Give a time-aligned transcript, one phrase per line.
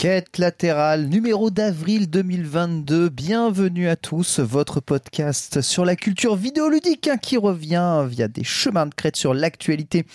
[0.00, 3.10] Quête latérale, numéro d'avril 2022.
[3.10, 8.86] Bienvenue à tous, votre podcast sur la culture vidéoludique hein, qui revient via des chemins
[8.86, 10.06] de crête sur l'actualité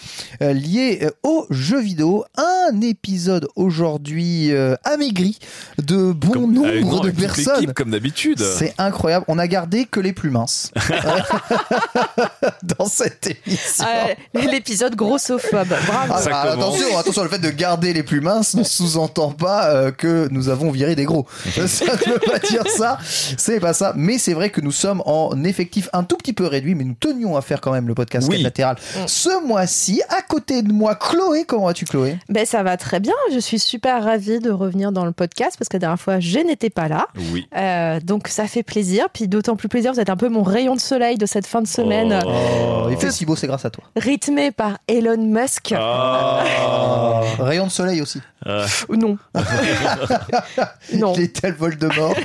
[0.41, 2.25] euh, liée euh, aux jeux vidéo.
[2.35, 5.37] Un épisode aujourd'hui euh, amaigri
[5.77, 7.71] de bon Comme- nombre non, de personnes.
[7.75, 8.39] comme d'habitude.
[8.39, 9.25] C'est incroyable.
[9.27, 10.71] On a gardé que les plus minces
[12.79, 13.85] dans cette émission.
[14.33, 15.67] L'épisode grossophobe.
[15.85, 16.13] Bravo.
[16.15, 19.91] Ah, ah, attention, attention, le fait de garder les plus minces ne sous-entend pas euh,
[19.91, 21.27] que nous avons viré des gros.
[21.67, 22.97] ça ne veut pas dire ça,
[23.37, 23.93] c'est pas ça.
[23.95, 26.95] Mais c'est vrai que nous sommes en effectif un tout petit peu réduit, mais nous
[26.95, 28.41] tenions à faire quand même le podcast Oui.
[28.41, 30.01] Latéral ce mois-ci.
[30.09, 32.17] À côté de moi, Chloé, comment vas-tu Chloé?
[32.29, 33.13] Ben, ça va très bien.
[33.33, 36.39] Je suis super ravie de revenir dans le podcast parce que la dernière fois, je
[36.39, 37.07] n'étais pas là.
[37.33, 37.47] Oui.
[37.55, 39.07] Euh, donc, ça fait plaisir.
[39.13, 41.61] Puis, d'autant plus plaisir, vous êtes un peu mon rayon de soleil de cette fin
[41.61, 43.83] de semaine, Oh, il fait si beau, c'est grâce à toi.
[43.95, 45.73] rythmé par Elon Musk.
[45.77, 46.43] Ah.
[47.39, 48.21] Rayon de soleil aussi.
[48.89, 49.17] Non.
[50.95, 51.13] non.
[51.15, 52.15] Il est tel Voldemort.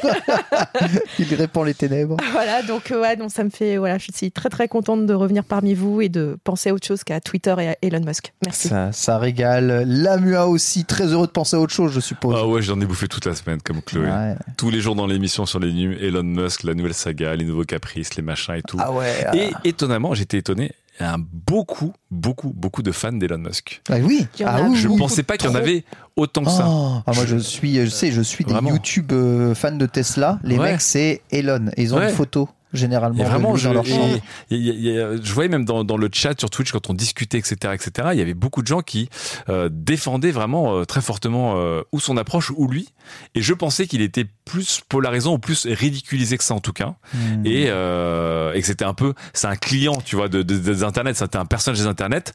[1.18, 2.16] il répand les ténèbres.
[2.32, 3.76] Voilà, donc, euh, ouais, donc ça me fait.
[3.76, 6.86] Voilà, je suis très, très contente de revenir parmi vous et de penser à autre
[6.86, 8.32] chose qu'à Twitter et à Elon Musk.
[8.44, 8.68] Merci.
[8.68, 9.84] Ça, ça régale.
[9.86, 12.36] Lamua aussi, très heureux de penser à autre chose, je suppose.
[12.38, 14.06] Ah ouais, j'en ai bouffé toute la semaine, comme Chloé.
[14.06, 14.34] Ouais.
[14.56, 17.64] Tous les jours dans l'émission sur les news, Elon Musk, la nouvelle saga, les nouveaux
[17.64, 18.78] caprices, les machins et tout.
[18.80, 19.26] Ah ouais.
[19.34, 23.80] Et étonnamment, j'étais étonné, il y a beaucoup, beaucoup, beaucoup de fans d'Elon Musk.
[23.88, 24.26] Ah oui.
[24.44, 24.98] Ah oui, Je oui.
[24.98, 25.84] pensais pas qu'il y en avait
[26.16, 26.66] autant que ça.
[26.68, 28.70] Oh, ah, moi je suis, je sais, je suis des Vraiment.
[28.70, 30.38] YouTube euh, fans de Tesla.
[30.44, 30.72] Les Ouais.
[30.72, 31.68] mecs c'est Elon.
[31.76, 32.10] Et ils ont Ouais.
[32.10, 34.14] une photo généralement vraiment, je, dans leur chambre.
[34.98, 38.08] a- je voyais même dans, dans le chat sur Twitch quand on discutait, etc., etc.
[38.12, 39.08] Il y avait beaucoup de gens qui
[39.48, 42.88] euh, défendaient vraiment euh, très fortement euh, ou son approche ou lui.
[43.34, 46.94] Et je pensais qu'il était plus polarisant ou plus ridiculisé que ça en tout cas.
[47.44, 50.82] Et, euh, et que c'était un peu, c'est un client, tu vois, de, de- des
[50.84, 51.14] internets.
[51.14, 52.32] C'était un personnage des internets.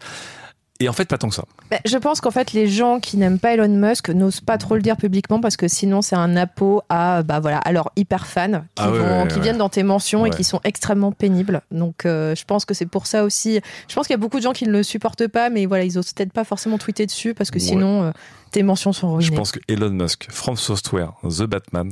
[0.82, 1.46] Et en fait, pas tant que ça.
[1.72, 4.76] Ben, je pense qu'en fait, les gens qui n'aiment pas Elon Musk n'osent pas trop
[4.76, 8.28] le dire publiquement parce que sinon, c'est un appôt à, bah voilà, à leurs hyper
[8.28, 9.42] fans qui, Ah ouais, vont- ouais, qui ouais.
[9.42, 11.62] viennent dans tes mentions et qui sont extrêmement pénibles.
[11.72, 13.62] Donc, euh, je pense que c'est pour ça aussi.
[13.88, 15.86] Je pense qu'il y a beaucoup de gens qui ne le supportent pas, mais voilà,
[15.86, 18.12] ils osent peut-être pas forcément tweeter dessus parce que sinon, euh,
[18.52, 19.32] tes mentions sont ruinées.
[19.32, 21.90] Je pense que Elon Musk, From Software, The Batman,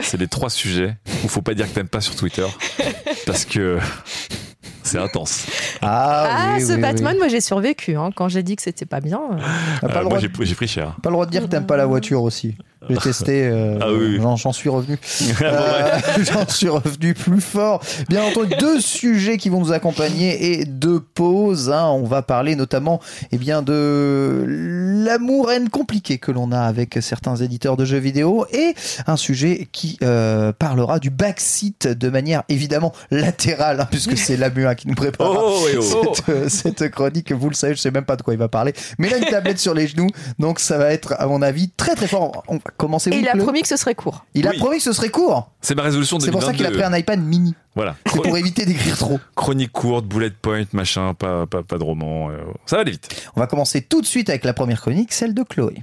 [0.00, 2.46] c'est les trois sujets où faut pas dire que t'aimes pas sur Twitter
[3.26, 3.78] parce que
[4.82, 5.46] c'est intense.
[5.82, 7.18] Ah, Ah, oui, ce oui, Batman, oui.
[7.18, 9.20] moi j'ai survécu hein, quand j'ai dit que c'était pas bien.
[9.32, 9.88] euh.
[9.88, 10.96] Pas, Euh, le moi, j'ai pris cher.
[11.02, 12.56] pas le droit de dire que t'aimes pas la voiture aussi.
[12.88, 14.98] J'ai testé, euh, Ah oui, j'en- suis revenu.
[15.42, 17.82] Euh, J'en suis revenu plus fort.
[18.08, 21.70] Bien entendu, deux sujets qui vont nous accompagner et deux pauses.
[21.70, 21.86] hein.
[21.88, 23.00] On va parler notamment
[23.32, 28.74] eh bien, de l'amour-haine compliqué que l'on a avec certains éditeurs de jeux vidéo et
[29.06, 34.74] un sujet qui euh, parlera du backseat de manière évidemment latérale, hein, puisque c'est Lamua
[34.74, 35.32] qui nous prépare.
[35.34, 36.14] Oh, oh.
[36.14, 38.48] Cette, euh, cette chronique, vous le savez, je sais même pas de quoi il va
[38.48, 40.08] parler, mais il a une tablette sur les genoux,
[40.38, 42.42] donc ça va être, à mon avis, très très fort.
[42.48, 43.10] On va commencer.
[43.10, 44.24] Et où, il a promis que ce serait court.
[44.34, 44.58] Il a Oui.
[44.58, 45.50] promis que ce serait court.
[45.60, 46.88] C'est ma résolution C'est pour ça qu'il a 2022.
[46.88, 47.54] pris un iPad mini.
[47.74, 47.96] Voilà.
[48.06, 49.18] C'est pour éviter d'écrire trop.
[49.34, 52.30] Chronique courte, bullet point, machin, pas, pas, pas de roman.
[52.30, 53.28] euh, ça va aller vite.
[53.36, 55.82] On va commencer tout de suite avec la première chronique, celle de Chloé.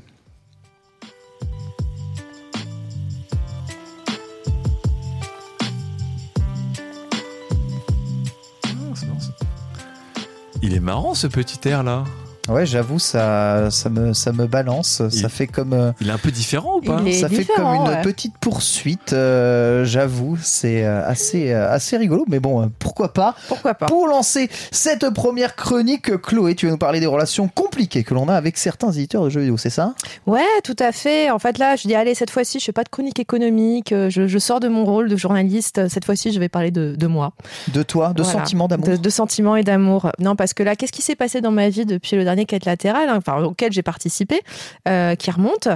[10.61, 12.05] Il est marrant ce petit air là.
[12.49, 15.01] Ouais, j'avoue, ça, ça, me, ça me balance.
[15.09, 17.45] Ça fait comme, euh, Il est un peu différent ou pas Il est ça fait
[17.45, 18.01] comme une ouais.
[18.01, 19.13] petite poursuite.
[19.13, 22.25] euh, j'avoue, c'est euh, assez, assez rigolo.
[22.27, 26.77] Mais bon, pourquoi pas Pourquoi pas Pour lancer cette première chronique, Chloé, tu vas nous
[26.77, 29.93] parler des relations compliquées que l'on a avec certains éditeurs de jeux vidéo, c'est ça?
[30.27, 31.29] Ouais, tout à fait.
[31.29, 34.27] En fait, là, je dis, allez, cette fois-ci, je fais pas de chronique économique, je,
[34.27, 35.87] je sors de mon rôle de journaliste.
[35.87, 37.31] Cette fois-ci, je vais parler de, de moi.
[37.73, 38.39] De toi, de Voilà.
[38.39, 40.11] sentiments d'amour De, de sentiments et d'amour.
[40.19, 42.65] Non, parce que là, qu'est-ce qui s'est passé dans ma vie depuis le dernier quête
[42.65, 44.41] latérale, hein, enfin, auquel j'ai participé,
[44.87, 45.67] euh, qui remonte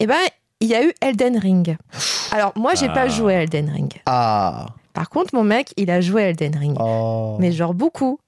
[0.00, 0.16] Eh ben,
[0.60, 1.76] il y a eu Elden Ring.
[2.32, 3.92] Alors, moi, j'ai pas joué à Elden Ring.
[4.06, 4.66] Ah.
[4.94, 6.76] Par contre, mon mec, il a joué à Elden Ring.
[6.80, 7.36] Oh.
[7.40, 8.20] Mais genre beaucoup.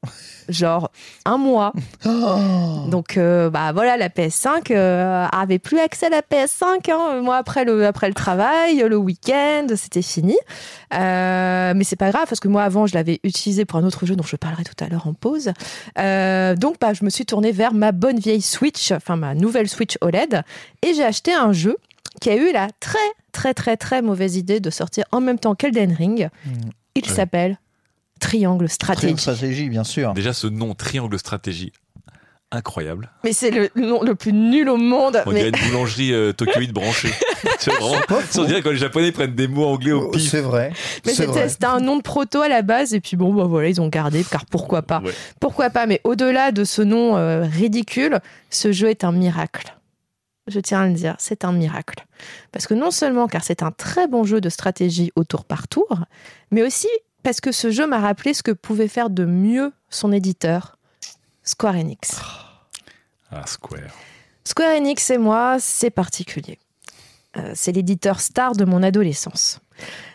[0.48, 0.90] genre
[1.24, 1.72] un mois.
[2.04, 2.88] Oh.
[2.90, 6.90] Donc, euh, bah voilà, la PS5 euh, avait plus accès à la PS5.
[6.90, 7.20] Hein.
[7.22, 10.36] Moi, après le, après le travail, le week-end, c'était fini.
[10.94, 14.04] Euh, mais c'est pas grave parce que moi, avant, je l'avais utilisé pour un autre
[14.06, 15.52] jeu dont je parlerai tout à l'heure en pause.
[15.98, 19.68] Euh, donc, bah, je me suis tournée vers ma bonne vieille Switch, enfin ma nouvelle
[19.68, 20.42] Switch OLED,
[20.82, 21.76] et j'ai acheté un jeu
[22.20, 22.98] qui a eu la très,
[23.32, 26.28] très, très, très mauvaise idée de sortir en même temps qu'Elden Ring.
[26.94, 27.08] Il Ouais.
[27.14, 27.58] s'appelle
[28.20, 29.00] Triangle Strategy.
[29.02, 30.14] Triangle stratégie, bien sûr.
[30.14, 31.72] Déjà, ce nom, Triangle Stratégie,
[32.50, 33.10] incroyable.
[33.24, 35.20] Mais c'est le nom le plus nul au monde.
[35.26, 37.10] On mais dirait une boulangerie euh, tokyoïde branchée.
[37.58, 40.30] C'est vraiment- pas on dirait quand les Japonais prennent des mots anglais au Oh, pif.
[40.30, 40.72] C'est vrai.
[41.04, 43.68] Mais C'est c'était un nom de proto à la base, et puis bon, bah voilà,
[43.68, 45.12] ils ont gardé, car pourquoi pas Ouais.
[45.40, 48.20] Pourquoi pas Mais au-delà de ce nom euh, ridicule,
[48.50, 49.76] ce jeu est un miracle.
[50.46, 52.06] Je tiens à le dire, c'est un miracle.
[52.52, 55.66] Parce que non seulement car c'est un très bon jeu de stratégie au tour par
[55.66, 56.04] tour,
[56.50, 56.88] mais aussi
[57.22, 60.78] parce que ce jeu m'a rappelé ce que pouvait faire de mieux son éditeur,
[61.42, 62.20] Square Enix.
[63.32, 63.90] Ah, Square.
[64.44, 66.58] Square Enix et moi, c'est particulier.
[67.36, 69.58] Euh, c'est l'éditeur star de mon adolescence.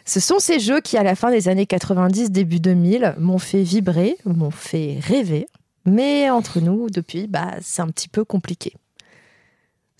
[0.06, 3.64] Ce sont ces jeux qui, à la fin des années 90, début 2000, m'ont fait
[3.64, 5.48] vibrer, m'ont fait rêver.
[5.86, 8.74] Mais entre nous, depuis, bah, c'est un petit peu compliqué.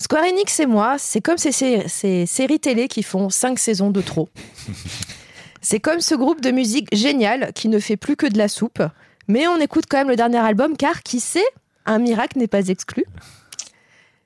[0.02, 3.90] Square Enix et moi, c'est comme ces, sé- ces séries télé qui font 5 saisons
[3.90, 4.28] de trop.
[5.60, 8.82] c'est comme ce groupe de musique génial qui ne fait plus que de la soupe,
[9.28, 11.44] mais on écoute quand même le dernier album car qui sait,
[11.86, 13.04] un miracle n'est pas exclu.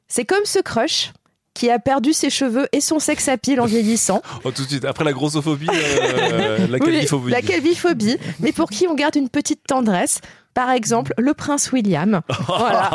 [0.09, 1.13] C'est comme ce crush
[1.53, 4.23] qui a perdu ses cheveux et son sex appeal en vieillissant.
[4.45, 7.31] Oh, tout de suite, après la grossophobie, euh, la Oui, calviphobie.
[7.31, 10.21] la calviphobie, mais pour qui on garde une petite tendresse.
[10.57, 12.23] Par exemple, le prince William.
[12.47, 12.91] Voilà.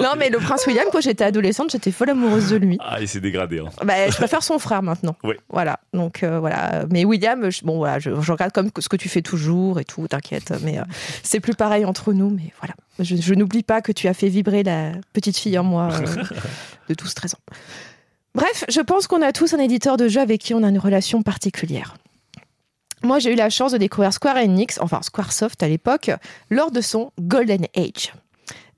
[0.00, 2.78] non, mais le prince William, quand j'étais adolescente, j'étais folle amoureuse de lui.
[2.80, 3.58] Ah, il s'est dégradé.
[3.58, 3.70] hein.
[3.84, 5.16] Bah, je préfère son frère maintenant.
[5.24, 5.34] Oui.
[5.48, 5.80] Voilà.
[5.92, 6.84] Donc euh, voilà.
[6.92, 9.84] Mais William, je, bon voilà, je, je regarde comme ce que tu fais toujours et
[9.84, 10.06] tout.
[10.06, 10.52] T'inquiète.
[10.62, 10.82] Mais euh,
[11.24, 12.30] c'est plus pareil entre nous.
[12.30, 12.74] Mais voilà.
[13.00, 16.04] Je, je n'oublie pas que tu as fait vibrer la petite fille en moi euh,
[16.88, 17.38] de 12-13 ans.
[18.36, 20.78] Bref, je pense qu'on a tous un éditeur de jeu avec qui on a une
[20.78, 21.94] relation particulière.
[23.02, 26.10] Moi, j'ai eu la chance de découvrir Square Enix, enfin Squaresoft à l'époque,
[26.50, 28.12] lors de son Golden Age.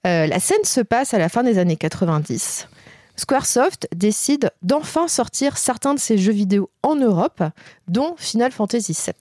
[0.06, 2.68] Euh, la scène se passe à la fin des années 90.
[3.16, 7.42] Squaresoft décide d'enfin sortir certains de ses jeux vidéo en Europe,
[7.88, 9.14] dont Final Fantasy VII.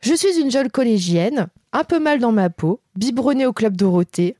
[0.00, 4.36] Je suis une jeune collégienne, un peu mal dans ma peau, biberonnée au club Dorothée.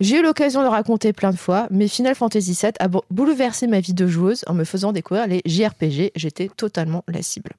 [0.00, 3.02] J'ai eu l'occasion de le raconter plein de fois, mais Final Fantasy VII a bou-
[3.10, 6.10] bouleversé ma vie de joueuse en me faisant découvrir les JRPG.
[6.16, 7.50] J'étais totalement la cible.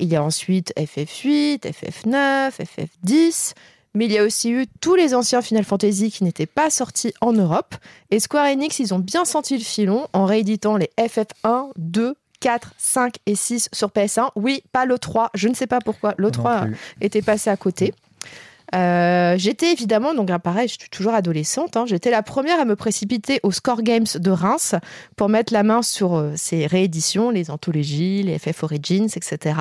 [0.00, 3.52] Il y a ensuite FF8, FF9, FF10,
[3.94, 7.12] mais il y a aussi eu tous les anciens Final Fantasy qui n'étaient pas sortis
[7.20, 7.74] en Europe.
[8.10, 12.72] Et Square Enix, ils ont bien senti le filon en rééditant les FF1, 2, 4,
[12.78, 14.30] 5 et 6 sur PS1.
[14.36, 16.14] Oui, pas le 3, je ne sais pas pourquoi.
[16.16, 16.76] Le Non 3 plus.
[17.02, 17.92] était passé à côté.
[18.74, 22.64] Euh, j'étais évidemment, donc ah, pareil, je suis toujours adolescente, hein, j'étais la première à
[22.64, 24.74] me précipiter au Score Games de Reims
[25.16, 29.54] pour mettre la main sur euh, ces rééditions, les anthologies, les FF Origins, etc.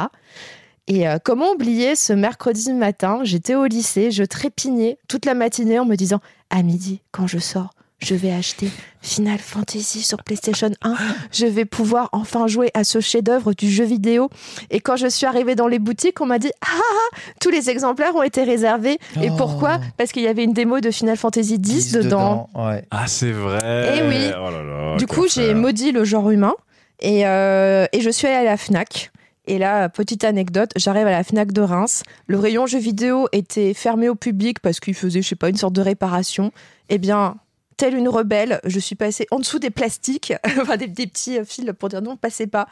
[0.88, 5.80] Et euh, comment oublier ce mercredi matin, j'étais au lycée, je trépignais toute la matinée
[5.80, 6.20] en me disant
[6.50, 8.70] à midi, quand je sors, je vais acheter
[9.02, 10.96] Final Fantasy sur PlayStation 1.
[11.32, 14.30] Je vais pouvoir enfin jouer à ce chef-d'œuvre du jeu vidéo.
[14.72, 17.70] Et quand je suis arrivée dans les boutiques, on m'a dit Ah, ah, tous les
[17.70, 18.98] exemplaires ont été réservés.
[19.22, 19.36] Et Oh.
[19.38, 22.50] pourquoi Parce qu'il y avait une démo de Final Fantasy 10, dedans.
[22.56, 22.84] Ouais.
[22.92, 24.00] Ah, c'est vrai.
[24.00, 24.32] Eh oui.
[24.38, 26.54] Oh là là, Du coup, j'ai maudit le genre humain
[27.02, 29.12] et, euh, et je suis allée à la Fnac.
[29.48, 32.04] Et là, petite anecdote, j'arrive à la Fnac de Reims.
[32.28, 35.58] Le rayon jeux vidéo était fermé au public parce qu'il faisait, je sais pas, une
[35.58, 36.52] sorte de réparation.
[36.90, 37.36] Eh bien,
[37.80, 41.66] telle une rebelle, je suis passée en dessous des plastiques, enfin des, des petits fils
[41.80, 42.68] pour dire non, passez pas.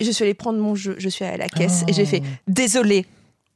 [0.00, 2.22] Je suis allée prendre mon jeu, je suis allée à la caisse et j'ai fait
[2.46, 3.04] désolé.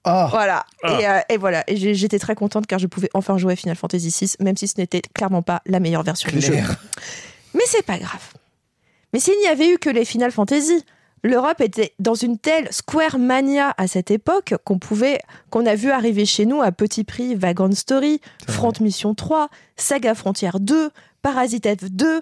[0.02, 0.66] Ah, Voilà.
[0.82, 0.98] Ah.
[1.00, 1.62] Et, euh, et voilà.
[1.68, 4.66] Et j'étais très contente car je pouvais enfin jouer à Final Fantasy VI, même si
[4.66, 6.54] ce n'était clairement pas la meilleure version du jeu.
[7.54, 8.32] Mais c'est pas grave.
[9.12, 10.84] Mais s'il n'y avait eu que les Final Fantasy,
[11.22, 15.90] l'Europe était dans une telle Square Mania à cette époque qu'on pouvait, qu'on a vu
[15.90, 20.90] arriver chez nous à petit prix Vagrant Story, Front Mission 3, Saga Frontière 2,
[21.22, 22.20] Parasite F2.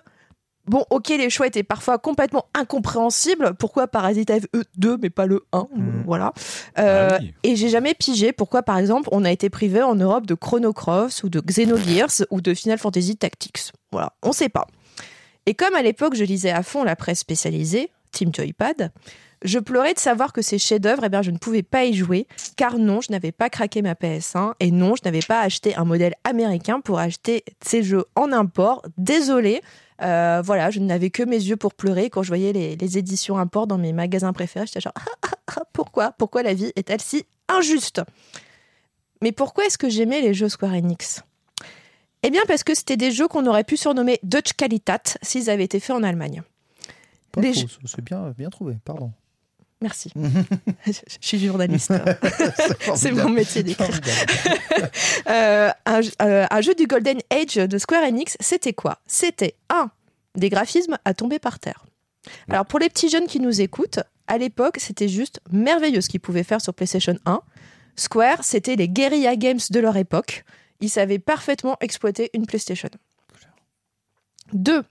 [0.66, 3.54] Bon, ok, les choix étaient parfois complètement incompréhensibles.
[3.58, 6.02] Pourquoi Parasite F2 mais pas le 1 Mm.
[6.06, 6.32] Voilà.
[6.78, 7.34] Euh, Ah oui.
[7.42, 10.72] Et j'ai jamais pigé pourquoi, par exemple, on a été privé en Europe de Chrono
[10.72, 13.72] Cross ou de Xenogears ou de Final Fantasy Tactics.
[13.90, 14.66] Voilà, on sait pas.
[15.46, 18.92] Et comme à l'époque, je lisais à fond la presse spécialisée, Team Joypad,
[19.42, 22.26] je pleurais de savoir que ces chefs-d'œuvre, eh je ne pouvais pas y jouer,
[22.56, 25.84] car non, je n'avais pas craqué ma PS1 et non, je n'avais pas acheté un
[25.84, 28.82] modèle américain pour acheter ces jeux en import.
[28.98, 29.62] Désolé,
[30.02, 33.66] Euh, voilà, je n'avais que mes yeux pour pleurer quand je voyais les, éditions import
[33.66, 34.66] dans mes magasins préférés.
[34.66, 34.94] J'étais genre,
[35.72, 36.12] pourquoi?
[36.12, 38.00] Pourquoi la vie est-elle si injuste?
[39.20, 41.22] Mais pourquoi est-ce que j'aimais les jeux Square Enix?
[42.22, 45.64] Eh bien, parce que c'était des jeux qu'on aurait pu surnommer Dutch Qualitat s'ils avaient
[45.64, 46.42] été faits en Allemagne.
[47.32, 49.12] Pas Les C'est bien, bien trouvé, pardon.
[49.82, 50.12] Merci.
[50.86, 51.92] je suis journaliste.
[52.94, 54.00] C'est mon métier d'écrire.
[55.28, 58.98] Euh, un, euh, un jeu du Golden Age de Square Enix, c'était quoi?
[59.06, 59.90] C'était un
[60.34, 61.84] des graphismes à tomber par terre.
[62.48, 66.20] Alors pour les petits jeunes qui nous écoutent, à l'époque, c'était juste merveilleux ce qu'ils
[66.20, 67.40] pouvaient faire sur PlayStation 1.
[67.96, 70.44] Square, c'était les guérilla games de leur époque.
[70.80, 72.88] Ils savaient parfaitement exploiter une PlayStation.
[74.52, 74.82] Deux,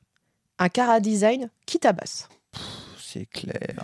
[0.60, 2.28] un cara design qui tabasse.
[3.02, 3.76] C'est clair.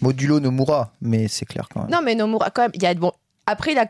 [0.00, 1.90] Modulo Nomura, mais c'est clair quand même.
[1.90, 3.12] Non, mais Nomura, quand même, il y a bon.
[3.46, 3.86] Après, il a.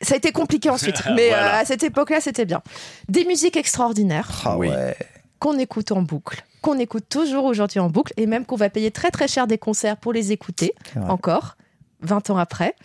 [0.00, 1.56] Ça a été compliqué ensuite, mais Voilà.
[1.58, 2.62] euh, à cette époque-là, c'était bien.
[3.08, 4.94] Des musiques extraordinaires Ah ouais.
[5.40, 8.90] qu'on écoute en boucle, qu'on écoute toujours aujourd'hui en boucle, et même qu'on va payer
[8.90, 10.74] très très cher des concerts pour les écouter
[11.08, 11.56] encore,
[12.02, 12.76] 20 ans après.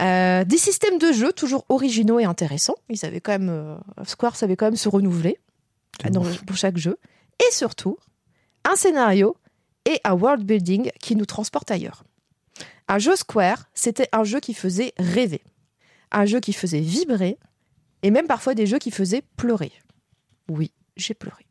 [0.00, 2.74] Euh, des systèmes de jeu toujours originaux et intéressants.
[2.88, 5.38] Ils avaient quand même, euh, Square savait quand même se renouveler
[6.10, 6.98] dans- pour chaque jeu.
[7.40, 7.96] Et surtout,
[8.68, 9.36] un scénario
[9.86, 12.04] et un world building qui nous transportent ailleurs.
[12.88, 15.42] Un jeu Square, c'était un jeu qui faisait rêver.
[16.12, 17.38] Un jeu qui faisait vibrer.
[18.02, 19.72] Et même parfois des jeux qui faisaient pleurer.
[20.48, 21.46] Oui, j'ai pleuré.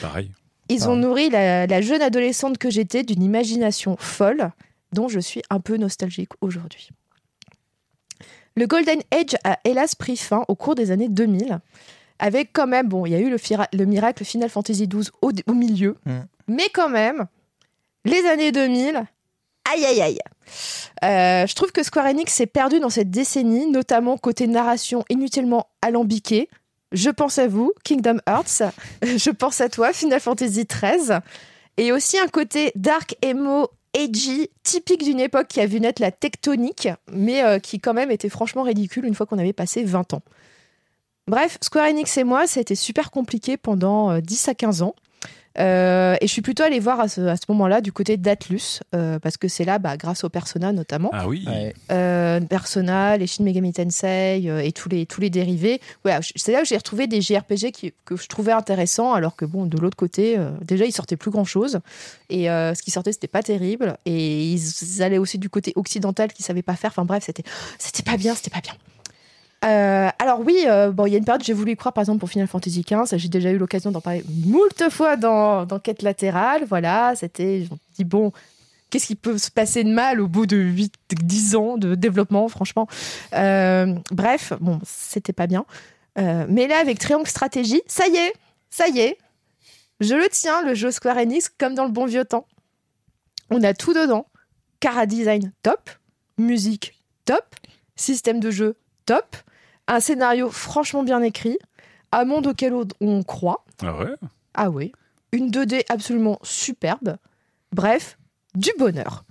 [0.00, 0.32] Pareil.
[0.70, 0.90] Ils Ah.
[0.90, 4.50] ont nourri la, la jeune adolescente que j'étais d'une imagination folle
[4.92, 6.88] dont je suis un peu nostalgique aujourd'hui.
[8.58, 11.60] Le Golden Age a hélas pris fin au cours des années 2000,
[12.18, 15.10] avec quand même, bon, il y a eu le, fira- le miracle Final Fantasy XII
[15.22, 16.18] au, au milieu, Mm.
[16.48, 17.26] mais quand même,
[18.04, 18.96] les années 2000,
[19.72, 20.18] aïe aïe aïe.
[21.04, 25.68] Euh, je trouve que Square Enix s'est perdu dans cette décennie, notamment côté narration inutilement
[25.82, 26.48] alambiquée.
[26.90, 28.62] Je pense à vous, Kingdom Hearts.
[29.02, 31.18] Je pense à toi, Final Fantasy XIII.
[31.76, 36.12] Et aussi un côté dark emo, edgy, typique d'une époque qui a vu naître la
[36.12, 40.14] tectonique, mais euh, qui quand même était franchement ridicule une fois qu'on avait passé 20
[40.14, 40.22] ans.
[41.26, 44.82] Bref, Square Enix et moi, ça a été super compliqué pendant euh, 10 à 15
[44.82, 44.94] ans.
[45.58, 48.80] Euh, et je suis plutôt allée voir à ce, à ce moment-là du côté d'Atlus,
[48.94, 51.44] euh, parce que c'est là, bah, grâce au Persona notamment, Ah oui.
[51.46, 51.74] Ouais.
[51.90, 55.80] euh, Persona, les Shin Megami Tensei euh, et tous les, tous les dérivés.
[56.04, 59.44] Ouais, c'est là où j'ai retrouvé des JRPG qui, que je trouvais intéressants, alors que
[59.44, 61.80] bon, de l'autre côté, euh, déjà, ils sortaient plus grand-chose.
[62.30, 63.96] Et euh, ce qui sortait, c'était pas terrible.
[64.06, 66.90] Et ils allaient aussi du côté occidental qui savaient pas faire.
[66.90, 67.42] Enfin bref, c'était
[67.78, 68.74] c'était pas bien, c'était pas bien.
[69.64, 72.02] Euh, alors oui, euh, bon, il y a une période, j'ai voulu y croire, par
[72.02, 73.16] exemple, pour Final Fantasy XV.
[73.18, 76.64] J'ai déjà eu l'occasion d'en parler moult fois dans, dans Quête latérale.
[76.68, 78.32] Voilà, c'était, je me dis, bon,
[78.90, 82.48] qu'est-ce qui peut se passer de mal au bout de 8, 10 ans de développement,
[82.48, 82.86] franchement.
[83.34, 85.64] Euh, bref, bon, c'était pas bien.
[86.48, 88.32] Mais là, avec Triangle Stratégie, ça y est,
[88.70, 89.18] ça y est,
[90.00, 92.46] je le tiens, le jeu Square Enix, comme dans le bon vieux temps.
[93.50, 94.26] On a tout dedans.
[94.80, 95.90] Cara design top,
[96.36, 97.44] musique top,
[97.94, 99.36] système de jeu top,
[99.88, 101.58] un scénario franchement bien écrit,
[102.12, 103.64] un monde auquel on croit.
[103.82, 104.14] Ah ouais?
[104.54, 104.92] Ah oui.
[105.32, 107.16] Une 2D absolument superbe.
[107.72, 108.18] Bref,
[108.54, 109.24] du bonheur.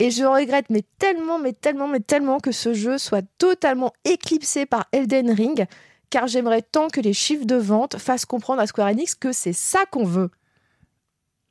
[0.00, 4.66] Et je regrette, mais tellement, mais tellement, mais tellement que ce jeu soit totalement éclipsé
[4.66, 5.66] par Elden Ring,
[6.10, 9.52] car j'aimerais tant que les chiffres de vente fassent comprendre à Square Enix que c'est
[9.52, 10.30] ça qu'on veut.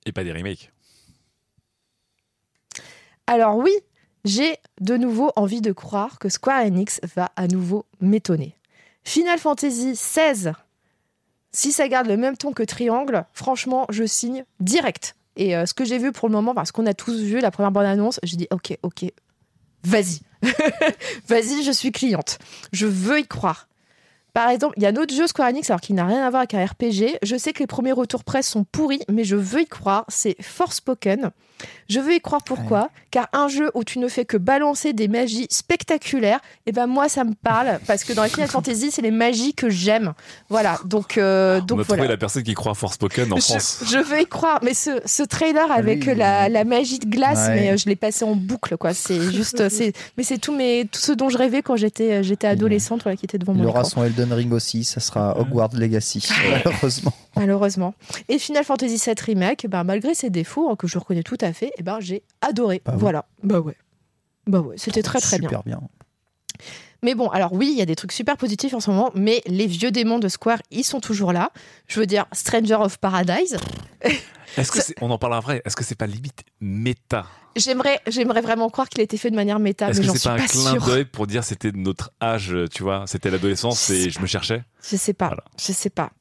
[0.05, 0.71] Et pas des remakes.
[3.27, 3.71] Alors oui,
[4.25, 8.55] j'ai de nouveau envie de croire que Square Enix va à nouveau m'étonner.
[9.03, 10.53] Final Fantasy XVI,
[11.51, 15.15] si ça garde le même ton que Triangle, franchement, je signe direct.
[15.35, 17.51] Et euh, ce que j'ai vu pour le moment, parce qu'on a tous vu la
[17.51, 19.05] première bande-annonce, j'ai dit ok, ok,
[19.83, 20.21] vas-y.
[21.27, 22.39] vas-y, je suis cliente.
[22.71, 23.67] Je veux y croire.
[24.33, 26.29] Par exemple, il y a un autre jeu Square Enix, alors qui n'a rien à
[26.29, 27.17] voir avec un RPG.
[27.21, 30.05] Je sais que les premiers retours presse sont pourris, mais je veux y croire.
[30.07, 31.29] C'est Forspoken.
[31.87, 32.89] Je veux y croire pourquoi?
[33.11, 37.07] Car un jeu où tu ne fais que balancer des magies spectaculaires, et ben moi
[37.09, 40.13] ça me parle parce que dans les Final Fantasy c'est les magies que j'aime.
[40.49, 41.97] Voilà, donc euh, donc On a voilà.
[42.01, 43.83] trouvé la personne qui croit à Forspoken en France.
[43.85, 46.15] Je, je veux y croire, mais ce, ce trailer avec Oui.
[46.15, 47.55] la, la magie de glace, Ouais.
[47.55, 48.93] mais euh, je l'ai passé en boucle, quoi.
[48.93, 52.23] C'est juste, c'est, mais c'est tout, mes, tout ce dont je rêvais quand j'étais, euh,
[52.23, 53.89] j'étais adolescente, voilà, qui était devant Il mon aura écran.
[53.89, 57.13] son Elden Ring aussi, ça sera Hogwarts Legacy, malheureusement.
[57.35, 57.93] malheureusement.
[58.29, 61.51] Et Final Fantasy VII Remake, ben, malgré ses défauts, hein, que je reconnais tout à
[61.53, 62.81] fait, et ben, j'ai adoré.
[62.85, 62.99] Bah oui.
[63.01, 63.25] voilà.
[63.43, 63.75] Bah ouais.
[64.47, 65.49] Bah ouais, c'était très très bien.
[65.49, 65.81] Super bien.
[67.01, 69.41] Mais bon, alors oui, il y a des trucs super positifs en ce moment, mais
[69.45, 71.51] les vieux démons de Square, ils sont toujours là.
[71.87, 73.57] Je veux dire, Stranger of Paradise.
[74.57, 77.25] Est-ce que c'est, on en parlera après, est-ce que c'est pas limite méta?
[77.55, 80.13] J'aimerais, j'aimerais vraiment croire qu'il a été fait de manière méta, Est-ce mais que j'en
[80.13, 80.47] c'est suis pas pas, un
[80.79, 84.63] clin d'œil pour dire c'était notre âge, tu vois, c'était l'adolescence et je me cherchais?
[84.89, 85.27] Je sais pas.
[85.27, 85.43] Voilà.
[85.59, 86.11] Je sais pas.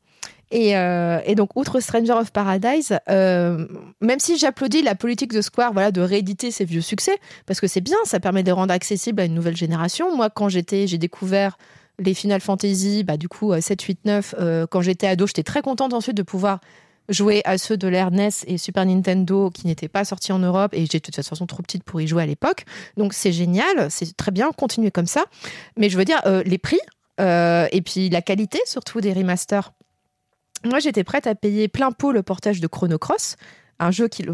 [0.51, 3.67] Et, euh, et donc, outre Stranger of Paradise, euh,
[4.03, 7.67] même si j'applaudis la politique de Square voilà, de rééditer ses vieux succès, parce que
[7.67, 10.15] c'est bien, ça permet de les rendre accessibles à une nouvelle génération.
[10.15, 11.57] Moi, quand j'étais, j'ai découvert
[11.99, 15.43] les Final Fantasy, bah, du coup, euh, 7, 8, 9, euh, quand j'étais ado, j'étais
[15.43, 16.61] très contente ensuite de pouvoir
[17.09, 20.73] jouer à ceux de l'ère NES et Super Nintendo qui n'étaient pas sortis en Europe,
[20.75, 22.65] et j'étais de toute façon trop petite pour y jouer à l'époque.
[22.97, 25.25] Donc, c'est génial, c'est très bien, continuez comme ça.
[25.77, 26.81] Mais je veux dire, euh, les prix,
[27.21, 29.73] euh, et puis la qualité surtout des remasters.
[30.65, 33.37] Moi, j'étais prête à payer plein pot le portage de Chrono Cross,
[33.79, 34.25] un jeu qui,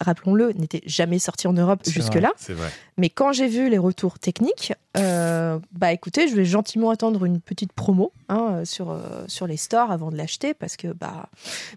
[0.00, 2.32] rappelons-le, n'était jamais sorti en Europe jusque-là.
[2.98, 7.40] Mais quand j'ai vu les retours techniques, euh, bah écoutez, je vais gentiment attendre une
[7.40, 11.30] petite promo hein, sur, euh, sur les stores avant de l'acheter parce que bah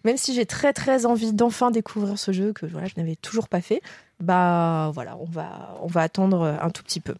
[0.03, 3.47] même si j'ai très très envie d'enfin découvrir ce jeu que voilà, je n'avais toujours
[3.47, 3.81] pas fait,
[4.19, 7.15] bah voilà, on va on va attendre un tout petit peu.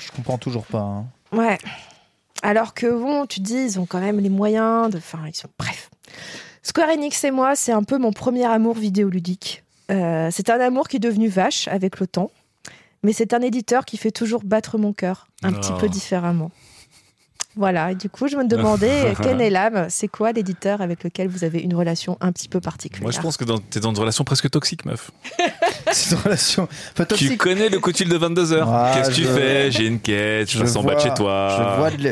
[0.00, 0.80] Je comprends toujours pas.
[0.80, 1.06] hein.
[1.32, 1.58] Ouais.
[2.42, 4.98] Alors que bon, tu te dis, ils ont quand même les moyens de.
[4.98, 5.48] Enfin, ils sont.
[5.58, 5.90] Bref.
[6.68, 9.64] Square Enix et moi, c'est un peu mon premier amour vidéoludique.
[9.90, 12.30] Euh, c'est un amour qui est devenu vache avec le temps.
[13.02, 15.56] Mais c'est un éditeur qui fait toujours battre mon cœur, un Oh.
[15.56, 16.50] petit peu différemment.
[17.58, 21.26] Voilà, et du coup, je me demandais, Ken et Lame, c'est quoi l'éditeur avec lequel
[21.28, 23.02] vous avez une relation un petit peu particulière?
[23.02, 25.10] Moi, je pense que dans- t'es dans une relation presque toxique, meuf.
[25.92, 26.62] C'est une relation.
[26.92, 27.38] Enfin, Tu toxique.
[27.38, 28.62] connais le coup de fil de 22h.
[28.66, 29.70] Ah, Qu'est-ce que tu fais?
[29.72, 31.48] J'ai une quête, je, Je en bas chez toi.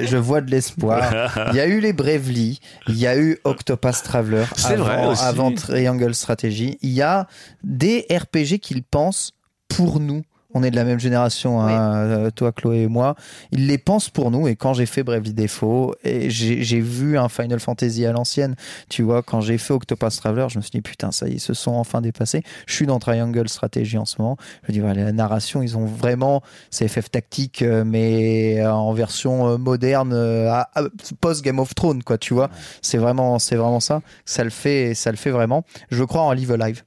[0.02, 1.38] Je vois de, l'espoir.
[1.52, 5.06] Il y a eu les Bravely, il y a eu Octopath Traveler C'est avant, vrai
[5.06, 5.22] aussi.
[5.24, 6.78] avant Triangle Strategy.
[6.82, 7.26] Il y a
[7.62, 9.32] des RPG qu'ils pensent
[9.68, 10.22] pour nous.
[10.56, 13.14] On est de la même génération, hein, euh, toi, Chloé et moi.
[13.52, 14.48] Ils les pensent pour nous.
[14.48, 18.54] Et quand j'ai fait Bravely Default, et j'ai vu un Final Fantasy à l'ancienne,
[18.88, 21.34] tu vois, quand j'ai fait Octopath Traveler, je me suis dit, putain, ça y est,
[21.34, 22.42] ils se sont enfin dépassés.
[22.66, 24.38] Je suis dans Triangle Strategy en ce moment.
[24.62, 28.94] Je me dis, voilà, la narration, ils ont vraiment, c'est FF tactique, euh, mais en
[28.94, 30.84] version euh, moderne, euh, à- à-
[31.20, 32.48] post Game of Thrones, quoi, tu vois.
[32.80, 34.00] C'est vraiment, c'est vraiment ça.
[34.24, 35.64] Ça le fait, ça le fait vraiment.
[35.90, 36.82] Je crois en Live Alive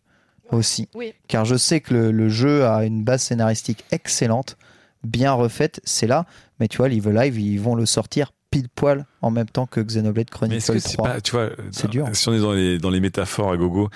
[0.52, 0.88] aussi.
[0.96, 1.14] Oui.
[1.28, 4.58] Car je sais que le, le jeu a une base scénaristique excellente,
[5.04, 6.26] bien refaite, c'est là.
[6.60, 9.80] Mais tu vois, Live Alive, ils vont le sortir pile poil en même temps que
[9.80, 11.08] Xenoblade Mais est-ce Chronicle que c'est 3.
[11.08, 12.08] pas, tu vois, C'est dur.
[12.14, 13.90] si on est dans les, dans les métaphores à gogo,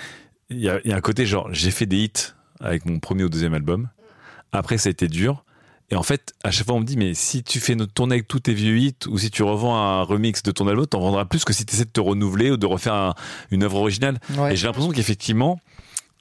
[0.49, 2.11] il y a, il y a un côté genre, j'ai fait des hits
[2.59, 3.89] avec mon premier ou deuxième album.
[4.51, 5.43] Après, ça a été dur.
[5.89, 8.15] Et en fait, à chaque fois, on me dit, mais si tu fais notre tournée
[8.15, 10.99] avec tous tes vieux hits, ou si tu revends un remix de ton album, t'en
[11.01, 13.13] vendras plus que si tu essaies de te renouveler ou de refaire un-
[13.51, 14.19] une œuvre originale.
[14.37, 14.53] Ouais.
[14.53, 15.59] Et j'ai l'impression qu'effectivement,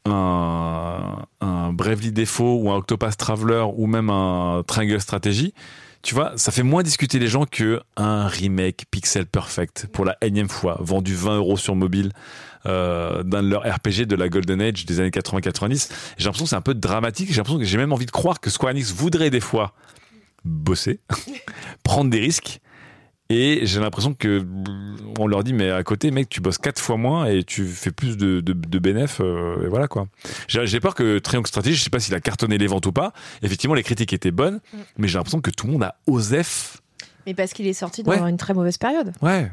[0.04, 5.54] un, un Bravely ou un Octopath Traveler ou même un Triangle Strategy,
[6.02, 10.16] tu vois, ça fait moins discuter les gens que un remake Pixel Perfect pour la
[10.20, 12.10] énième fois, vendu 20 euros sur mobile
[12.66, 15.90] euh, d'un de leurs RPG de la Golden Age des années 80-90.
[16.16, 17.28] J'ai l'impression que c'est un peu dramatique.
[17.28, 19.74] J'ai l'impression que j'ai même envie de croire que Square Enix voudrait des fois
[20.44, 20.98] bosser,
[21.84, 22.60] prendre des risques.
[23.34, 26.78] Et j'ai l'impression que mm, on leur dit mais à côté mec tu bosses quatre
[26.80, 30.06] fois moins et tu fais plus de, de, de bénéf euh, et voilà quoi.
[30.48, 32.92] J'ai j'ai peur que Triangle Strategy, je sais pas s'il a cartonné les ventes ou
[32.92, 33.12] pas.
[33.42, 34.60] Effectivement les critiques étaient bonnes,
[34.98, 36.78] mais j'ai l'impression que tout le monde a osef.
[37.26, 38.18] Mais parce qu'il est sorti dans Ouais.
[38.30, 39.12] une très mauvaise période.
[39.22, 39.50] Ouais.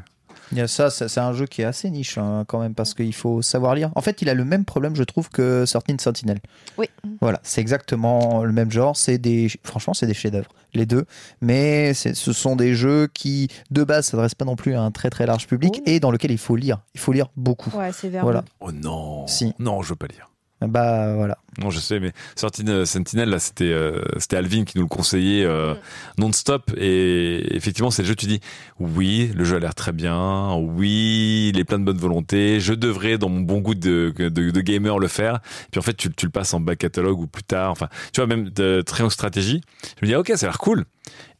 [0.52, 2.74] Il y a ça, ça- c'est un jeu qui est assez niche hein, quand même
[2.74, 3.90] parce qu'il faut savoir lire.
[3.94, 6.38] En fait, il a le même problème, je trouve, que Certain Sentinel.
[6.76, 6.86] Oui.
[7.20, 8.96] Voilà, c'est exactement le même genre.
[8.96, 11.04] C'est des, franchement, c'est des chefs-d'œuvre, les deux.
[11.40, 15.10] Mais ce sont des jeux qui, de base, s'adressent pas non plus à un très
[15.10, 15.82] très large public Oui.
[15.92, 16.78] et dans lequel il faut lire.
[16.94, 17.70] Il faut lire beaucoup.
[17.76, 18.44] Ouais, c'est Voilà.
[18.60, 19.26] Oh non.
[19.26, 19.52] Si.
[19.58, 20.29] Non, je veux pas lire.
[20.62, 21.38] Bah voilà.
[21.58, 25.44] Non, je sais, mais Sentinel, Sentinel là, c'était euh, c'était Alvin qui nous le conseillait
[25.44, 25.74] euh,
[26.18, 26.70] non-stop.
[26.76, 28.14] Et effectivement, c'est le jeu.
[28.14, 28.40] Tu dis,
[28.78, 30.54] oui, le jeu a l'air très bien.
[30.54, 32.60] Oui, il est plein de bonne volonté.
[32.60, 35.40] Je devrais, dans mon bon goût de, de, de gamer, le faire.
[35.70, 37.70] Puis en fait, tu, tu le passes en back catalogue ou plus tard.
[37.70, 39.62] Enfin, tu vois, même de Triangle Stratégie.
[39.98, 40.84] Je me dis, ah, ok, ça a l'air cool.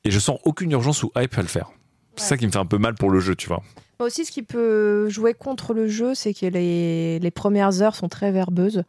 [0.05, 1.71] Et je sens aucune urgence ou hype à le faire.
[2.17, 3.63] C'est ça qui me fait un peu mal pour le jeu, tu vois.
[4.01, 8.09] Aussi, ce qui peut jouer contre le jeu, c'est que les, les premières heures sont
[8.09, 8.83] très verbeuses.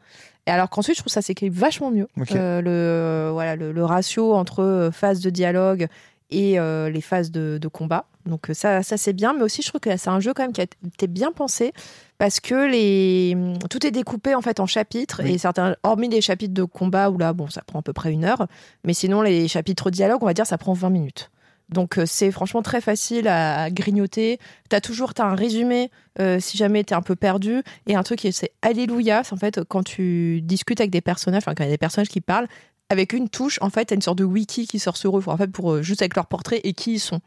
[0.48, 2.08] Et alors qu'ensuite, je trouve ça s'équilibre vachement mieux.
[2.34, 5.88] Euh, le, voilà, le, le ratio entre euh, phases de dialogue
[6.32, 8.06] et euh, les phases de, de combat.
[8.26, 9.34] Donc ça, ça c'est bien.
[9.34, 11.74] Mais aussi, je trouve que c'est un jeu quand même qui a été bien pensé
[12.18, 13.36] parce que les,
[13.70, 15.34] tout est découpé en fait en chapitres Oui.
[15.34, 18.12] et certains, hormis les chapitres de combat où là, bon, ça prend à peu près
[18.12, 18.48] une heure,
[18.84, 21.32] mais sinon les chapitres dialogue, on va dire, ça prend 20 minutes.
[21.72, 24.40] Donc euh, c'est franchement très facile à grignoter.
[24.70, 28.20] T'as toujours as un résumé euh, si jamais t'es un peu perdu et un truc
[28.20, 29.24] qui est c'est alléluia.
[29.24, 32.10] C'est en fait quand tu discutes avec des personnages, quand il y a des personnages
[32.10, 32.48] qui parlent
[32.90, 35.24] avec une touche, en fait t'as une sorte de wiki qui sort sur eux.
[35.28, 37.22] En fait pour euh, juste avec leur portrait et qui ils sont.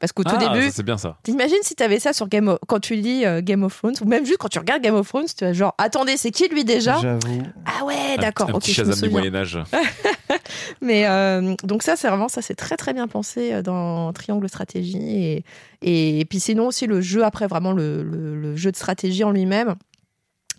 [0.00, 1.18] Parce qu'au tout Ah, début, c'est bien ça.
[1.22, 2.58] T'imagines si t'avais ça sur Game of...
[2.66, 5.06] quand tu lis euh, Game of Thrones ou même juste quand tu regardes Game of
[5.06, 6.98] Thrones, tu vas genre attendez c'est qui lui déjà?
[7.00, 7.42] J'avoue.
[7.66, 9.10] Ah ouais Un- d'accord Un, ok petit Shazam du.
[9.10, 9.58] Moyen Âge.
[10.80, 14.48] Mais euh, donc ça c'est vraiment ça c'est très très bien pensé euh, dans Triangle
[14.48, 15.44] Stratégie
[15.82, 19.24] et, et, puis sinon aussi le jeu après vraiment le, le- le jeu de stratégie
[19.24, 19.74] en lui-même.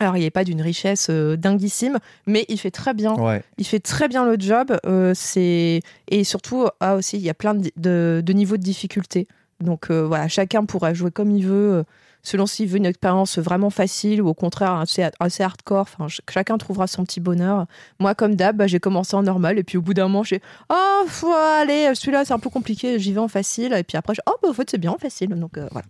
[0.01, 3.13] Alors il n'est pas d'une richesse euh, dinguissime, mais il fait très bien.
[3.13, 3.43] Ouais.
[3.59, 4.75] Il fait très bien le job.
[4.87, 8.63] euh, c'est et surtout ah, aussi il y a plein de, de- de niveaux de
[8.63, 9.27] difficulté.
[9.59, 11.83] Donc euh, voilà, chacun pourra jouer comme il veut,
[12.23, 15.81] selon s'il veut une expérience vraiment facile ou au contraire assez, assez hardcore.
[15.81, 17.67] Enfin, ch- chacun trouvera son petit bonheur.
[17.99, 20.41] Moi, comme d'hab, bah, j'ai commencé en normal et puis au bout d'un moment, j'ai
[20.71, 24.15] oh faut allez celui-là c'est un peu compliqué, j'y vais en facile et puis après
[24.15, 25.29] je- oh bah, en fait c'est bien en facile.
[25.29, 25.85] Donc euh, voilà,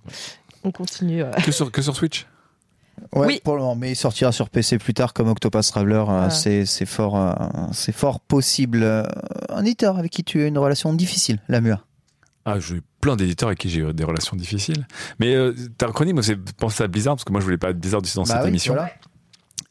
[0.65, 1.23] on continue.
[1.23, 1.31] euh.
[1.45, 2.27] que, sur, que sur Switch?
[3.13, 3.41] Ouais, Oui.
[3.43, 6.03] pour le moment, mais il sortira sur PC plus tard comme Octopus Traveler.
[6.07, 6.29] euh, Ah.
[6.29, 7.33] C'est c'est fort, euh,
[7.73, 8.81] c'est fort possible.
[8.83, 9.03] Euh,
[9.49, 11.85] Un éditeur avec qui tu as une relation difficile, la mur.
[12.45, 14.87] Ah, j'ai eu plein d'éditeurs avec qui j'ai eu des relations difficiles.
[15.19, 17.69] Mais euh, ta chronique me fait penser à Blizzard, parce que moi je voulais pas
[17.69, 18.73] être Blizzard aussi dans Bah cette oui, émission.
[18.73, 18.91] voilà.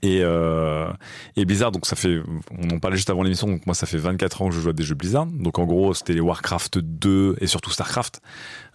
[0.03, 0.91] Et, euh,
[1.37, 2.21] et Blizzard, donc ça fait,
[2.59, 4.71] on en parlait juste avant l'émission, donc moi ça fait 24 ans que je joue
[4.71, 5.27] à des jeux Blizzard.
[5.27, 8.23] Donc en gros, c'était les Warcraft 2 et surtout Starcraft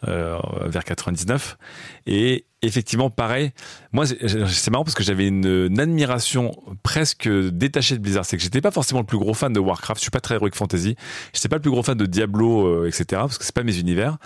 [0.08, 1.58] euh, vers 99.
[2.06, 3.52] Et effectivement, pareil,
[3.92, 6.52] moi c'est- c'est marrant parce que j'avais une, admiration
[6.84, 8.26] presque détachée de Blizzard.
[8.26, 10.36] C'est que j'étais pas forcément le plus gros fan de Warcraft, je suis pas très
[10.36, 10.96] Heroic Fantasy,
[11.34, 13.06] j'étais pas le plus gros fan de Diablo, euh, etc.
[13.12, 14.18] Parce que c'est pas mes univers.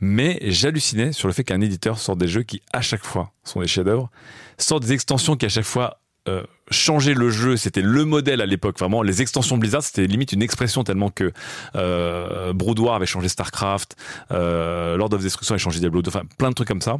[0.00, 3.60] Mais j'hallucinais sur le fait qu'un éditeur sort des jeux qui à chaque fois sont
[3.60, 4.10] des chefs-d'œuvre,
[4.58, 8.46] sort des extensions qui à chaque fois euh, changer le jeu, c'était le modèle à
[8.46, 8.78] l'époque.
[8.78, 11.32] Vraiment, les extensions Blizzard, c'était limite une expression tellement que
[11.74, 12.52] euh,
[12.92, 13.96] avait changé Starcraft,
[14.30, 16.98] euh, Lord of Destruction avait changé Diablo 2, enfin plein de trucs comme ça.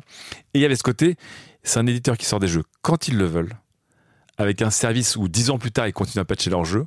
[0.54, 1.16] Et il y avait ce côté,
[1.62, 3.54] c'est un éditeur qui sort des jeux quand ils le veulent,
[4.38, 6.86] avec un service où dix ans plus tard ils continuent à patcher leurs jeux.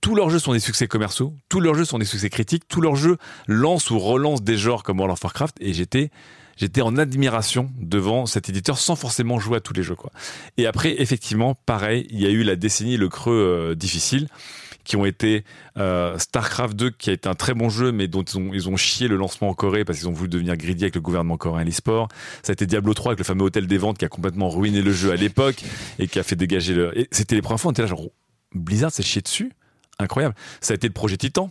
[0.00, 2.80] Tous leurs jeux sont des succès commerciaux, tous leurs jeux sont des succès critiques, tous
[2.80, 3.18] leurs jeux
[3.48, 5.56] lancent ou relancent des genres comme World of Warcraft.
[5.60, 6.10] Et j'étais
[6.56, 10.10] j'étais en admiration devant cet éditeur sans forcément jouer à tous les jeux quoi.
[10.56, 14.28] Et après effectivement pareil, il y a eu la décennie le creux euh, difficile
[14.84, 15.44] qui ont été
[15.78, 19.08] euh, Starcraft 2 qui a été un très bon jeu mais dont ils ont, chié
[19.08, 21.64] le lancement en Corée parce qu'ils ont voulu devenir greedy avec le gouvernement coréen et
[21.64, 22.08] l'e-sport.
[22.42, 24.82] Ça a été Diablo 3 avec le fameux hôtel des ventes qui a complètement ruiné
[24.82, 25.62] le jeu à l'époque
[25.98, 28.08] et qui a fait dégager le c'était les premières fois on était là genre
[28.54, 29.52] Blizzard s'est chié dessus?
[29.98, 30.34] Incroyable.
[30.60, 31.50] Ça a été le projet Titan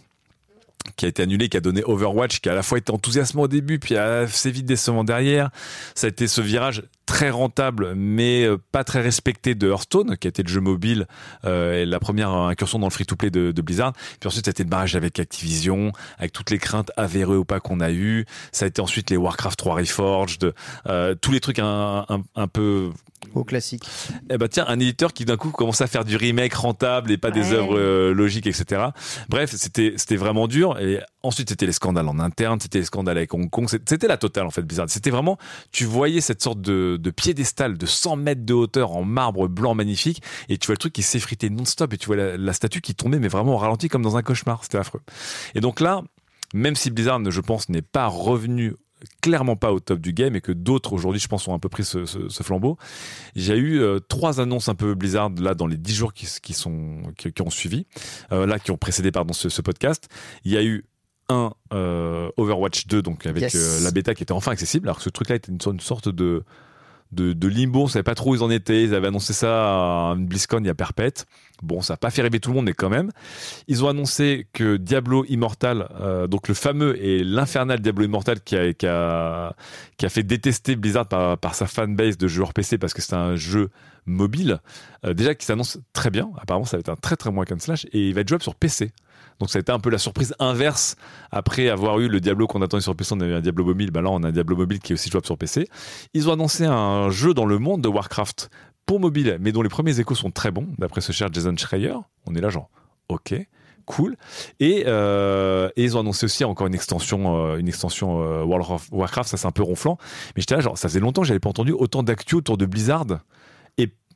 [0.95, 3.43] qui a été annulé, qui a donné Overwatch, qui a à la fois été enthousiasmant
[3.43, 5.49] au début, puis assez vite décevant derrière.
[5.95, 10.27] Ça a été ce virage très rentable, mais euh, pas très respecté de Hearthstone, qui
[10.27, 11.07] a été le jeu mobile
[11.45, 13.93] euh, et la première incursion dans le free-to-play de, Blizzard.
[14.19, 17.45] Puis ensuite, ça a été le barrage avec Activision, avec toutes les craintes avérées ou
[17.45, 18.25] pas qu'on a eues.
[18.51, 20.53] Ça a été ensuite les Warcraft 3 Reforged,
[20.87, 22.91] euh, tous les trucs un peu
[23.33, 23.83] Au classique.
[24.29, 27.17] eh ben tiens, un éditeur qui d'un coup commence à faire du remake rentable et
[27.17, 28.87] pas des œuvres euh, logiques, etc.
[29.29, 30.79] Bref, c'était c'était vraiment dur.
[30.79, 33.67] Et ensuite, c'était les scandales en interne, c'était les scandales avec Hong Kong.
[33.69, 34.89] C'était la totale en fait, Blizzard.
[34.89, 35.37] C'était vraiment,
[35.71, 39.75] tu voyais cette sorte de, de piédestal de 100 mètres de hauteur en marbre blanc
[39.75, 42.81] magnifique, et tu vois le truc qui s'effritait non-stop, et tu vois la, la statue
[42.81, 44.63] qui tombait, mais vraiment au ralenti comme dans un cauchemar.
[44.63, 45.01] C'était affreux.
[45.55, 46.01] Et donc là,
[46.53, 48.75] même si Blizzard, je pense, n'est pas revenu
[49.21, 51.69] clairement pas au top du game et que d'autres aujourd'hui je pense ont un peu
[51.69, 52.77] pris ce, ce- ce flambeau.
[53.35, 56.53] J'ai eu euh, trois annonces un peu Blizzard là dans les dix jours qui, qui
[56.53, 57.85] sont qui, qui ont suivi
[58.31, 60.07] euh, là qui ont précédé pardon ce, ce podcast.
[60.45, 60.85] Il y a eu
[61.29, 63.83] un euh, Overwatch 2 donc avec Yes.
[63.83, 64.87] la bêta qui était enfin accessible.
[64.87, 66.43] Alors que ce truc là était une sorte de
[67.11, 68.83] de, limbo, on savait pas trop où ils en étaient.
[68.83, 71.25] Ils avaient annoncé ça à une BlizzCon il y a perpète.
[71.61, 73.11] Bon, ça a pas fait rêver tout le monde, mais quand même.
[73.67, 78.55] Ils ont annoncé que Diablo Immortal, euh, donc le fameux et l'infernal Diablo Immortal qui
[78.55, 83.01] a, qui a, fait détester Blizzard par, par sa fanbase de joueurs PC parce que
[83.01, 83.69] c'est un jeu
[84.05, 84.59] mobile,
[85.05, 86.31] euh, déjà qui s'annonce très bien.
[86.39, 88.29] Apparemment, ça va être un très très bon hack and slash et il va être
[88.29, 88.91] jouable sur PC.
[89.41, 90.95] Donc ça a été un peu la surprise inverse
[91.31, 93.89] après avoir eu le Diablo qu'on attendait sur PC, on a eu un Diablo mobile,
[93.89, 95.67] bah là on a un Diablo mobile qui est aussi jouable sur PC.
[96.13, 98.51] Ils ont annoncé un jeu dans le monde de Warcraft
[98.85, 101.95] pour mobile, mais dont les premiers échos sont très bons, d'après ce cher Jason Schreier.
[102.27, 102.69] On est là genre,
[103.09, 103.33] ok,
[103.87, 104.15] cool.
[104.59, 108.43] Et, euh, et ils ont annoncé aussi encore une extension, euh, euh,
[108.91, 109.97] Warcraft, ça c'est un peu ronflant.
[110.35, 112.67] Mais j'étais là genre, ça faisait longtemps que j'avais pas entendu autant d'actu autour de
[112.67, 113.07] Blizzard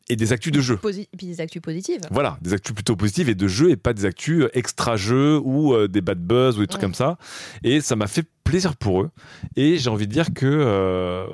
[0.10, 0.60] et, des actus de.
[0.76, 2.02] Posi- et puis des actus positives.
[2.12, 5.40] Voilà, des actus plutôt positives et de jeux et pas des actus euh, extra jeux
[5.44, 6.86] ou euh, des bad buzz ou des trucs Ouais.
[6.88, 7.18] comme ça.
[7.64, 9.10] Et ça m'a fait plaisir pour eux.
[9.56, 11.26] Et j'ai envie de dire que euh,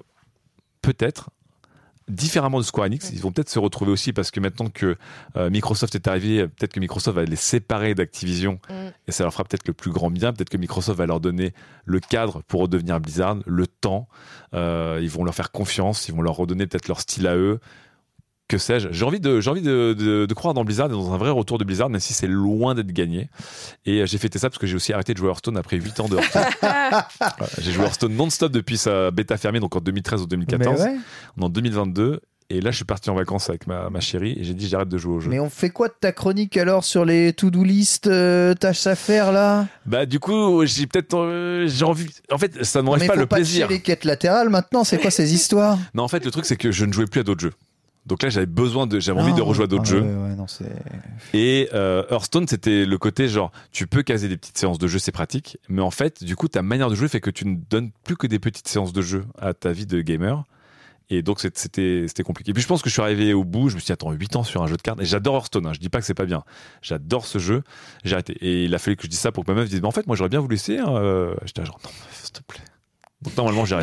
[0.82, 1.30] peut-être
[2.08, 4.98] différemment de Square Enix, ils vont peut-être se retrouver aussi parce que maintenant que
[5.38, 8.74] euh, Microsoft est arrivé, peut-être que Microsoft va les séparer d'Activision Mm.
[9.08, 10.34] et ça leur fera peut-être le plus grand bien.
[10.34, 11.54] Peut-être que Microsoft va leur donner
[11.86, 14.10] le cadre pour redevenir Blizzard, le temps.
[14.54, 17.60] Euh, ils vont leur faire confiance, ils vont leur redonner peut-être leur style à eux
[18.52, 18.90] que sais-je.
[18.92, 21.30] J'ai envie de, j'ai envie de, de, de croire dans Blizzard et dans un vrai
[21.30, 23.30] retour de Blizzard, même si c'est loin d'être gagné.
[23.86, 25.78] Et euh, j'ai fêté ça parce que j'ai aussi arrêté de jouer à Hearthstone après
[25.78, 26.44] 8 ans de Hearthstone.
[26.60, 27.08] Voilà,
[27.60, 30.80] j'ai joué Hearthstone non-stop depuis sa bêta fermée, donc en 2013 ou 2014.
[30.80, 30.98] Mais ouais.
[31.40, 32.20] En 2022.
[32.50, 34.90] Et là, je suis parti en vacances avec ma, ma chérie et j'ai dit j'arrête
[34.90, 35.30] de jouer au jeu.
[35.30, 38.96] Mais on fait quoi de ta chronique alors sur les to-do list, euh, tâches à
[38.96, 39.68] faire là?
[39.86, 42.08] Bah du coup, j'ai peut-être euh, j'ai envie.
[42.30, 43.68] En fait, ça n'enlève Mais pas faut le pas plaisir.
[43.68, 45.80] chier les quêtes latérales maintenant, c'est quoi ces histoires?
[45.94, 47.54] Non, en fait, le truc c'est que je ne jouais plus à d'autres jeux.
[48.08, 50.02] Donc là, j'avais besoin de, j'avais envie de Ah, rejouer d'autres ah, jeux.
[50.02, 50.46] ouais, non,
[51.34, 54.98] Et euh, Hearthstone, c'était le côté genre, tu peux caser des petites séances de jeu,
[55.00, 57.58] c'est pratique, mais en fait, du coup, ta manière de jouer fait que tu ne
[57.70, 60.44] donnes plus que des petites séances de jeu à ta vie de gamer.
[61.14, 62.52] Et donc, c'était compliqué.
[62.52, 64.12] Et puis, je pense que je suis arrivé au bout, je me suis dit, attends,
[64.14, 65.02] 8 ans sur un jeu de cartes.
[65.02, 66.44] Et j'adore Hearthstone, hein, je dis pas que c'est pas bien.
[66.82, 67.64] J'adore ce jeu.
[68.06, 68.34] J'ai arrêté.
[68.40, 69.92] Et il a fallu que je dise ça pour que ma meuf dise, mais en
[69.92, 70.80] fait, moi, j'aurais bien voulu essayer.
[70.80, 70.96] Hein.
[70.96, 72.62] Euh, J'étais genre, non, s'il te plaît.
[73.22, 73.76] Donc, normalement, j'ai.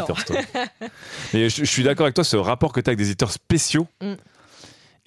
[1.33, 3.33] Mais je, je suis d'accord avec toi, ce rapport que tu as avec des éditeurs
[3.33, 3.87] spéciaux.
[4.03, 4.15] Mm.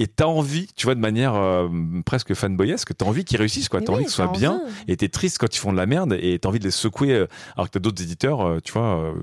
[0.02, 1.70] Et t'as envie, tu vois, de manière euh,
[2.04, 3.82] presque fanboyesque, t'as envie qu'ils réussissent, quoi.
[3.82, 4.60] T'as oui, envie qu'ils soient t'as bien.
[4.88, 7.12] Et t'es triste quand ils font de la merde et t'as envie de les secouer.
[7.12, 9.13] euh, alors que t'as d'autres éditeurs, euh, tu vois, euh,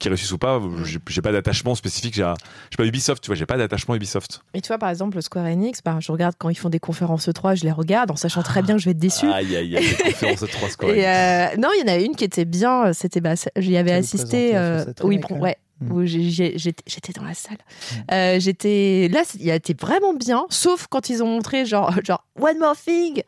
[0.00, 0.60] qui réussissent ou pas.
[0.84, 2.14] J'ai j'ai pas d'attachement spécifique.
[2.14, 2.28] J'ai, je
[2.72, 4.42] sais pas Ubisoft, tu vois, j'ai pas d'attachement Ubisoft.
[4.54, 6.80] Et tu vois, par exemple, le Square Enix, bah, je regarde quand ils font des
[6.80, 9.30] conférences E3, je les regarde en sachant très bien que je vais être déçue.
[9.30, 10.90] Aïe, aïe, aïe, conférences de 3 scores.
[10.90, 12.92] Et euh, non, il y en a une qui était bien.
[12.92, 14.56] C'était, bah, j'y avais assisté.
[14.56, 15.56] euh, oui, ouais.
[15.80, 16.04] Mm.
[16.04, 17.56] j'ai- j'étais dans la salle.
[18.12, 22.24] Euh, j'étais là, il a été vraiment bien, sauf quand ils ont montré genre genre
[22.38, 23.22] One More Thing.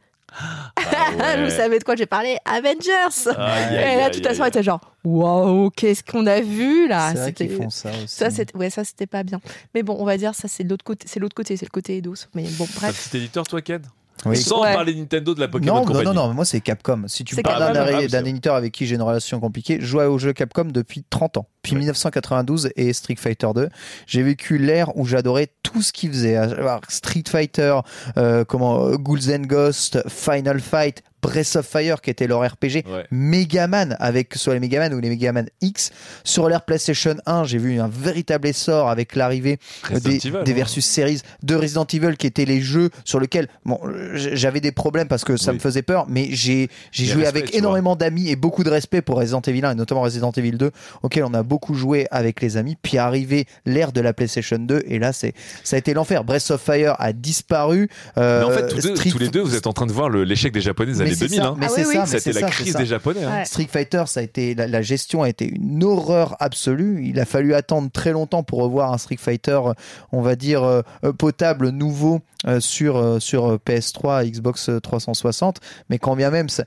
[0.78, 1.44] Ouais.
[1.44, 3.30] Vous savez de quoi j'ai parlé Avengers.
[3.36, 7.08] Aïe, Et aïe, là, toute la soirée était genre waouh, qu'est-ce qu'on a vu là?
[7.10, 8.08] C'est vrai C'était- qu'ils font ça aussi.
[8.08, 9.40] Ça, c'était ouais, ça c'était pas bien.
[9.74, 11.70] Mais bon, on va dire ça c'est de l'autre côté, c'est l'autre côté, c'est le
[11.70, 12.26] côté Eidos.
[12.34, 13.08] Mais bon, bref.
[13.10, 13.82] petit éditeur, toi, Ken?
[14.24, 14.36] Oui.
[14.36, 14.72] Sans Ouais.
[14.72, 16.04] parler Nintendo de la Pokémon Non, non, Company.
[16.04, 17.04] non, non, mais moi c'est Capcom.
[17.08, 17.90] Si tu C'est parles Capcom.
[17.92, 20.66] d'un Ah, d'un éditeur avec qui j'ai une relation compliquée, je joue au jeu Capcom
[20.66, 21.78] depuis 30 ans, Ouais.
[21.78, 23.68] 1992 et Street Fighter 2.
[24.06, 26.36] J'ai vécu l'ère où j'adorais tout ce qu'ils faisaient.
[26.36, 27.78] Alors, Street Fighter,
[28.16, 32.82] euh, comment, euh, Ghouls and Ghosts, Final Fight, Breath of Fire qui était leur RPG.
[32.84, 33.06] Ouais.
[33.12, 35.92] Megaman avec soit les Megaman ou les Megaman X
[36.24, 40.52] sur l'ère PlayStation 1 j'ai vu un véritable essor avec l'arrivée Resident des, Evil, des
[40.52, 43.78] versus series de Resident Evil qui étaient les jeux sur lesquels bon
[44.14, 45.58] j'avais des problèmes parce que ça Oui.
[45.58, 49.18] me faisait peur mais j'ai joué respect, avec énormément d'amis et beaucoup de respect pour
[49.18, 50.72] Resident Evil 1 et notamment Resident Evil 2
[51.04, 54.84] auquel on a beaucoup joué avec les amis puis arrivé l'ère de la PlayStation 2
[54.86, 55.34] et là c'est
[55.64, 58.96] ça a été l'enfer Breath of Fire a disparu Mais euh, en fait, tous, deux-
[58.96, 60.98] Street- tous les deux, vous êtes en train de voir le- l'échec des Japonais des
[60.98, 61.38] Mais années c'est 2000.
[61.42, 61.56] ça, hein.
[61.58, 62.78] mais Ah c'est oui, ça, mais C'était la crise ça.
[62.78, 63.22] des Japonais.
[63.24, 63.38] hein.
[63.40, 63.44] Ouais.
[63.44, 67.04] Street Fighter, ça a été la, la gestion a été une horreur absolue.
[67.06, 69.72] Il a fallu attendre très longtemps pour revoir un Street Fighter, euh,
[70.12, 70.82] on va dire euh,
[71.18, 75.60] potable, nouveau euh, sur euh, sur euh, PS3, Xbox 360.
[75.90, 76.66] Mais quand bien même, c'était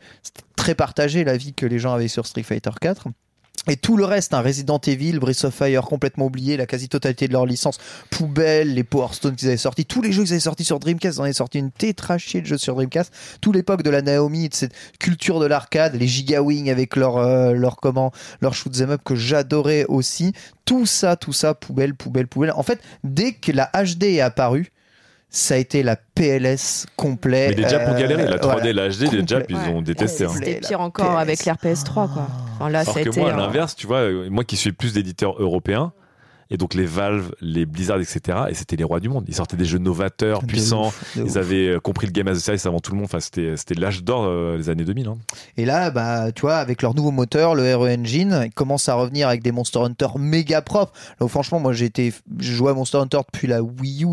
[0.56, 3.08] très partagé l'avis que les gens avaient sur Street Fighter 4.
[3.68, 7.34] Et tout le reste, un Resident Evil, Breath of Fire complètement oublié, la quasi-totalité de
[7.34, 7.80] leur licence
[8.12, 11.18] poubelle, les Power Stone qu'ils avaient sortis, tous les jeux qu'ils avaient sortis sur Dreamcast,
[11.18, 14.50] ils en avaient sorti une tétrachée de jeux sur Dreamcast, tout l'époque de la Naomi,
[14.50, 18.72] de cette culture de l'arcade, les Giga Wing avec leur euh, leur comment, leur shoot
[18.82, 20.34] 'em up que j'adorais aussi,
[20.66, 22.52] tout ça, tout ça, poubelle, poubelle, poubelle.
[22.52, 24.72] En fait, dès que la HD est apparue,
[25.38, 27.50] ça a été la PLS complet.
[27.50, 28.26] Mais les Japs ont euh, galéré.
[28.26, 28.74] La 3D, voilà.
[28.74, 29.68] la HD, les Japs, ils Ouais.
[29.70, 30.26] ont détesté.
[30.26, 30.30] hein.
[30.34, 31.22] C'était pire encore PS.
[31.22, 32.28] avec l'RPS3 quoi.
[32.56, 34.56] Enfin, là, Alors ça a que été moi, à l'inverse, tu vois, euh, moi qui
[34.56, 35.92] suis plus d'éditeurs européens,
[36.52, 38.20] et donc les Valve, les Blizzard, etc.,
[38.50, 39.26] et c'était les rois du monde.
[39.28, 40.88] Ils sortaient des jeux novateurs, De puissants.
[40.90, 41.38] ouf, Ils ouf.
[41.38, 43.06] avaient euh, compris le game as a service avant tout le monde.
[43.06, 45.08] Enfin, c'était c'était l'âge d'or euh, des années 2000.
[45.08, 45.18] hein.
[45.58, 48.94] Et là, bah, tu vois, avec leur nouveau moteur, le RE Engine, ils commencent à
[48.94, 50.94] revenir avec des Monster Hunter méga propres.
[51.20, 54.10] Où, franchement, moi, j'ai été, je jouais à Monster Hunter depuis la Wii U.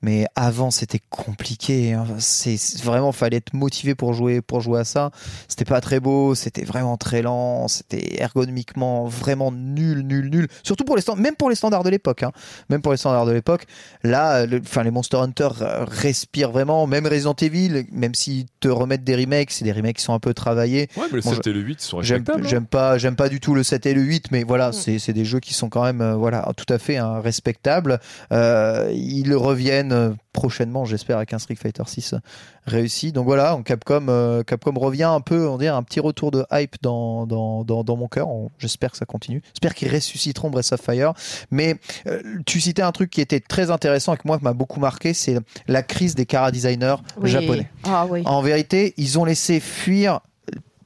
[0.00, 1.92] Mais avant, c'était compliqué.
[1.92, 2.04] hein.
[2.18, 5.10] C'est vraiment, fallait être motivé pour jouer, pour jouer à ça.
[5.48, 10.48] C'était pas très beau, c'était vraiment très lent, c'était ergonomiquement vraiment nul, nul, nul.
[10.62, 12.22] Surtout pour les standards, même pour les standards de l'époque.
[12.22, 12.30] Hein.
[12.70, 13.66] Même pour les standards de l'époque.
[14.04, 16.86] Là, le- enfin, les Monster Hunter euh, respirent vraiment.
[16.86, 20.20] Même Resident Evil, même s'ils te remettent des remakes, c'est des remakes qui sont un
[20.20, 20.88] peu travaillés.
[20.96, 22.40] Ouais, mais le Moi, 7 et le 8 sont J'aime hein.
[22.44, 24.72] j'aime pas j'aime pas du tout le 7 et le 8 mais voilà Mm.
[24.74, 27.98] c'est c'est des jeux qui sont quand même euh, voilà tout à fait hein, respectables
[28.32, 32.14] euh, ils reviennent euh, prochainement j'espère avec un Street Fighter 6
[32.66, 33.12] réussi.
[33.12, 36.76] Donc voilà Capcom euh, Capcom revient un peu on dirait un petit retour de hype
[36.82, 38.28] dans dans, dans, dans mon cœur.
[38.58, 39.42] J'espère que ça continue.
[39.54, 41.12] J'espère qu'ils ressusciteront Breath of Fire.
[41.50, 44.52] Mais euh, tu citais un truc qui était très intéressant et que moi qui m'a
[44.52, 47.30] beaucoup marqué c'est la crise des cara designers Oui.
[47.30, 47.70] japonais.
[47.84, 48.22] Ah oui.
[48.24, 50.18] en vérité, ils ont laissé fuir euh,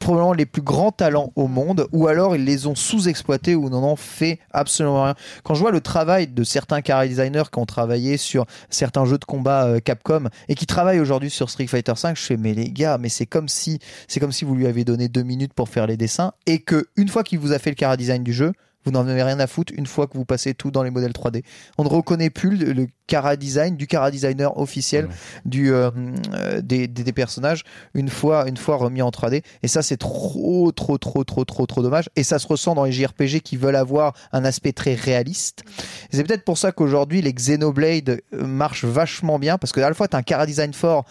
[0.02, 3.82] probablement les plus grands talents au monde, ou alors ils les ont sous-exploités ou n'en
[3.84, 5.14] ont fait absolument rien.
[5.44, 9.18] Quand je vois le travail de certains cara designers qui ont travaillé sur certains jeux
[9.18, 12.52] de combat euh, Capcom et qui travaillent aujourd'hui sur Street Fighter 5, je fais mais
[12.52, 15.54] les gars, mais c'est comme si c'est comme si vous lui avez donné deux minutes
[15.54, 18.24] pour faire les dessins et que une fois qu'il vous a fait le cara design
[18.24, 18.52] du jeu,
[18.84, 21.12] Vous n'en avez rien à foutre une fois que vous passez tout dans les modèles
[21.12, 21.42] 3D.
[21.78, 25.08] On ne reconnaît plus le, le Cara Design du Cara Designer officiel
[25.44, 25.90] du, euh,
[26.32, 27.64] euh, des, des, des personnages
[27.94, 29.42] une fois, une fois remis en 3D.
[29.62, 32.08] Et ça, c'est trop, trop, trop, trop, trop, trop dommage.
[32.16, 35.62] Et ça se ressent dans les JRPG qui veulent avoir un aspect très réaliste.
[36.10, 39.94] C'est peut-être pour ça qu'aujourd'hui, les Xenoblade euh, marchent vachement bien parce que à la
[39.94, 41.04] fois, tu as un Cara Design fort,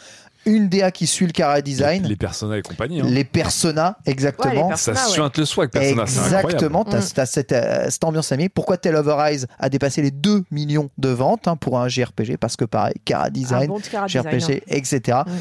[0.45, 3.01] une DA qui suit le Cara Design, Les, les personnages et compagnie.
[3.01, 3.05] hein.
[3.07, 4.67] les personas, exactement.
[4.67, 5.13] Ouais, les Ça Persona, ouais.
[5.13, 6.03] suinte le swag, Persona.
[6.03, 7.09] Exactement, t'as, Mm.
[7.13, 8.49] t'as cette, euh, cette ambiance amie.
[8.49, 12.37] Pourquoi Tell of Arise a dépassé les 2 millions de ventes hein, pour un JRPG
[12.37, 14.39] Parce que pareil, Cara Design, bon Cara Design, hein.
[14.39, 15.19] JRPG, etc.
[15.27, 15.33] Ouais.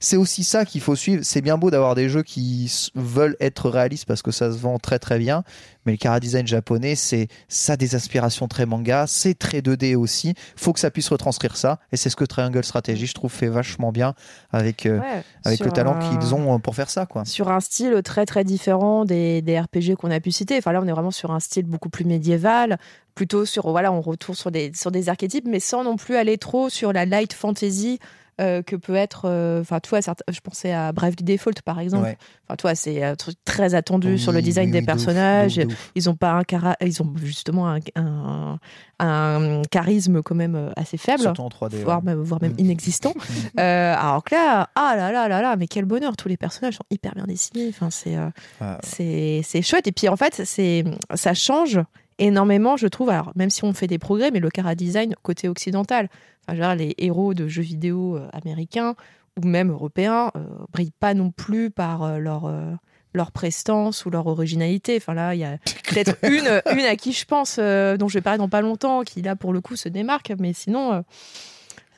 [0.00, 1.22] C'est, aussi ça qu'il faut suivre.
[1.24, 4.78] C'est bien beau d'avoir des jeux qui veulent être réalistes parce que ça se vend
[4.78, 5.44] très très bien.
[5.86, 10.34] Mais le Design japonais, c'est ça a des aspirations très manga, c'est très 2D aussi.
[10.56, 11.80] Faut que ça puisse retranscrire ça.
[11.92, 14.14] Et c'est ce que Triangle Strategy, je trouve, fait vachement bien
[14.52, 17.06] avec, euh, Ouais, avec le talent un- qu'ils ont euh, pour faire ça.
[17.06, 17.24] Quoi.
[17.24, 20.56] sur un style très très différent des, des RPG qu'on a pu citer.
[20.58, 22.78] Enfin là, on est vraiment sur un style beaucoup plus médiéval,
[23.14, 26.38] plutôt sur voilà, on retourne sur des sur des archétypes, mais sans non plus aller
[26.38, 27.98] trop sur la light fantasy.
[28.40, 32.04] Euh, que peut être, euh, enfin, toi, je pensais à Bravely Default par exemple.
[32.04, 32.16] Ouais.
[32.48, 35.58] Enfin, toi, c'est un truc très attendu sur le design oui, des oui, personnages.
[35.58, 35.90] ouf, ouf.
[35.94, 36.76] Ils ont pas un cara...
[36.80, 38.58] ils ont justement un, un,
[38.98, 41.82] un charisme quand même euh, assez faible Surtout en 3D.
[41.82, 42.04] voire ouais.
[42.04, 42.60] même, voire même Mm.
[42.60, 43.14] inexistant.
[43.60, 46.74] Euh, alors que là, ah là là là là, mais quel bonheur, tous les personnages
[46.76, 47.68] sont hyper bien dessinés.
[47.68, 49.86] Enfin, c'est euh, Ah, c'est chouette.
[49.86, 51.78] Et puis en fait, c'est ça change
[52.18, 53.10] énormément, je trouve.
[53.10, 56.08] Alors même si on fait des progrès, mais le cara design côté occidental,
[56.48, 58.94] enfin, dire, les héros de jeux vidéo euh, américains
[59.42, 60.40] ou même européens euh,
[60.72, 62.72] brillent pas non plus par euh, leur euh,
[63.14, 64.96] leur prestance ou leur originalité.
[64.96, 68.14] Enfin là, il y a peut-être une, une à qui je pense, euh, dont je
[68.14, 70.32] vais parler dans pas longtemps, qui là pour le coup se démarque.
[70.38, 71.00] Mais sinon, euh,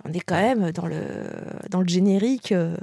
[0.04, 1.00] on est quand même dans le
[1.70, 2.52] dans le générique.
[2.52, 2.76] euh,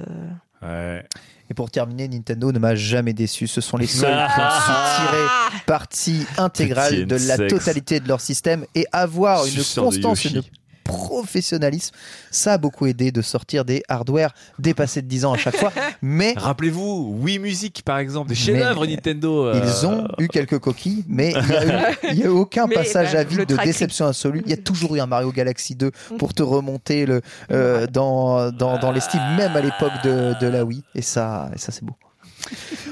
[0.62, 1.04] Ouais.
[1.52, 3.46] Et pour terminer, Nintendo ne m'a jamais déçu.
[3.46, 7.52] Ce sont les seuls qui ont su tirer partie intégrale Petit de la sexe.
[7.52, 10.40] totalité de leur système et avoir une Suceur constance, une
[10.84, 11.94] professionnalisme.
[12.30, 15.72] Ça a beaucoup aidé de sortir des hardware dépassés de 10 ans à chaque fois.
[16.02, 19.46] Mais Rappelez-vous, Wii Music par exemple, des chefs-d'œuvre Nintendo.
[19.46, 23.12] euh, ils ont eu quelques coquilles, mais il n'y a, eu- a aucun Mais, passage
[23.12, 24.42] bah, à vide de déception absolue.
[24.44, 28.50] Il y a toujours eu un Mario Galaxy 2 pour te remonter le, euh, dans,
[28.50, 30.82] dans, dans les styles, même à l'époque de, de la Wii.
[30.94, 31.94] Et ça, et ça c'est beau.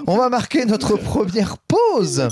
[0.07, 2.29] On va marquer notre première pause.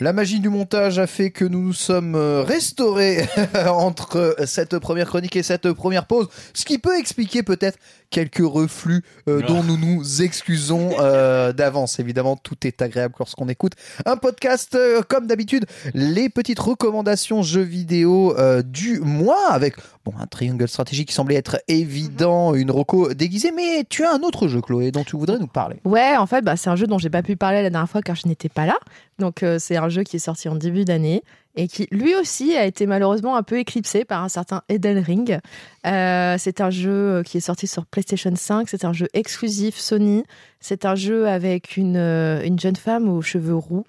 [0.00, 3.26] La magie du montage a fait que nous nous sommes euh, restaurés
[3.68, 7.78] entre cette première chronique et cette première pause, ce qui peut expliquer peut-être
[8.10, 11.98] quelques reflux euh, dont nous nous excusons euh, d'avance.
[11.98, 13.72] Évidemment, tout est agréable lorsqu'on écoute
[14.06, 15.66] un podcast euh, comme d'habitude.
[15.94, 21.36] Les petites recommandations jeux vidéo euh, du mois avec bon un triangle stratégie qui semblait
[21.36, 25.38] être évident, une roco déguisée, mais tu as un autre jeu, Chloé, dont tu voudrais
[25.38, 25.76] nous parler.
[25.84, 28.00] Ouais, en fait, bah, c'est un jeu dont j'ai pas pu parler la dernière fois
[28.00, 28.78] car je n'étais pas là.
[29.18, 31.22] Donc, euh, c'est un jeu qui est sorti en début d'année
[31.58, 35.40] et qui, lui aussi, a été malheureusement un peu éclipsé par un certain Eden Ring.
[35.86, 38.68] Euh, c'est un jeu euh, qui est sorti sur PlayStation 5.
[38.68, 40.22] C'est un jeu exclusif Sony.
[40.60, 43.84] C'est un jeu avec une, euh, une jeune femme aux cheveux roux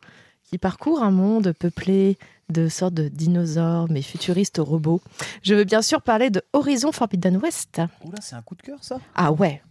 [0.50, 2.18] qui parcourt un monde peuplé
[2.50, 5.02] de sortes de dinosaures, mais futuristes robots.
[5.44, 7.80] Je veux bien sûr parler de Horizon Forbidden West.
[8.04, 9.00] Oula, c'est un coup de cœur ça?
[9.14, 9.62] Ah ouais,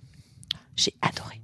[0.77, 1.41] j'ai adoré.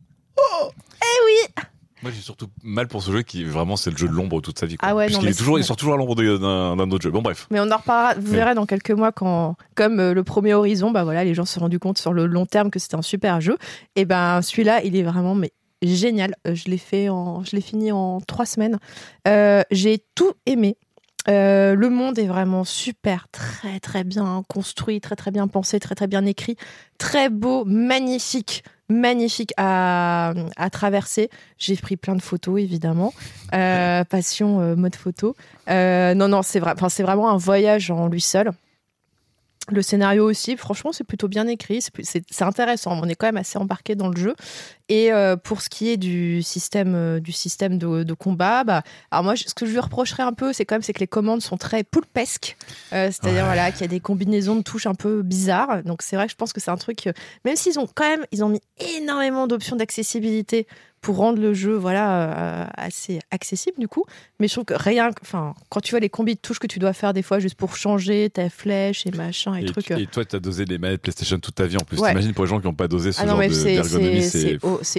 [2.05, 4.59] Moi j'ai surtout mal pour ce jeu qui vraiment c'est le jeu de l'ombre toute
[4.59, 4.77] sa vie.
[4.77, 4.87] quoi.
[4.91, 7.11] Ah ouais, non, Puisqu'il mais est toujours, il sort toujours à l'ombre d'un autre jeu.
[7.11, 7.47] Bon bref.
[7.51, 10.53] Mais on en reparlera, vous Mais- verrez dans quelques mois quand, comme euh, le premier
[10.53, 12.97] Horizon, bah voilà, les gens se sont rendus compte sur le long terme que c'était
[12.97, 13.57] un super jeu.
[13.97, 16.35] Et ben celui-là, il est vraiment mais génial.
[16.47, 18.79] Euh, Je l'ai fait en, je l'ai fini en trois semaines.
[19.27, 20.77] Euh, J'ai tout aimé.
[21.27, 25.95] Euh, le monde est vraiment super, très très bien construit, très très bien pensé, très
[25.95, 26.57] très bien écrit,
[26.99, 31.31] très beau, magnifique, magnifique à, à traverser.
[31.59, 33.13] J'ai pris plein de photos évidemment,
[33.55, 35.37] Euh, passion euh, mode photo.
[35.71, 38.51] Euh, non non, c'est vrai, c'est vraiment un voyage en lui seul.
[39.71, 43.01] Le scénario aussi, franchement, c'est plutôt bien écrit, c'est- intéressant.
[43.03, 44.35] On est quand même assez embarqué dans le jeu.
[44.91, 48.83] Et euh, pour ce qui est du système, euh, du système de, de combat, bah,
[49.11, 51.07] alors moi, ce que je lui reprocherais un peu, c'est quand même c'est que les
[51.07, 52.59] commandes sont très poulpesques.
[52.93, 55.83] Euh, C'est-à-dire voilà, qu'il y a des combinaisons de touches un peu bizarres.
[55.85, 57.09] Donc c'est vrai que je pense que c'est un truc,
[57.47, 58.61] même s'ils ont quand même, ils ont mis
[58.99, 60.67] énormément d'options d'accessibilité
[61.05, 64.05] pour rendre le jeu voilà euh, assez accessible du coup.
[64.41, 66.79] Mais je trouve que rien, enfin, quand tu vois les combis de touches que tu
[66.79, 69.85] dois faire des fois juste pour changer ta flèche et machin et, Et, trucs.
[69.87, 71.99] tu- et toi tu as dosé les manettes PlayStation toute ta vie en plus.
[72.01, 72.09] Ouais.
[72.11, 74.23] T'imagines pour les gens qui n'ont pas dosé ce Ah non, genre c'est- d'ergonomie,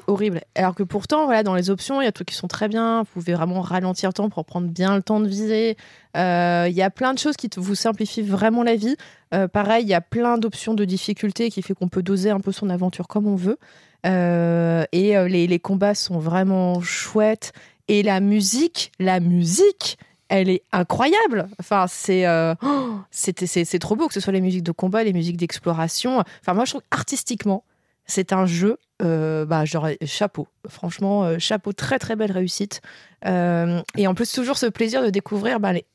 [0.07, 0.41] horrible.
[0.55, 2.67] Alors que pourtant, voilà, dans les options, il y a des trucs qui sont très
[2.67, 2.99] bien.
[3.01, 5.77] Vous pouvez vraiment ralentir le temps pour prendre bien le temps de viser.
[6.17, 8.95] Euh, Il y a plein de choses qui te- vous simplifient vraiment la vie.
[9.33, 12.39] Euh, pareil, il y a plein d'options de difficulté qui fait qu'on peut doser un
[12.39, 13.57] peu son aventure comme on veut.
[14.05, 17.53] Euh, et euh, les, combats sont vraiment chouettes.
[17.87, 19.97] Et la musique, la musique
[20.27, 21.47] elle est incroyable.
[21.59, 25.13] Enfin, c'est euh, oh, c'est trop beau que ce soit les musiques de combat, les
[25.13, 26.23] musiques d'exploration.
[26.41, 27.63] Enfin, moi, je trouve artistiquement,
[28.07, 28.77] c'est un jeu.
[29.03, 30.47] euh, bah, genre chapeau.
[30.67, 32.81] Franchement, chapeau, très très belle réussite.
[33.23, 35.85] Et en plus, toujours ce plaisir de découvrir bah, les,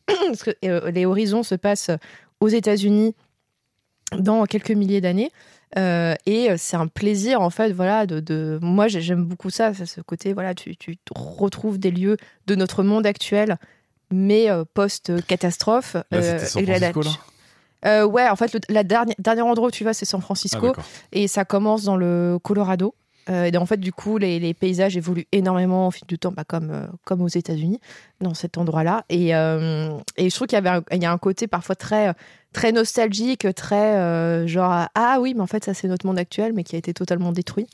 [0.93, 1.91] les horizons se passent
[2.41, 3.17] aux États-Unis
[4.17, 5.31] dans quelques milliers d'années.
[5.79, 8.59] Euh, et c'est un plaisir en fait voilà de, de...
[8.61, 12.17] moi j'ai- j'aime beaucoup ça, ce côté voilà tu, tu retrouves des lieux
[12.49, 13.57] de notre monde actuel
[14.11, 17.11] mais euh, post catastrophe Là, c'était San Francisco, là
[17.87, 20.25] Euh, ouais en fait le la dernier, dernier endroit où tu vas c'est San Ah,
[20.25, 20.85] Francisco d'accord.
[21.13, 22.95] et ça commence dans le Colorado.
[23.31, 26.45] Euh, en fait, du coup, les, les paysages évoluent énormément au fil du temps, bah,
[26.45, 27.81] comme, euh, comme aux États-Unis,
[28.21, 29.05] dans cet endroit-là.
[29.09, 32.13] Et, euh, je trouve qu'il y, avait un, a un côté parfois très,
[32.53, 36.65] très nostalgique, très genre Ah oui, mais en fait, ça, c'est notre monde actuel, mais
[36.65, 37.67] qui a été totalement détruit.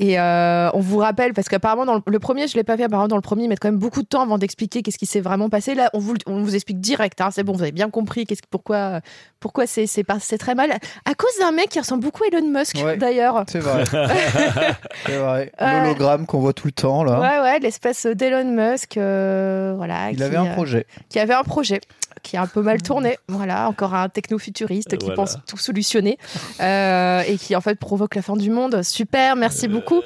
[0.00, 2.84] Et euh, on vous rappelle, parce qu'apparemment, dans le, le premier, je l'ai pas fait,
[2.84, 5.06] apparemment, dans le premier, ils mettent quand même beaucoup de temps avant d'expliquer qu'est-ce qui
[5.06, 5.74] s'est vraiment passé.
[5.74, 8.42] Là, on vous, on vous explique direct, hein, c'est bon, vous avez bien compris qu'est-ce,
[8.50, 9.00] pourquoi,
[9.38, 10.70] pourquoi c'est, c'est très mal.
[11.04, 12.96] À cause d'un mec qui ressemble beaucoup à Elon Musk, Ouais.
[12.96, 13.44] d'ailleurs.
[13.48, 13.84] C'est vrai.
[15.06, 15.52] c'est vrai.
[15.60, 17.20] L'hologramme qu'on voit tout le temps là.
[17.20, 20.10] Ouais, ouais, l'espèce d'Elon Musk, euh, voilà.
[20.10, 20.86] Il qui, avait un euh, projet.
[21.08, 21.80] qui avait un projet
[22.24, 23.18] qui a un peu mal tourné.
[23.28, 25.14] Voilà, encore un techno-futuriste qui Voilà.
[25.14, 26.18] pense tout solutionner
[26.60, 28.82] euh, et qui en fait provoque la fin du monde.
[28.82, 30.00] Super, merci beaucoup.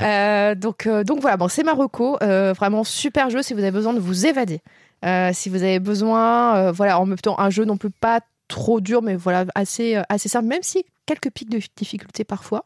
[0.00, 2.16] Euh, donc, euh, donc voilà, bon, c'est Marocco.
[2.22, 4.60] Euh, vraiment super jeu si vous avez besoin de vous évader.
[5.04, 8.20] Euh, si vous avez besoin, euh, voilà, en même temps, un jeu non plus pas
[8.48, 12.64] trop dur, mais voilà, assez, euh, assez simple, même si quelques pics de difficulté parfois,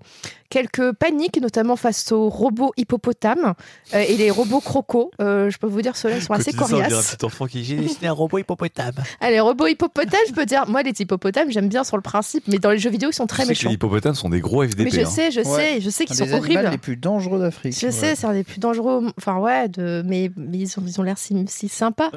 [0.51, 3.55] quelques paniques, notamment face aux robots hippopotames
[3.95, 5.11] euh, et les robots crocos.
[5.21, 7.17] Euh, je peux vous dire, ceux-là sont assez coriaces.
[7.17, 8.95] petit enfant qui j'ai dessiné un robot hippopotame.
[9.21, 12.45] Ah, les robots hippopotames, je peux dire, moi, les hippopotames, j'aime bien sur le principe,
[12.47, 13.69] mais dans les jeux vidéo, ils sont très Tu sais que méchants.
[13.71, 14.85] les hippopotames sont des gros FDP.
[14.85, 15.11] Mais je hein.
[15.11, 15.81] sais, je sais, Ouais.
[15.81, 16.69] je sais qu'ils Un sont horribles.
[16.71, 17.77] les plus dangereux d'Afrique.
[17.79, 19.11] Je sais, c'est un des plus dangereux.
[19.19, 20.03] Enfin, ouais, de...
[20.07, 22.11] mais, mais ils ont ils ont l'air si, si sympas.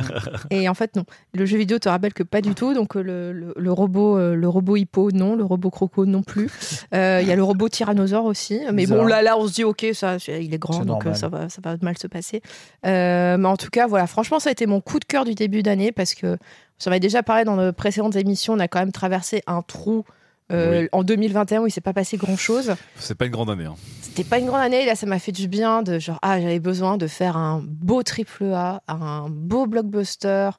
[0.50, 1.04] Et en fait, non.
[1.34, 2.74] Le jeu vidéo te rappelle que pas du tout.
[2.74, 5.36] Donc, euh, le, le, le robot, le robot hippo, non.
[5.36, 6.48] Le robot croco, non plus.
[6.94, 8.60] Euh, Il y a le robot tyrannosaure aussi.
[8.72, 8.98] Mais Bizarre.
[8.98, 11.16] bon, là, là, on se dit, ok, ça, il est grand, donc euh, normal.
[11.16, 12.42] ça va, ça va mal se passer.
[12.86, 14.06] Euh, mais en tout cas, voilà.
[14.06, 16.36] Franchement, ça a été mon coup de cœur du début d'année parce que
[16.78, 18.54] ça m'avait déjà parlé dans de précédentes émissions.
[18.54, 20.04] On a quand même traversé un trou.
[20.52, 20.88] euh, Oui.
[20.92, 23.64] En 2021 où il s'est pas passé grand chose C'est pas une grande année.
[23.64, 23.74] hein.
[24.02, 24.84] c'était pas une grande année.
[24.86, 28.02] Là, ça m'a fait du bien de genre, ah, j'avais besoin de faire un beau
[28.02, 30.50] triple A, un beau blockbuster.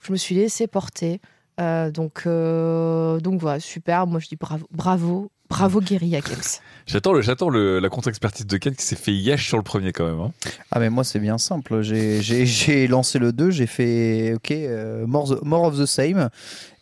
[0.00, 1.20] Je me suis laissé porter.
[1.60, 4.06] Euh, donc, euh, donc voilà, super.
[4.06, 6.36] Moi, je dis bravo, bravo, bravo Guerilla Games.
[6.86, 9.90] J'attends, le, j'attends le- la contre-expertise de Ken qui s'est fait yesh sur le premier
[9.92, 10.20] quand même.
[10.20, 10.30] hein.
[10.70, 11.82] Ah mais moi c'est bien simple.
[11.82, 15.86] J'ai- J'ai j'ai lancé le 2, j'ai fait ok euh, more, the- more of the
[15.86, 16.28] same.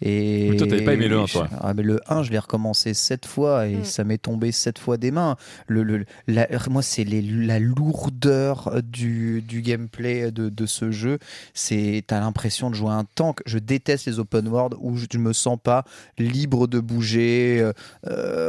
[0.07, 1.49] Et Mais toi, t'avais pas aimé le 1, toi.
[1.62, 3.85] Ah, mais le 1, je l'ai recommencé 7 fois et Mm.
[3.85, 5.37] ça m'est tombé 7 fois des mains.
[5.67, 11.19] Le, le, la- moi c'est les- la lourdeur du, du gameplay de, de ce jeu.
[11.55, 13.41] C'est t'as l'impression de jouer un tank.
[13.47, 15.85] Je déteste les open world où je ne me sens pas
[16.19, 17.73] libre de bouger euh,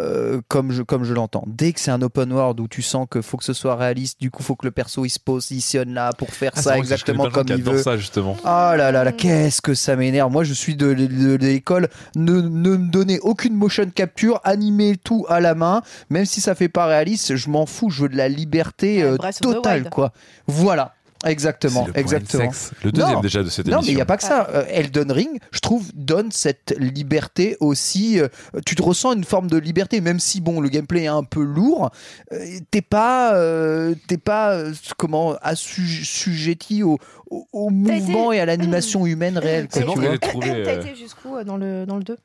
[0.05, 1.43] euh, comme je comme je l'entends.
[1.47, 4.19] Dès que c'est un open world où tu sens que faut que ce soit réaliste,
[4.21, 7.29] du coup faut que le perso il se positionne là pour faire Ah, ça exactement
[7.29, 7.81] comme il veut.
[7.81, 8.37] ça justement.
[8.43, 10.31] Ah là là là, qu'est-ce que ça m'énerve.
[10.31, 11.89] Moi, je suis de, de- de l'école.
[12.15, 15.81] Ne, ne me donnez aucune motion capture, animez tout à la main.
[16.09, 17.89] Même si ça fait pas réaliste, je m'en fous.
[17.89, 20.11] Je veux de la liberté Ouais, euh, totale, quoi.
[20.47, 20.93] Voilà.
[21.23, 22.43] Exactement, le exactement.
[22.51, 22.71] sexe.
[22.83, 23.21] Le deuxième Non.
[23.21, 23.87] déjà de cette Non, émission.
[23.87, 24.47] mais il n'y a pas que ça.
[24.53, 28.19] Euh, Elden Ring, je trouve, donne cette liberté aussi.
[28.19, 28.27] euh,
[28.65, 31.41] tu te ressens une forme de liberté, même si, bon, le gameplay est un peu
[31.43, 31.89] lourd.
[32.31, 36.99] euh, t'es pas, euh, t'es pas, euh, comment, assujetti au,
[37.29, 39.67] au, au T'as été- mouvement et à l'animation humaine réelle.
[39.69, 39.93] C'est bon.
[39.95, 42.17] T'as euh, été jusqu'où euh, dans le, dans le 2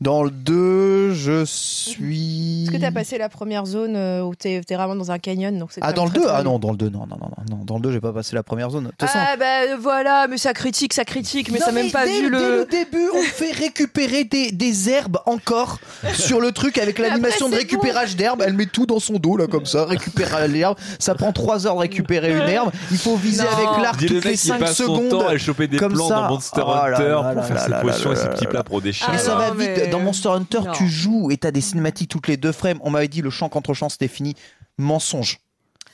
[0.00, 2.64] Dans le 2, je suis.
[2.64, 5.58] Est-ce que t'as passé la première zone euh, où t'es t'es vraiment dans un canyon
[5.58, 7.00] donc c'est Ah, dans le même 2 très, très Ah non, dans le 2, non,
[7.06, 7.64] non, non, non, non.
[7.64, 8.90] Dans le 2, j'ai pas passé la première zone.
[8.98, 9.18] Toute façon.
[9.20, 12.24] Ah bah voilà, mais ça critique, ça critique, mais Non, ça même pas dès, vu
[12.24, 12.38] dès le...
[12.58, 15.78] le début, on fait récupérer des, des herbes encore
[16.14, 18.42] sur le truc avec l'animation de récupérage d'herbes.
[18.46, 20.76] Elle met tout dans son dos, là, comme ça, récupérer l'herbe.
[20.98, 22.70] Ça prend 3 heures de récupérer une herbe.
[22.90, 23.50] Il faut viser Non.
[23.50, 25.08] avec l'arc le toutes les 5 passe son secondes.
[25.08, 26.14] temps à choper des comme plants ça.
[26.22, 28.46] dans Monster Oh là Hunter là là pour faire là ses potions et ses petits
[28.46, 29.08] plats pour des chiens.
[29.10, 29.90] Mais Ah ça va vite.
[29.90, 32.78] Dans Monster Hunter, tu joues et t'as des cinématiques toutes les deux frames.
[32.82, 34.34] On m'avait dit le champ contre champ, c'était fini.
[34.78, 35.38] Mensonge.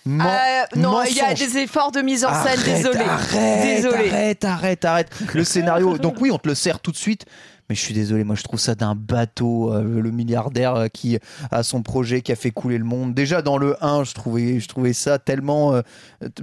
[0.04, 2.98] Men- Euh, non, il y a des efforts de mise en scène, Arrête, désolé.
[2.98, 4.10] Arrête, Désolé.
[4.10, 5.08] arrête, arrête, arrête.
[5.32, 5.96] Le scénario.
[5.98, 7.24] Donc oui, on te le sert tout de suite.
[7.68, 11.18] Mais je suis désolé, moi je trouve ça d'un bateau, euh, le milliardaire euh, qui
[11.50, 13.14] a son projet, qui a fait couler le monde.
[13.14, 15.74] Déjà dans le 1, je trouvais, je trouvais ça tellement.
[15.74, 15.80] euh,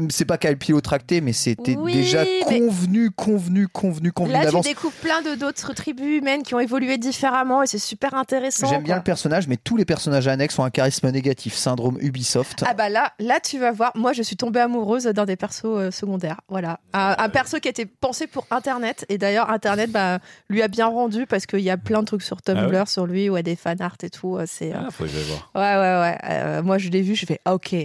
[0.10, 4.66] c'est pas capillotracté, mais c'était Oui, déjà convenu, convenu, convenu, convenu Là, tu d'avance.
[4.66, 8.68] découvres plein de d'autres tribus humaines qui ont évolué différemment et c'est super intéressant.
[8.68, 12.64] J'aime bien le personnage, mais tous les personnages annexes ont un charisme négatif, syndrome Ubisoft.
[12.68, 13.92] Ah bah là, là tu vas voir.
[13.96, 16.42] Moi, je suis tombée amoureuse d'un des persos euh, secondaires.
[16.50, 20.68] Voilà, un, un perso qui était pensé pour Internet et d'ailleurs Internet bah, lui a
[20.68, 23.44] bien rendu parce qu'il y a plein de trucs sur Tumblr Ah sur lui, ouais,
[23.44, 24.38] des fan art et tout.
[24.38, 25.52] euh, C'est euh, Ah, faudrait que j'aille voir.
[25.56, 26.18] ouais ouais ouais.
[26.30, 27.76] Euh, moi, je l'ai vu, je fais ah, ok.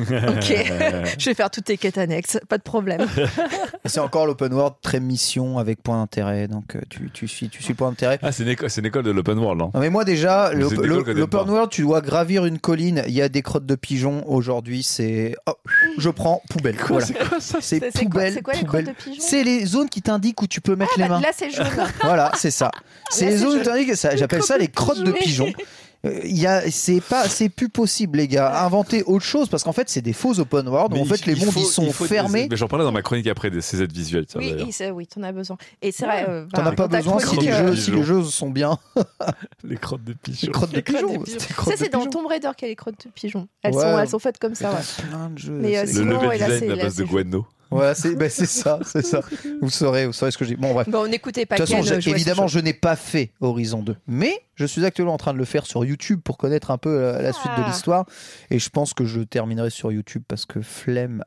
[0.00, 0.10] Ok,
[1.18, 3.06] je vais faire toutes tes quêtes annexes, pas de problème.
[3.84, 7.62] C'est encore l'open world très mission avec point d'intérêt, donc euh, tu, tu suis, tu
[7.62, 8.18] suis point d'intérêt.
[8.22, 8.48] Ah, c'est une,
[8.78, 9.70] une école de l'open world, non?
[9.72, 13.40] Non mais moi déjà, l'open world, tu dois gravir une colline, il y a des
[13.42, 14.24] crottes de pigeons.
[14.26, 15.52] Aujourd'hui, c'est oh,
[15.96, 16.76] je prends poubelle.
[16.88, 17.06] Voilà.
[17.06, 18.84] C'est C'est- c'est quoi- poubelle, c'est quoi les poubelle.
[18.84, 19.22] crottes de pigeons?
[19.24, 21.20] C'est les zones qui t'indiquent où tu peux mettre Ah, les bah, mains.
[21.20, 21.66] là, c'est jaune.
[22.02, 22.70] Voilà, c'est ça.
[23.10, 24.16] C'est les zones t'indiques ça.
[24.16, 25.52] J'appelle ça les crottes de pigeons.
[26.06, 28.62] Euh, Il y a, c'est pas, c'est plus possible, les gars.
[28.64, 30.92] Inventer autre chose parce qu'en fait, c'est des faux open world.
[30.92, 32.46] où Mais en il- fait, les il mondes faut- ils sont il faut des- fermés.
[32.48, 34.24] mais J'en parlais dans ma chronique après des CZ visuels.
[34.28, 35.56] ça, Oui, et oui, t'en as besoin.
[35.82, 36.24] Et c'est vrai.
[36.28, 38.22] euh, T'en bah, as pas besoin si les, jeux, si les pigeons.
[38.22, 38.78] jeux sont bien.
[39.64, 40.46] Les crottes de pigeons.
[40.46, 41.18] Les crottes pigeons.
[41.18, 41.38] de pigeons.
[41.64, 42.06] Ça, c'est dans.
[42.06, 43.48] Tomb Raider qu'il y a les crottes de pigeons.
[43.62, 43.82] Elles, Ouais.
[43.82, 44.76] sont, elles sont faites comme ça, ouais.
[45.08, 45.52] Plein de jeux.
[45.52, 47.44] Mais, euh, c'est- Le level design c'est- à base de Guano.
[47.70, 49.20] Ouais, c'est ben, c'est ça, c'est ça.
[49.62, 50.56] Vous saurez, vous saurez ce que je dis.
[50.56, 50.88] Bon, bref.
[50.88, 53.82] Bon, n'écoutez pas De toute façon, Ken, j'ai- jouer évidemment, je n'ai pas fait Horizon
[53.82, 56.78] 2, mais je suis actuellement en train de le faire sur YouTube pour connaître un
[56.78, 57.68] peu euh, la suite de Ah.
[57.68, 58.06] l'histoire.
[58.50, 61.22] Et je pense que je terminerai sur YouTube parce que flemme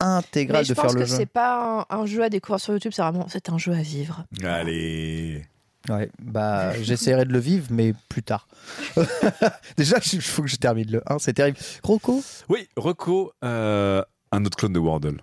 [0.00, 1.16] intégrale je de faire pense le que jeu.
[1.16, 3.80] c'est pas un, un jeu à découvrir sur YouTube, c'est vraiment c'est un jeu à
[3.80, 4.24] vivre.
[4.44, 5.46] Allez.
[5.88, 8.48] Ouais, bah, j'essaierai de le vivre, mais plus tard.
[9.76, 11.56] Déjà, il faut que je termine le 1, c'est terrible.
[11.84, 12.22] Rocco?
[12.48, 15.20] Oui, Reco, euh, un autre clone de Wordle.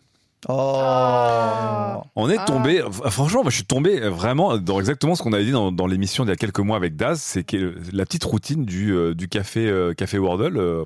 [0.50, 2.02] Oh.
[2.16, 2.46] On est Ah.
[2.46, 5.88] tombé, franchement, moi je suis tombé vraiment dans exactement ce qu'on avait dit dans, dans
[5.88, 9.14] l'émission d'il y a quelques mois avec Daz, c'est que la petite routine du, euh,
[9.16, 10.58] du café, euh, café Wordle.
[10.58, 10.86] euh,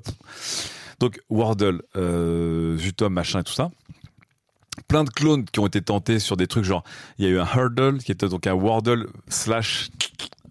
[1.00, 3.70] donc Wordle, euh, Zutom, machin et tout ça.
[4.86, 6.84] Plein de clones qui ont été tentés sur des trucs genre,
[7.18, 9.90] il y a eu un Hurdle qui était donc un Wordle slash.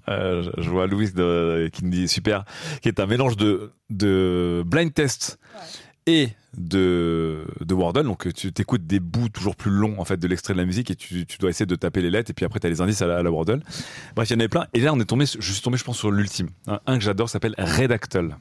[0.10, 2.46] euh, je- vois Louis de- qui me dit super,
[2.82, 5.38] qui est un mélange de, de blind test
[6.08, 7.76] et de, de.
[8.04, 10.90] Donc tu t'écoutes des bouts toujours plus longs en fait de l'extrait de la musique
[10.90, 12.82] et tu, tu dois essayer de taper les lettres et puis après tu as les
[12.82, 13.62] indices à la, à.
[14.16, 14.66] Bref, il y en avait plein.
[14.74, 16.50] Et là, on est tombé, je suis tombé, je pense, sur l'ultime.
[16.66, 18.36] Un, un que j'adore s'appelle Redactl.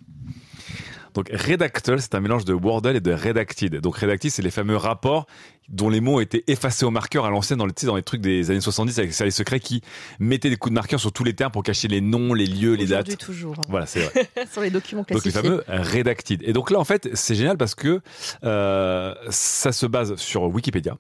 [1.17, 3.77] Donc Redactl, c'est un mélange de Wordle et de Redacted.
[3.81, 5.27] Donc Redacted, c'est les fameux rapports
[5.69, 8.03] dont les mots étaient effacés au marqueur à l'ancienne dans, les- tu sais, dans les
[8.03, 9.83] trucs des années 70 avec les secrets qui
[10.21, 12.75] mettaient des coups de marqueur sur tous les termes pour cacher les noms, les lieux,
[12.75, 13.17] les dates.
[13.19, 13.57] Toujours.
[13.69, 14.29] Voilà, c'est vrai.
[14.53, 15.43] sur les documents Donc les classifiés.
[15.43, 16.43] fameux redacted.
[16.45, 18.01] Et donc là, en fait, c'est génial parce que
[18.45, 20.97] euh, ça se base sur Wikipédia.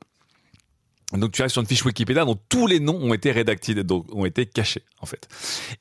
[1.12, 4.06] Donc tu arrives sur une fiche Wikipédia dont tous les noms ont été redacted, donc
[4.12, 5.28] ont été cachés en fait.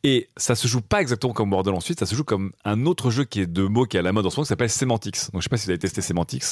[0.04, 3.10] Et ça se joue pas exactement comme Wordle ensuite, ça se joue comme un autre
[3.10, 4.70] jeu qui est de mots qui est à la mode en ce moment qui s'appelle
[4.70, 5.32] Semantics.
[5.34, 6.44] Donc je sais pas si vous avez testé Semantics,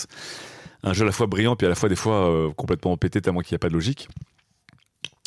[0.81, 3.21] un jeu à la fois brillant puis à la fois des fois euh, complètement pété
[3.21, 4.07] tellement qu'il n'y a pas de logique.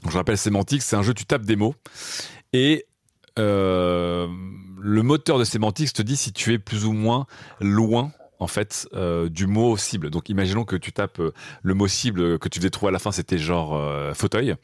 [0.08, 1.76] Je rappelle Semantics, c'est un jeu tu tapes des mots
[2.52, 2.86] et
[3.38, 4.26] euh,
[4.80, 7.26] le moteur de sémantics te dit si tu es plus ou moins
[7.60, 10.10] loin en fait euh, du mot cible.
[10.10, 11.32] Donc imaginons que tu tapes euh,
[11.62, 14.54] le mot cible que tu devais trouver à la fin c'était genre euh, fauteuil.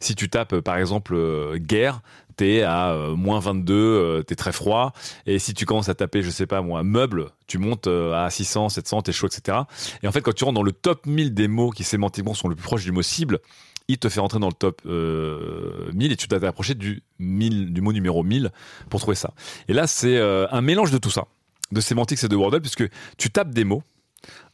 [0.00, 1.16] Si tu tapes par exemple
[1.58, 2.00] guerre,
[2.36, 4.92] t'es à moins 22, euh, t'es très froid.
[5.26, 8.68] Et si tu commences à taper je sais pas moi meuble, tu montes à 600,
[8.68, 9.58] 700, t'es chaud etc.
[10.02, 12.48] Et en fait quand tu rentres dans le top 1000 des mots qui sémantiquement sont
[12.48, 13.40] le plus proches du mot cible,
[13.88, 17.72] il te fait rentrer dans le top euh, 1000 et tu dois t'approcher du 1000
[17.72, 18.50] du mot numéro 1000
[18.90, 19.32] pour trouver ça.
[19.68, 21.26] Et là, c'est un mélange de tout ça,
[21.72, 22.84] de sémantics et de Wordle, puisque
[23.18, 23.82] tu tapes des mots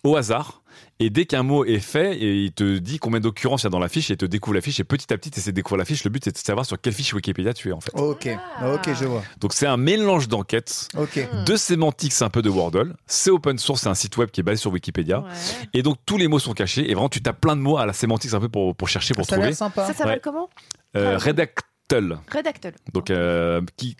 [0.04, 0.62] au hasard.
[1.00, 3.70] Et dès qu'un mot est fait, et il te dit combien d'occurrences il y a
[3.70, 5.50] dans la fiche, et il te découvre la fiche, et petit à petit, tu essaies
[5.50, 6.02] de découvrir la fiche.
[6.04, 7.90] Le but, c'est de savoir sur quelle fiche Wikipédia tu es, en fait.
[7.94, 8.28] ok,
[8.60, 8.72] Ah.
[8.74, 9.22] ok, je vois.
[9.40, 11.28] Donc, c'est un mélange d'enquêtes, Ok.
[11.46, 12.94] de sémantics, un peu de Wordle.
[13.06, 15.20] C'est open source, c'est un site web qui est basé sur Wikipédia.
[15.20, 15.28] Ouais.
[15.74, 17.84] Et donc, tous les mots sont cachés, et vraiment, tu tapes plein de mots à
[17.86, 19.48] la sémantics un peu pour, pour chercher, pour Ça trouver.
[19.48, 19.86] l'air sympa.
[19.86, 20.20] Ça s'appelle Ouais.
[20.22, 20.48] comment?
[20.96, 21.24] Euh, Ah.
[21.24, 22.18] Redactl.
[22.32, 22.72] Redactl.
[22.92, 23.96] Donc, euh, qui,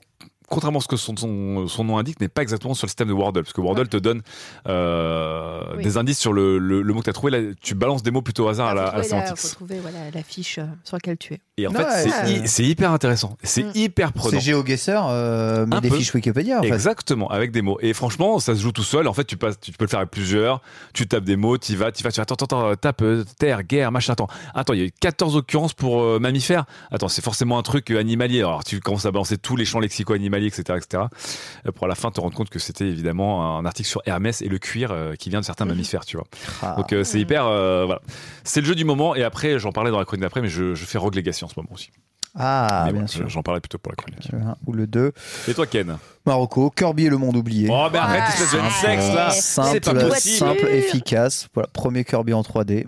[0.49, 3.09] contrairement à ce que son, son, son nom indique, n'est pas exactement sur le système
[3.09, 4.22] de Wordle, parce que Wordle te donne
[4.66, 5.82] euh, Oui.
[5.82, 7.32] des indices sur le, le, le mot que tu as trouvé.
[7.32, 9.24] Là, tu balances des mots plutôt au hasard à la, à la faut, trouver la,
[9.26, 9.38] sémantics.
[9.38, 11.40] faut trouver voilà, la fiche euh, sur laquelle tu es.
[11.59, 13.36] Et en Ouais, fait, c'est c'est- hy- c'est hyper intéressant.
[13.42, 13.72] C'est Mm.
[13.74, 14.38] hyper C'est prenant.
[14.40, 15.96] GeoGuessr, euh, mais Un des peu.
[15.96, 16.68] fiches Wikipédia en fait.
[16.68, 17.78] Exactement, avec des mots.
[17.82, 19.09] Et franchement, ça se joue tout seul.
[19.09, 20.62] En fait, tu passes, tu peux le faire avec plusieurs.
[20.94, 23.24] Tu tapes des mots, tu vas, tu vas, tu vas, attends, attends, attends, tape euh,
[23.38, 24.12] terre, guerre, machin.
[24.12, 26.64] Attends, attends, il y a eu 14 occurrences pour euh, mammifères.
[26.92, 28.38] Attends, c'est forcément un truc animalier.
[28.38, 31.02] Alors, tu commences à balancer tous les champs lexico-animaliers, etc., etc.
[31.66, 34.42] euh, pour à la fin te rendre compte que c'était évidemment un article sur Hermès
[34.42, 36.26] et le cuir euh, qui vient de certains mammifères, tu vois.
[36.62, 36.74] Ah.
[36.76, 38.00] Donc, euh, c'est hyper, euh, voilà.
[38.44, 39.14] C'est le jeu du moment.
[39.16, 41.55] Et après, j'en parlais dans la chronique d'après, mais je, je fais Rogue Legacy en
[41.55, 41.90] ce moment aussi.
[42.38, 43.28] Ah, Mais bien sûr.
[43.28, 44.28] J'en parlais plutôt pour la chronique.
[44.30, 45.12] Le un ou le 2.
[45.49, 45.96] Et toi, Ken?
[46.26, 47.68] Marocco, Kirby et le monde oublié.
[47.70, 51.49] Oh, mais arrête, espèce de sexe là simple, C'est pas possible simple, efficace.
[51.55, 52.86] Voilà, premier Kirby en 3D.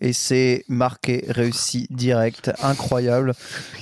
[0.00, 3.34] Et c'est marqué, réussi, direct, incroyable.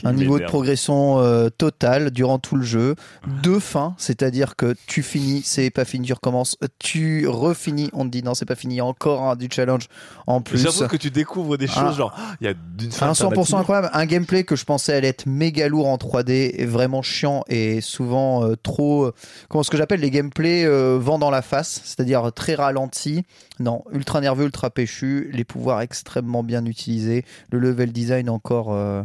[0.04, 2.94] Un niveau de progression euh, total durant tout le jeu.
[3.42, 6.56] Deux fins, c'est-à-dire que tu finis, c'est pas fini, tu recommences.
[6.78, 9.88] Tu refinis, on te dit non, c'est pas fini, encore du challenge
[10.26, 10.58] en plus.
[10.58, 13.24] J'avoue que tu découvres des choses, genre, ah, il y a d'une fin Un 100%
[13.24, 13.54] alternative.
[13.56, 17.44] incroyable, un gameplay que je pensais allait être méga lourd en 3D, et vraiment chiant
[17.48, 19.14] et souvent euh, trop, euh,
[19.48, 23.24] comment ce que j'appelle les gameplays euh, vent dans la face, c'est-à-dire très ralenti.
[23.60, 29.04] Non, ultra nerveux, ultra péchu, les pouvoirs extrêmement bien utilisés, le level design encore, euh,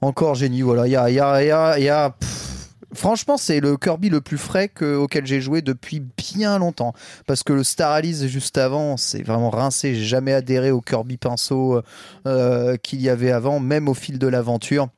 [0.00, 0.62] encore génie.
[0.62, 2.16] Voilà, il y a, y a, y a,
[2.92, 6.92] Franchement, c'est le Kirby le plus frais que- auquel j'ai joué depuis bien longtemps.
[7.26, 9.94] Parce que le Star Allies juste avant, c'est vraiment rincé.
[9.94, 11.82] J'ai jamais adhéré au Kirby pinceau
[12.26, 14.88] euh, qu'il y avait avant, même au fil de l'aventure.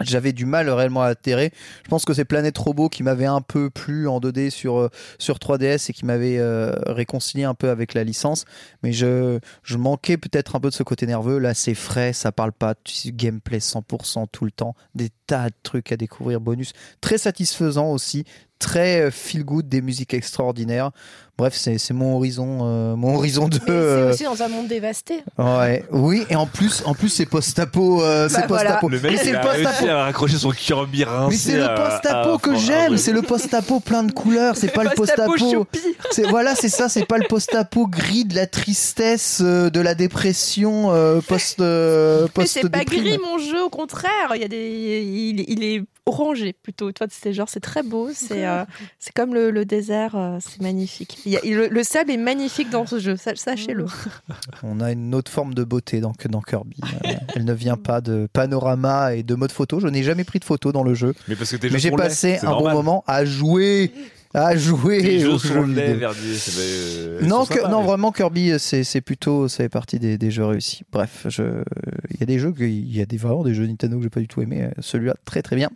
[0.00, 1.50] J'avais du mal réellement à atterrir.
[1.84, 4.88] Je pense que c'est Planète Robot qui m'avait un peu plu en 2D sur, euh,
[5.18, 8.44] sur 3DS et qui m'avait euh, réconcilié un peu avec la licence.
[8.82, 11.38] Mais je, je manquais peut-être un peu de ce côté nerveux.
[11.38, 12.74] Là, c'est frais, ça parle pas.
[13.06, 14.74] Gameplay 100% tout le temps.
[14.94, 16.72] Des tas de trucs à découvrir, bonus.
[17.00, 18.24] Très satisfaisant aussi.
[18.60, 20.90] Très euh, feel good, des musiques extraordinaires.
[21.38, 23.54] Bref, c'est mon horizon, euh, mon horizon de.
[23.56, 25.24] C'est euh, aussi dans un monde dévasté.
[25.38, 28.72] Ouais, oui, et en plus, en plus c'est post-apo, euh, c'est Bah, voilà.
[28.72, 28.88] post-apo.
[28.90, 29.88] Le mec, c'est il le a réussi post-apo.
[29.90, 31.06] à raccrocher son Kirby.
[31.30, 34.90] Mais c'est le post-apo que j'aime, c'est le post-apo plein de couleurs, c'est pas le
[34.90, 35.52] Post-apo post-apo.
[35.54, 35.80] choupi.
[36.10, 39.94] C'est voilà, c'est ça, c'est pas le post-apo gris de la tristesse, euh, de la
[39.94, 44.32] dépression euh, post euh, Mais post c'est pas gris mon jeu, au contraire.
[44.34, 46.90] Il y a des, il, il est orangé plutôt.
[46.92, 48.10] Toi, c'est genre c'est très beau.
[48.14, 48.64] C'est euh,
[48.98, 51.18] c'est comme le, le désert, euh, c'est magnifique.
[51.24, 53.16] Il y a- le, le sable est magnifique dans ce jeu.
[53.16, 53.86] sa- Sachez-le.
[54.62, 56.76] On a une autre forme de beauté dans, dans Kirby.
[57.06, 59.80] Euh, Elle ne vient pas de panorama et de mode photo.
[59.80, 62.38] Je n'ai jamais pris de photo dans le jeu, Mais parce que mais j'ai passé
[62.42, 62.72] un normal.
[62.74, 63.92] bon moment à jouer,
[64.32, 65.26] à jouer.
[65.26, 65.96] Aux jeux vidéo.
[65.96, 66.36] Verdier.
[66.58, 69.98] euh, Non, sont que- sympas, non mais- vraiment Kirby, c'est c'est plutôt, ça fait partie
[69.98, 70.82] des, des jeux réussis.
[70.92, 71.62] Bref, je-
[72.10, 74.10] il y a des jeux, il y a des vraiment des jeux Nintendo que j'ai
[74.10, 74.68] pas du tout aimé.
[74.78, 75.70] Celui-là, très très bien.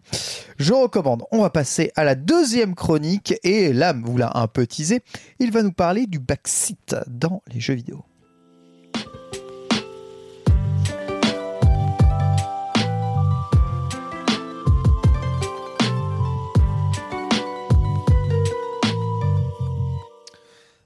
[0.58, 1.24] Je recommande.
[1.32, 5.00] On va passer à la deuxième chronique et là, vous l'a un peu teasé,
[5.40, 8.04] il va nous parler du backseat dans les jeux vidéo.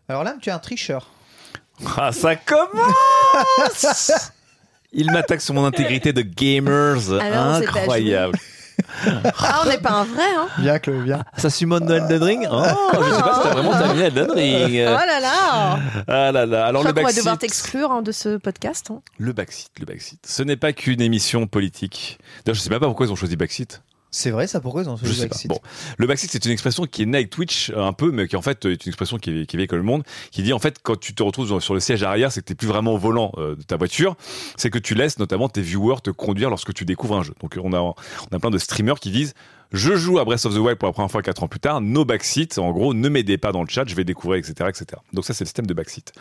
[0.08, 1.08] Alors là, tu es un tricheur.
[1.96, 4.12] Ah, ça commence
[4.92, 7.12] Il m'attaque sur mon intégrité de gamers.
[7.20, 8.38] Alors, ta Incroyable.
[9.04, 11.24] Ah, on n'est pas un vrai, hein Bien, Chloé, bien.
[11.36, 14.86] Ça summon de Elden Ring Oh, je sais pas si t'as vraiment terminé Elden Ring.
[14.88, 16.66] Oh là là Ah là là.
[16.66, 17.16] Alors Je le crois qu'on va backseat.
[17.18, 18.90] devoir t'exclure hein, de ce podcast.
[18.90, 19.00] hein.
[19.18, 20.20] Le backseat, le backseat.
[20.24, 22.18] Ce n'est pas qu'une émission politique.
[22.44, 23.82] D'ailleurs, je sais même pas pourquoi ils ont choisi backseat.
[24.10, 25.58] C'est vrai, ça pourquoi ils ont fait Je le backseat Bon,
[25.98, 28.36] le backseat, c'est une expression qui est née avec Twitch euh, un peu, mais qui
[28.36, 30.52] en fait est une expression qui est, qui est vieille comme le monde, qui dit
[30.52, 32.94] en fait quand tu te retrouves sur le siège arrière, c'est que t'es plus vraiment
[32.94, 34.16] au volant euh, de ta voiture,
[34.56, 37.34] c'est que tu laisses notamment tes viewers te conduire lorsque tu découvres un jeu.
[37.42, 37.94] Donc on a on
[38.32, 39.34] a plein de streamers qui disent
[39.72, 41.80] je joue à Breath of the Wild pour la première fois quatre ans plus tard,
[41.80, 45.00] no backseat, en gros, ne m'aidez pas dans le chat, je vais découvrir, etc., etc.
[45.12, 46.12] Donc ça, c'est le système de backseat.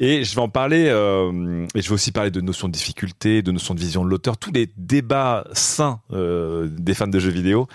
[0.00, 3.42] Et je vais en parler, euh, et je vais aussi parler de notions de difficulté,
[3.42, 7.30] de notions de vision de l'auteur, tous les débats sains euh, des fans de jeux
[7.30, 7.68] vidéo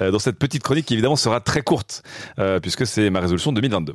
[0.00, 2.02] euh, dans cette petite chronique qui évidemment sera très courte,
[2.38, 3.94] euh, puisque c'est ma résolution 2022.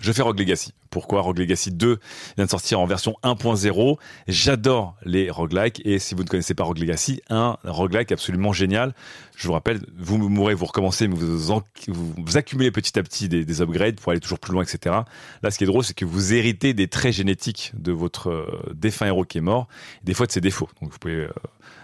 [0.00, 0.72] Je fais Rogue Legacy.
[0.88, 2.00] Pourquoi Rogue Legacy 2
[2.36, 3.98] vient de sortir en version 1.0.
[4.28, 8.94] J'adore les roguelikes et si vous ne connaissez pas Rogue Legacy, un roguelike absolument génial.
[9.36, 13.62] Je vous rappelle, vous mourrez, vous recommencez, mais vous, accumulez petit à petit des, des
[13.62, 14.96] upgrades pour aller toujours plus loin, etc.
[15.42, 18.72] Là, ce qui est drôle, c'est que vous héritez des traits génétiques de votre euh,
[18.74, 19.68] défunt héros qui est mort,
[20.04, 20.68] des fois de ses défauts.
[20.82, 21.30] Donc vous pouvez euh,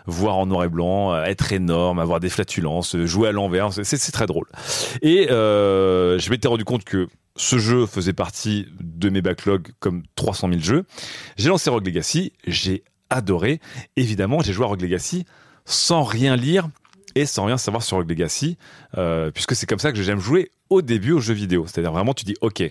[0.06, 3.72] voir en noir et blanc, euh, être énorme, avoir des flatulences, euh, jouer à l'envers,
[3.72, 4.46] c'est- très drôle.
[5.02, 10.02] Et euh, je m'étais rendu compte que ce jeu faisait partie de mes backlogs comme
[10.14, 10.84] 300 000 jeux.
[11.36, 13.60] J'ai lancé Rogue Legacy, j'ai adoré.
[13.96, 15.26] Évidemment, j'ai joué à Rogue Legacy
[15.64, 16.68] sans rien lire
[17.14, 18.56] et sans rien savoir sur Rogue Legacy,
[18.96, 21.66] euh, puisque c'est comme ça que j'aime jouer au début aux jeux vidéo.
[21.66, 22.62] C'est-à-dire vraiment, tu dis, ok,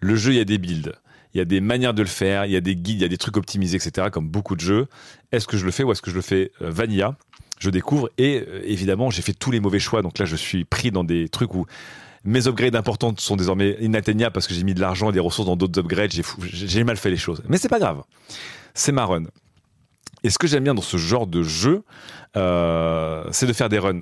[0.00, 0.94] le jeu, il y a des builds,
[1.38, 3.04] il y a des manières de le faire, il y a des guides, il y
[3.04, 4.88] a des trucs optimisés, etc., comme beaucoup de jeux.
[5.30, 7.14] Est-ce que je le fais ou est-ce que je le fais euh, vanilla?
[7.60, 10.02] Je découvre et euh, évidemment, j'ai fait tous les mauvais choix.
[10.02, 11.66] Donc là, je suis pris dans des trucs où
[12.24, 15.46] mes upgrades importantes sont désormais inatteignables parce que j'ai mis de l'argent et des ressources
[15.46, 16.10] dans d'autres upgrades.
[16.42, 17.40] J'ai mal fait les choses.
[17.48, 18.02] Mais c'est pas grave.
[18.74, 19.24] C'est ma run.
[20.24, 21.84] Et ce que j'aime bien dans ce genre de jeu,
[22.36, 24.00] euh, c'est de faire des runs.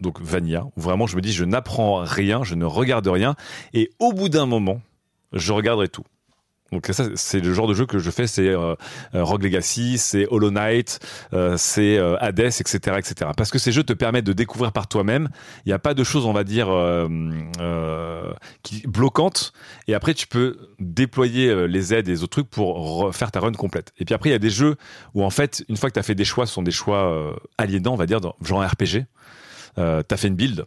[0.00, 3.34] Donc vanilla, où vraiment je me dis je n'apprends rien, je ne regarde rien,
[3.74, 4.80] et au bout d'un moment,
[5.32, 6.04] je regarderai tout.
[6.72, 8.74] Donc ça, c'est le genre de jeu que je fais, c'est euh,
[9.14, 11.00] euh, Rogue Legacy, c'est Hollow Knight,
[11.32, 13.30] euh, c'est euh, Hades, etc., etc.
[13.36, 15.30] Parce que ces jeux te permettent de découvrir par toi-même.
[15.64, 19.52] Il n'y a pas de choses, on va dire, euh, qui bloquantes.
[19.86, 23.52] Et après, tu peux déployer les aides et les autres trucs pour faire ta run
[23.52, 23.92] complète.
[23.98, 24.76] Et puis après, il y a des jeux
[25.14, 27.34] où en fait, une fois que tu as fait des choix, ce sont des choix
[27.56, 29.06] aliénants, on va dire, genre RPG.
[29.78, 30.66] Euh, tu as fait une build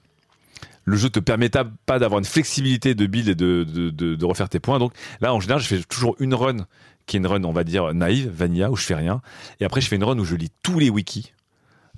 [0.84, 4.80] le jeu te permettra pas d'avoir une flexibilité de build et de, refaire tes points.
[4.80, 6.66] Donc là, en général, je fais toujours une run
[7.06, 9.22] qui est une run, on va dire, naïve, vanilla, où je fais rien.
[9.60, 11.34] Et après, je fais une run où je lis tous les wikis.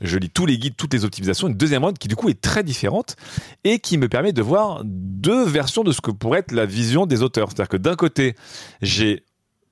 [0.02, 1.48] Je lis tous les guides, toutes les optimisations.
[1.48, 3.16] Une deuxième run qui, du coup, est très différente
[3.64, 7.06] et qui me permet de voir deux versions de ce que pourrait être la vision
[7.06, 7.50] des auteurs.
[7.50, 8.36] C'est-à-dire que d'un côté,
[8.82, 9.24] j'ai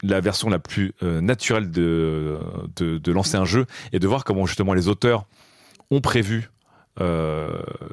[0.03, 2.39] la version la plus euh, naturelle de,
[2.78, 5.26] de, lancer un jeu et de voir comment justement les auteurs
[5.91, 6.49] ont prévu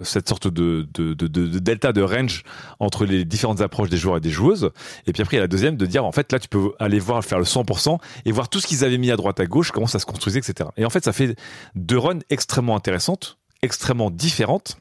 [0.03, 2.43] cette sorte de, de, de, de- de delta de range
[2.81, 4.71] entre les différentes approches des joueurs et des joueuses.
[5.07, 6.73] Et puis après, il y a la deuxième de dire, en fait, là, tu peux
[6.79, 9.47] aller voir, faire le 100% et voir tout ce qu'ils avaient mis à droite, à
[9.47, 10.69] gauche, comment ça se construisait, etc.
[10.77, 11.37] Et en fait, ça fait
[11.75, 14.77] deux runs extrêmement intéressantes, extrêmement différentes.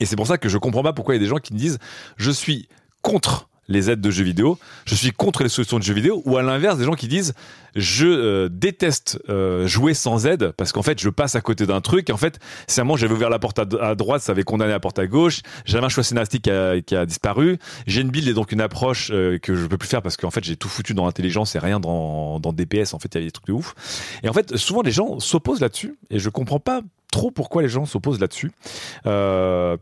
[0.00, 1.52] Et c'est pour ça que je comprends pas pourquoi il y a des gens qui
[1.52, 1.78] me disent,
[2.16, 2.68] je suis
[3.02, 6.36] contre les aides de jeux vidéo, je suis contre les solutions de jeux vidéo, ou
[6.36, 7.34] à l'inverse, des gens qui disent
[7.74, 11.80] je euh, déteste euh, jouer sans aide parce qu'en fait je passe à côté d'un
[11.80, 12.10] truc.
[12.10, 14.98] En fait, c'est moi j'avais ouvert la porte à, droite, ça avait condamné la porte
[14.98, 15.40] à gauche.
[15.64, 16.42] J'avais un choix scénaristique
[16.86, 17.58] qui a, disparu.
[17.86, 20.30] J'ai une build et donc une approche euh, que je peux plus faire parce qu'en
[20.30, 22.94] fait j'ai tout foutu dans l'intelligence et rien dans, dans DPS.
[22.94, 23.74] En fait, il y avait des trucs de ouf.
[24.22, 27.68] Et en fait, souvent les gens s'opposent là-dessus et je comprends pas trop pourquoi les
[27.68, 28.52] gens s'opposent là-dessus,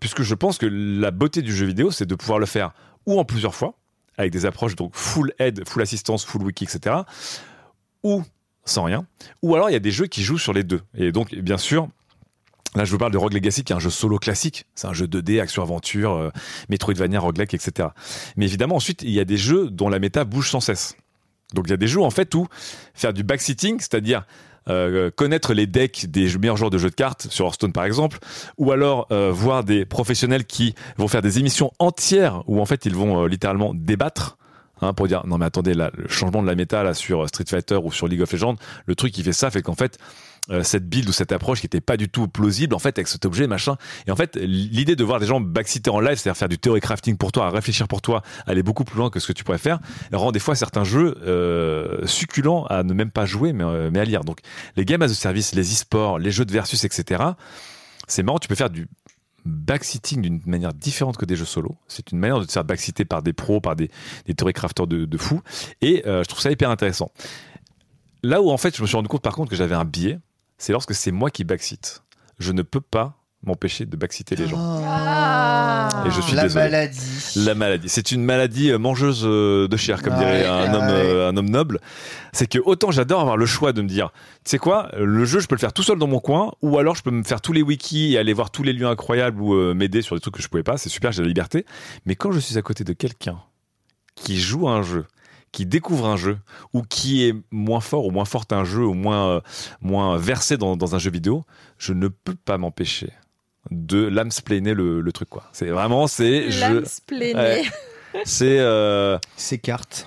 [0.01, 2.73] puisque je pense que la beauté du jeu vidéo, c'est de pouvoir le faire
[3.07, 3.75] ou en plusieurs fois,
[4.19, 6.97] avec des approches donc full aide, full assistance, full wiki, etc.,
[8.03, 8.23] ou
[8.65, 9.07] sans rien,
[9.43, 10.83] ou alors il y a des jeux qui jouent sur les deux.
[10.95, 11.89] Et donc, bien sûr,
[12.77, 14.67] Là, je vous parle de Rogue Legacy, qui est un jeu solo classique.
[14.75, 16.31] C'est un jeu 2D, action-aventure, euh,
[16.69, 17.89] Metroidvania, roguelike, etc.
[18.37, 20.95] Mais évidemment, ensuite, il y a des jeux dont la méta bouge sans cesse.
[21.55, 22.49] Donc, il y a des jeux, en fait, où
[22.93, 24.27] faire du backseating, c'est-à-dire
[24.69, 28.19] euh, connaître les decks des meilleurs joueurs de jeux de cartes, sur Hearthstone par exemple,
[28.59, 32.87] ou alors euh, voir des professionnels qui vont faire des émissions entières où, en fait,
[32.87, 34.39] ils vont euh, littéralement débattre.
[34.83, 37.47] Hein, pour dire non mais attendez là le changement de la méta là sur Street
[37.49, 39.97] Fighter ou sur League of Legends le truc qui fait ça fait qu'en fait
[40.51, 43.09] euh, cette build ou cette approche qui était pas du tout plausible en fait avec
[43.09, 43.77] cet objet machin
[44.07, 46.81] et en fait l'idée de voir des gens backseater en live c'est-à-dire faire du theory
[46.81, 49.45] crafting pour toi à réfléchir pour toi aller beaucoup plus loin que ce que tu
[49.45, 49.81] pourrais faire
[50.13, 54.01] rend des fois certains jeux euh, succulents à ne même pas jouer mais, euh, mais
[54.01, 54.39] à lire donc
[54.77, 57.25] les games as a service les e-sports les jeux de versus etc
[58.07, 58.87] c'est marrant tu peux faire du
[59.47, 61.77] backseating d'une manière différente que des jeux solo.
[61.89, 63.91] C'est une manière de te faire backseater par des pros, par des,
[64.27, 65.41] des crafters de, de fous.
[65.81, 67.11] Et euh, je trouve ça hyper intéressant.
[68.23, 70.19] Là où en fait je me suis rendu compte par contre que j'avais un biais,
[70.59, 72.03] c'est lorsque c'est moi qui backseat.
[72.39, 74.59] Je ne peux pas m'empêcher de backseater les gens.
[74.85, 76.05] Ah.
[76.07, 76.65] Et je suis la désolé.
[76.65, 77.33] maladie.
[77.37, 77.89] La maladie.
[77.89, 80.87] C'est une maladie euh, mangeuse euh, de chair, comme Ah dirait ouais, un, ah homme,
[80.87, 80.93] ouais.
[80.93, 81.81] euh, un homme noble.
[82.33, 84.11] C'est que autant j'adore avoir le choix de me dire,
[84.45, 86.79] tu sais quoi, le jeu, je peux le faire tout seul dans mon coin, ou
[86.79, 89.41] alors je peux me faire tous les wikis et aller voir tous les lieux incroyables
[89.41, 90.77] ou euh, m'aider sur des trucs que je pouvais pas.
[90.77, 91.65] C'est super, j'ai la liberté.
[92.05, 93.39] Mais quand je suis à côté de quelqu'un
[94.17, 95.05] qui joue à un jeu,
[95.57, 96.37] qui découvre un jeu,
[96.75, 99.41] ou qui est moins fort ou moins forte un jeu, ou moins, euh,
[99.81, 101.45] moins versé dans, dans un jeu vidéo,
[101.79, 103.11] je ne peux pas m'empêcher
[103.71, 105.45] de lamsplainer le, le truc, quoi.
[105.53, 106.51] C'est vraiment, c'est.
[107.35, 107.63] Ouais.
[108.25, 110.07] c'est, euh, Ces cartes.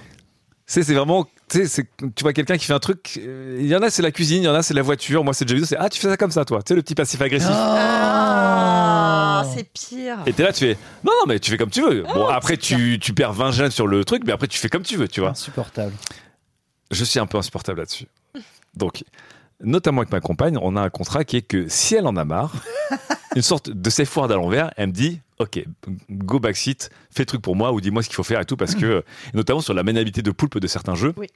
[0.67, 3.65] c'est, c'est vraiment, tu sais, c'est- tu vois quelqu'un qui fait un truc, euh, il
[3.65, 5.45] y en a c'est la cuisine, il y en a c'est la voiture, moi c'est
[5.45, 6.93] le jeu vidéo, c'est ah tu fais ça comme ça toi, tu sais le petit
[6.93, 7.49] passif agressif.
[7.51, 8.28] Ah,
[9.59, 10.17] c'est pire.
[10.25, 12.03] Et t'es là, tu fais non non mais tu fais comme tu veux.
[12.03, 14.83] Bon après tu, tu perds 20 gènes sur le truc, mais après tu fais comme
[14.83, 15.31] tu veux, tu vois.
[15.31, 15.93] Insupportable.
[16.91, 18.07] Je suis un peu insupportable là-dessus.
[18.75, 19.03] Donc
[19.61, 22.25] notamment avec ma compagne, on a un contrat qui est que si elle en a
[22.25, 22.53] marre,
[23.35, 25.63] une sorte de safe word à l'envers, elle me dit ok
[26.09, 28.57] go backseat, fais le truc pour moi ou dis-moi ce qu'il faut faire et tout
[28.57, 29.03] parce que
[29.33, 31.13] notamment sur la maniabilité de poulpe de certains jeux.
[31.17, 31.27] Oui.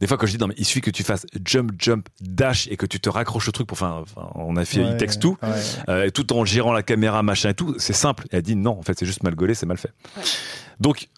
[0.00, 2.66] Des fois, quand je dis non, mais il suffit que tu fasses jump, jump, dash
[2.68, 3.76] et que tu te raccroches au truc pour.
[3.76, 5.48] Enfin, enfin, on a fait Ouais, il texte tout, ouais.
[5.90, 7.74] euh, tout en gérant la caméra, machin et tout.
[7.78, 8.24] C'est simple.
[8.32, 9.92] Et elle dit non, en fait, c'est juste mal gaulé, c'est mal fait.
[10.80, 11.08] Donc,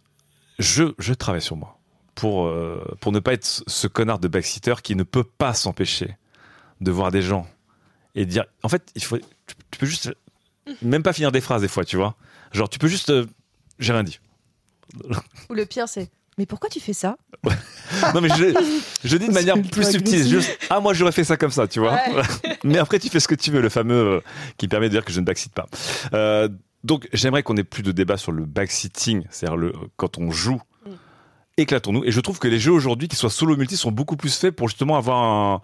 [0.59, 1.78] je, je travaille sur moi
[2.16, 6.16] pour, euh, pour ne pas être ce connard de backseater qui ne peut pas s'empêcher
[6.80, 7.47] de voir des gens
[8.16, 8.45] et dire.
[8.64, 9.24] En fait, il faut, tu,
[9.70, 10.12] tu peux juste.
[10.83, 12.16] Même pas finir des phrases, des fois, tu vois.
[12.53, 13.11] Genre, tu peux juste.
[13.11, 13.26] euh,
[13.78, 14.18] J'ai rien dit.
[15.51, 16.11] Ou le pire, c'est.
[16.39, 17.16] Mais pourquoi tu fais ça
[18.14, 18.55] Non, mais je,
[19.05, 20.26] je dis de manière plus subtile.
[20.26, 21.93] Juste, ah, moi, j'aurais fait ça comme ça, tu vois.
[21.93, 22.22] Ouais.
[22.64, 24.20] mais après, tu fais ce que tu veux, le fameux euh,
[24.57, 25.66] qui permet de dire que je ne backseat pas.
[26.14, 26.49] Euh,
[26.85, 30.61] donc, j'aimerais qu'on ait plus de débat sur le backseating, c'est-à-dire le, quand on joue.
[31.59, 32.05] Éclatons-nous.
[32.05, 34.57] Et je trouve que les jeux aujourd'hui, qui soient solo multi, sont beaucoup plus faits
[34.57, 35.61] pour justement avoir un,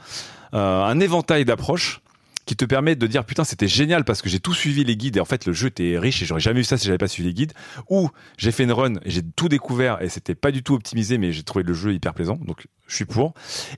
[0.54, 2.02] euh, un éventail d'approches
[2.48, 5.18] qui te permet de dire putain c'était génial parce que j'ai tout suivi les guides
[5.18, 7.06] et en fait le jeu était riche et j'aurais jamais eu ça si j'avais pas
[7.06, 7.52] suivi les guides.
[7.90, 11.18] Ou j'ai fait une run et j'ai tout découvert et c'était pas du tout optimisé
[11.18, 13.34] mais j'ai trouvé le jeu hyper plaisant donc je suis pour.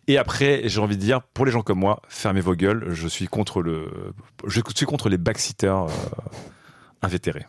[0.07, 2.87] Et après j'ai envie de dire pour les gens comme moi fermez vos gueules.
[2.91, 3.91] Je suis contre le
[4.47, 5.91] je suis contre les backseaters euh,
[7.03, 7.47] invétérés.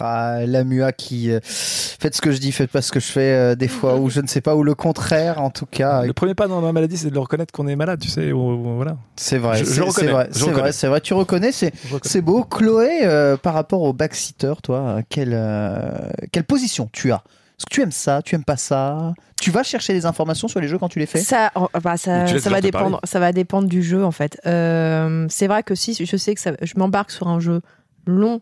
[0.00, 3.06] Ah, la MUA qui euh, faites ce que je dis, faites pas ce que je
[3.06, 6.02] fais euh, des fois, ou je ne sais pas, ou le contraire en tout cas.
[6.04, 8.32] Le premier pas dans la maladie, c'est de le reconnaître qu'on est malade, tu sais.
[8.32, 8.96] ou- ou- voilà.
[9.16, 11.00] C'est vrai, Je- je c'est reconnais, c'est vrai, c'est vrai.
[11.00, 11.72] Tu reconnais, c'est
[12.02, 12.44] c'est beau.
[12.44, 15.90] Chloé, euh, par rapport au backseater, toi, quelle euh,
[16.32, 17.22] quelle position tu as?
[17.58, 18.22] Est-ce que tu aimes ça?
[18.22, 19.14] Tu aimes pas ça?
[19.40, 21.18] Tu vas chercher des informations sur les jeux quand tu les fais?
[21.18, 23.00] Ça, oh, bah, ça, va dépendre.
[23.02, 24.40] Ça va dépendre du jeu en fait.
[24.46, 27.60] Euh, c'est vrai que si je sais que ça, je m'embarque sur un jeu
[28.06, 28.40] long,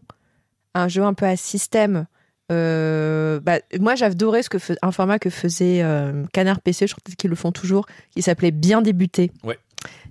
[0.76, 2.06] un jeu un peu à système.
[2.52, 6.86] euh, bah, moi, j'adorais ce que un format que faisait euh, Canard PC.
[6.86, 9.32] Je crois qu'ils le font toujours, qui s'appelait Bien débuter.
[9.42, 9.58] Ouais.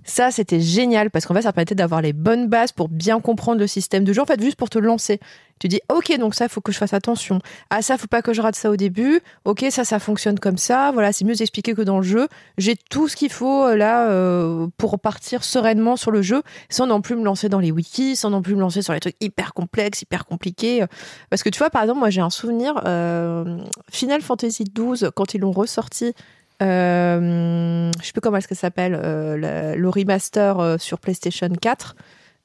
[0.06, 3.60] Ça, c'était génial parce qu'en fait, ça permettait d'avoir les bonnes bases pour bien comprendre
[3.60, 4.22] le système de jeu.
[4.22, 5.20] En fait, juste pour te lancer.
[5.58, 7.40] Tu dis, ok, donc ça, faut que je fasse attention.
[7.70, 9.20] Ah, ça, faut pas que je rate ça au début.
[9.44, 10.92] Ok, ça, ça fonctionne comme ça.
[10.92, 12.28] Voilà, c'est mieux expliqué que dans le jeu.
[12.58, 16.86] J'ai tout ce qu'il faut euh, là euh, pour partir sereinement sur le jeu, sans
[16.86, 19.16] non plus me lancer dans les wikis, sans non plus me lancer sur les trucs
[19.20, 20.84] hyper complexes, hyper compliqués.
[21.30, 23.58] Parce que tu vois, par exemple, moi, j'ai un souvenir euh,
[23.90, 26.12] Final Fantasy XII quand ils l'ont ressorti.
[26.62, 29.36] Euh, je sais plus comment est-ce que ça s'appelle, euh,
[29.74, 31.96] le, le remaster euh, sur PlayStation 4.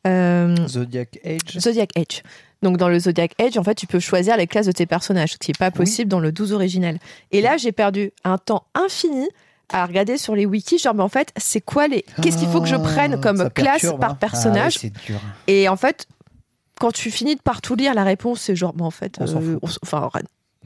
[0.08, 1.60] Euh, Zodiac Age.
[1.60, 2.24] Zodiac Age.
[2.62, 5.34] Donc dans le Zodiac Age, en fait, tu peux choisir les classes de tes personnages,
[5.34, 7.00] ce qui n'est pas possible dans le 12 originel.
[7.32, 9.28] Et là, j'ai perdu un temps infini
[9.74, 12.04] à regarder sur les wikis, genre, mais en fait, c'est quoi les.
[12.22, 14.18] Qu'est-ce qu'il faut que je prenne Ah, comme ça classe perturbe, par hein.
[14.20, 15.20] personnage Ah dur.
[15.48, 16.08] Et en fait,
[16.80, 19.28] quand tu finis de par tout lire, la réponse, c'est genre, mais en fait, On
[19.28, 19.60] s'en fout.
[19.62, 20.10] on enfin,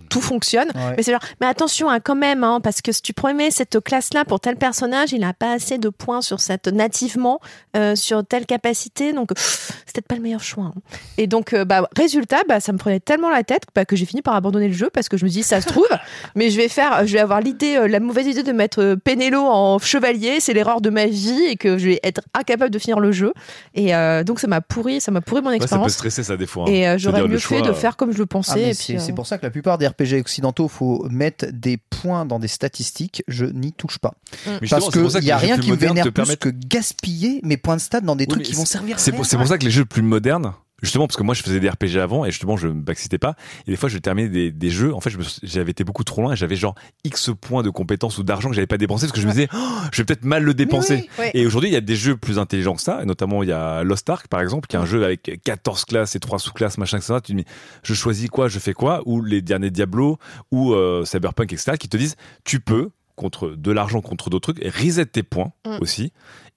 [0.09, 0.67] tout fonctionne.
[0.75, 0.93] Ouais.
[0.97, 3.79] Mais c'est genre, mais attention hein, quand même, hein, parce que si tu prenais cette
[3.79, 7.39] classe-là pour tel personnage, il n'a pas assez de points sur cette nativement,
[7.75, 10.65] euh, sur telle capacité, donc c'est peut-être pas le meilleur choix.
[10.65, 10.73] hein.
[11.17, 14.05] Et donc, euh, bah, résultat, bah, ça me prenait tellement la tête bah, que j'ai
[14.05, 15.87] fini par abandonner le jeu parce que je me dis, ça se trouve,
[16.35, 18.95] mais je vais faire, je vais avoir l'idée, euh, la mauvaise idée de mettre euh,
[18.95, 22.79] Pénélo en chevalier, c'est l'erreur de ma vie et que je vais être incapable de
[22.79, 23.33] finir le jeu.
[23.73, 25.93] Et euh, donc, ça m'a pourri, ça m'a pourri mon Ouais, ça peut expérience.
[25.93, 26.65] stresser ça des fois.
[26.67, 26.71] hein.
[26.71, 28.61] et euh, j'aurais mieux le fait choix, de faire comme je le Ah, pensais.
[28.69, 31.45] et c'est puis, c'est euh, pour ça que la plupart des RPG occidentaux, faut mettre
[31.51, 33.23] des points dans des statistiques.
[33.27, 34.13] Je n'y touche pas.
[34.45, 37.75] mais justement, Parce qu'il n'y a rien qui me vénère plus que gaspiller mes points
[37.75, 39.65] de stats dans des Oui, trucs mais qui vont servir pour, c'est pour ça que
[39.65, 40.53] les jeux plus modernes,
[40.85, 43.35] justement, parce que moi je faisais des RPG avant et justement je me backseatais pas.
[43.67, 44.93] Et des fois je terminais des, des jeux.
[44.93, 45.11] En fait,
[45.43, 48.55] j'avais été beaucoup trop loin et j'avais genre X points de compétences ou d'argent que
[48.55, 49.57] j'avais pas dépensé parce que je me disais, Oh,
[49.91, 50.95] je vais peut-être mal le dépenser.
[50.95, 51.31] oui, ouais.
[51.33, 53.01] Et aujourd'hui, il y a des jeux plus intelligents que ça.
[53.01, 55.85] Et notamment, il y a Lost Ark, par exemple, qui est un jeu avec 14
[55.85, 57.15] classes et 3 sous-classes, machin, etc.
[57.23, 57.45] Tu te dis,
[57.83, 60.17] je choisis quoi, je fais quoi, ou les derniers Diablo,
[60.51, 64.63] ou euh, Cyberpunk, etc., qui te disent, tu peux, contre de l'argent, contre d'autres trucs,
[64.75, 65.77] reset tes points Mm.
[65.81, 66.11] aussi.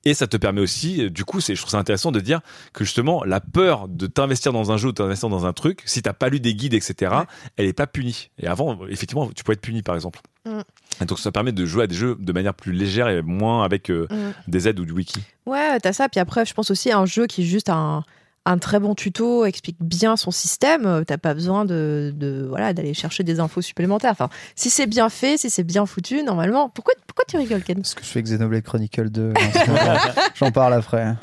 [0.04, 2.40] Et ça te permet aussi, euh, du coup, c'est, je trouve ça intéressant de dire
[2.72, 6.02] que justement, la peur de t'investir dans un jeu ou t'investir dans un truc, si
[6.02, 7.24] t'as pas lu des guides, etc., Ouais.
[7.56, 8.30] elle est pas punie.
[8.38, 10.20] Et avant, effectivement, tu peux être puni, par exemple.
[10.46, 10.60] Mm.
[11.02, 13.64] Et donc, ça permet de jouer à des jeux de manière plus légère et moins
[13.64, 14.50] avec euh, Mm.
[14.50, 15.20] des aides ou du wiki.
[15.46, 16.08] Ouais, t'as ça.
[16.08, 18.04] Puis après, je pense aussi à un jeu qui est juste un,
[18.50, 20.86] un très bon tuto, explique bien son système.
[20.86, 24.12] euh, T'as pas besoin de, de voilà d'aller chercher des infos supplémentaires.
[24.12, 26.68] Enfin, si c'est bien fait, si c'est bien foutu, normalement.
[26.70, 27.76] Pourquoi, pourquoi tu rigoles, Ken?
[27.76, 29.32] Parce que je fais Xenoblade Chronicle 2.
[29.36, 29.98] en ce moment.
[30.34, 31.14] J'en parle après.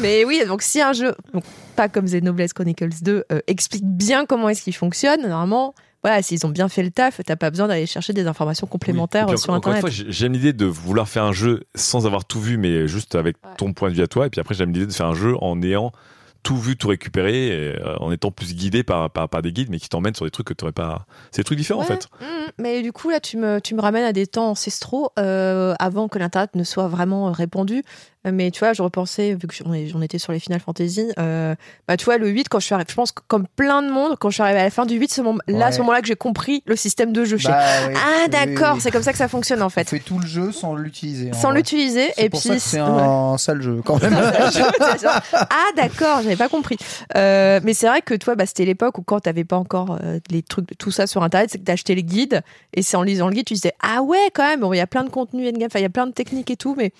[0.00, 1.44] Mais oui, donc si un jeu, donc,
[1.76, 5.74] pas comme Xenoblade Chronicles 2, euh, explique bien comment est-ce qu'il fonctionne, normalement.
[6.02, 9.26] Voilà, s'ils ont bien fait le taf, t'as pas besoin d'aller chercher des informations complémentaires
[9.26, 9.34] Oui.
[9.34, 9.78] Puis, sur Internet.
[9.78, 12.86] une fois, j'ai- j'aime l'idée de vouloir faire un jeu sans avoir tout vu, mais
[12.88, 13.50] juste avec Ouais.
[13.58, 14.26] ton point de vue à toi.
[14.26, 15.92] Et puis après, j'aime l'idée de faire un jeu en ayant
[16.42, 19.68] tout vu, tout récupéré, et, euh, en étant plus guidé par, par, par des guides,
[19.70, 21.06] mais qui t'emmènent sur des trucs que tu pas.
[21.30, 22.08] C'est des trucs différents en fait.
[22.20, 22.26] Mhm.
[22.58, 26.08] Mais du coup, là, tu me, tu me ramènes à des temps ancestraux euh, avant
[26.08, 27.82] que l'Internet ne soit vraiment répandu.
[28.26, 30.60] Euh, Mais tu vois, je repensais, vu que j'en ai- j'en étais sur les Final
[30.60, 31.54] Fantasy, euh,
[31.88, 33.88] bah, tu vois, le 8, quand je suis arrivée, je pense que comme plein de
[33.90, 35.62] monde, quand je suis arrivée à la fin du 8, ce moment, là, Ouais.
[35.64, 37.38] à ce moment-là que j'ai compris le système de jeu.
[37.44, 38.80] Bah, oui, ah, d'accord, oui.
[38.82, 39.88] c'est comme ça que ça fonctionne en On fait.
[39.88, 41.32] fait tout le jeu sans l'utiliser.
[41.32, 42.60] Sans l'utiliser, et pour puis.
[42.60, 42.86] c'est ouais.
[42.86, 44.12] un sale jeu quand même.
[44.52, 44.70] Genre,
[45.32, 46.76] ah d'accord, j'avais pas compris.
[47.16, 50.18] Euh, mais c'est vrai que toi, bah, c'était l'époque où quand t'avais pas encore euh,
[50.30, 52.42] les trucs, tout ça sur internet, c'est que t'achetais les guides
[52.74, 54.80] et c'est en lisant le guide, tu disais ah ouais quand même, bon il y
[54.80, 56.92] a plein de contenu endgame, il y a plein de techniques et tout, mais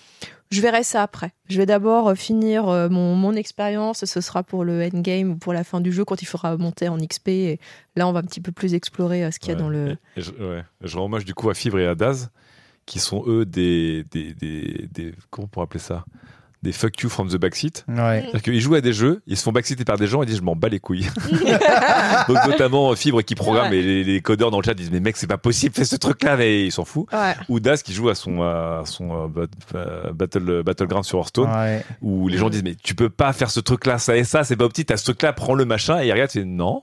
[0.50, 1.30] je verrai ça après.
[1.48, 5.52] Je vais d'abord euh, finir mon, mon expérience, ce sera pour le endgame ou pour
[5.52, 7.60] la fin du jeu quand il faudra monter en XP et
[7.96, 9.62] là on va un petit peu plus explorer ce qu'il y a Ouais.
[9.62, 9.96] dans le.
[10.16, 10.64] Et je, ouais.
[10.82, 12.30] je rends hommage du coup à Fibre et à Daz,
[12.86, 14.04] qui sont eux des.
[14.10, 16.04] des, des, des- comment on pourrait appeler ça?
[16.62, 17.84] Des fuck you from the backseat.
[17.88, 18.20] Ouais.
[18.22, 20.36] C'est-à-dire qu'ils jouent à des jeux, ils se font backseater par des gens et disent
[20.38, 21.06] je m'en bats les couilles.
[22.28, 23.78] Donc notamment euh, Fibre qui programme Ouais.
[23.78, 25.96] et les, les codeurs dans le chat disent mais mec c'est pas possible, fais ce
[25.96, 27.12] truc-là, mais ils s'en foutent.
[27.12, 27.34] Ouais.
[27.48, 31.84] Ou Das qui joue à son, à son euh, euh, battle, battleground sur Hearthstone Ouais.
[32.02, 34.56] où les gens disent mais tu peux pas faire ce truc-là, ça et ça, c'est
[34.56, 36.82] pas petit, t'as ce truc-là, prends le machin et il regarde, c'est non.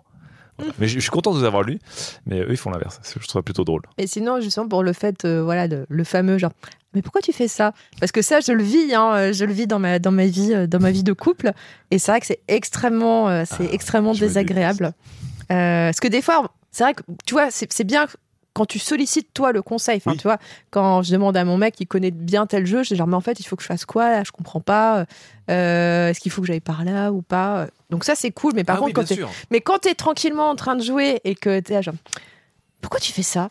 [0.57, 0.73] Voilà.
[0.79, 1.77] Mais je, je suis content de vous avoir lu,
[2.25, 2.99] mais eux ils font l'inverse.
[3.03, 3.83] C'est- Je trouve ça plutôt drôle.
[3.99, 6.51] Et sinon, justement, pour le fait, euh, voilà, de- le fameux genre,
[6.97, 7.73] mais pourquoi tu fais ça?
[7.99, 10.25] Parce que ça, je le vis, hein, euh, je le vis dans ma, dans ma
[10.25, 11.51] vie, euh, dans ma vie de couple.
[11.91, 14.85] Et c'est vrai que c'est extrêmement, euh, c'est Ah, extrêmement désagréable.
[15.51, 18.07] Euh, parce que des fois, c'est vrai que, tu vois, c'est bien
[18.53, 19.97] quand tu sollicites toi le conseil.
[19.97, 20.17] Enfin, Oui.
[20.17, 20.39] tu vois,
[20.71, 23.15] quand je demande à mon mec qui connaît bien tel jeu, je dis genre, mais
[23.15, 24.23] en fait, il faut que je fasse quoi là?
[24.23, 25.05] Je comprends pas.
[25.51, 27.67] Euh, Est-ce qu'il faut que j'aille par là ou pas?
[27.91, 28.53] Donc ça, c'est cool.
[28.55, 29.29] Mais par Ah contre, oui, quand sûr.
[29.51, 31.93] mais quand t'es tranquillement en train de jouer et que t'es genre,
[32.81, 33.49] pourquoi tu fais ça?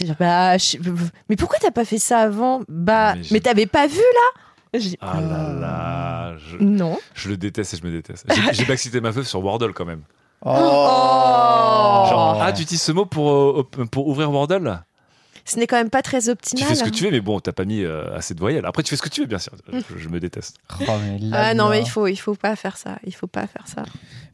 [0.00, 0.78] Genre, bah, je-
[1.28, 2.60] mais pourquoi t'as pas fait ça avant?
[2.68, 4.40] Bah, Mais j'ai- mais t'avais pas vu là?
[4.80, 6.98] J'ai- Ah là là, je, Non.
[7.14, 8.26] je le déteste et je me déteste.
[8.52, 10.02] J'ai- backseaté ma meuf sur Wordle quand même.
[10.44, 10.48] Oh.
[12.08, 14.82] Genre, ah, tu utilises ce mot pour, euh, pour ouvrir Wordle?
[15.44, 16.68] Ce n'est quand même pas très Tu optimal.
[16.68, 18.64] fais ce que tu veux, mais bon, t'as pas mis euh, assez de voyelles.
[18.64, 19.52] Après, tu fais ce que tu veux, bien sûr.
[19.72, 20.56] Je, je me déteste.
[20.88, 22.98] Oh, mais là, Ah non, mais il faut, il faut pas faire ça.
[23.04, 23.84] Il faut pas faire ça.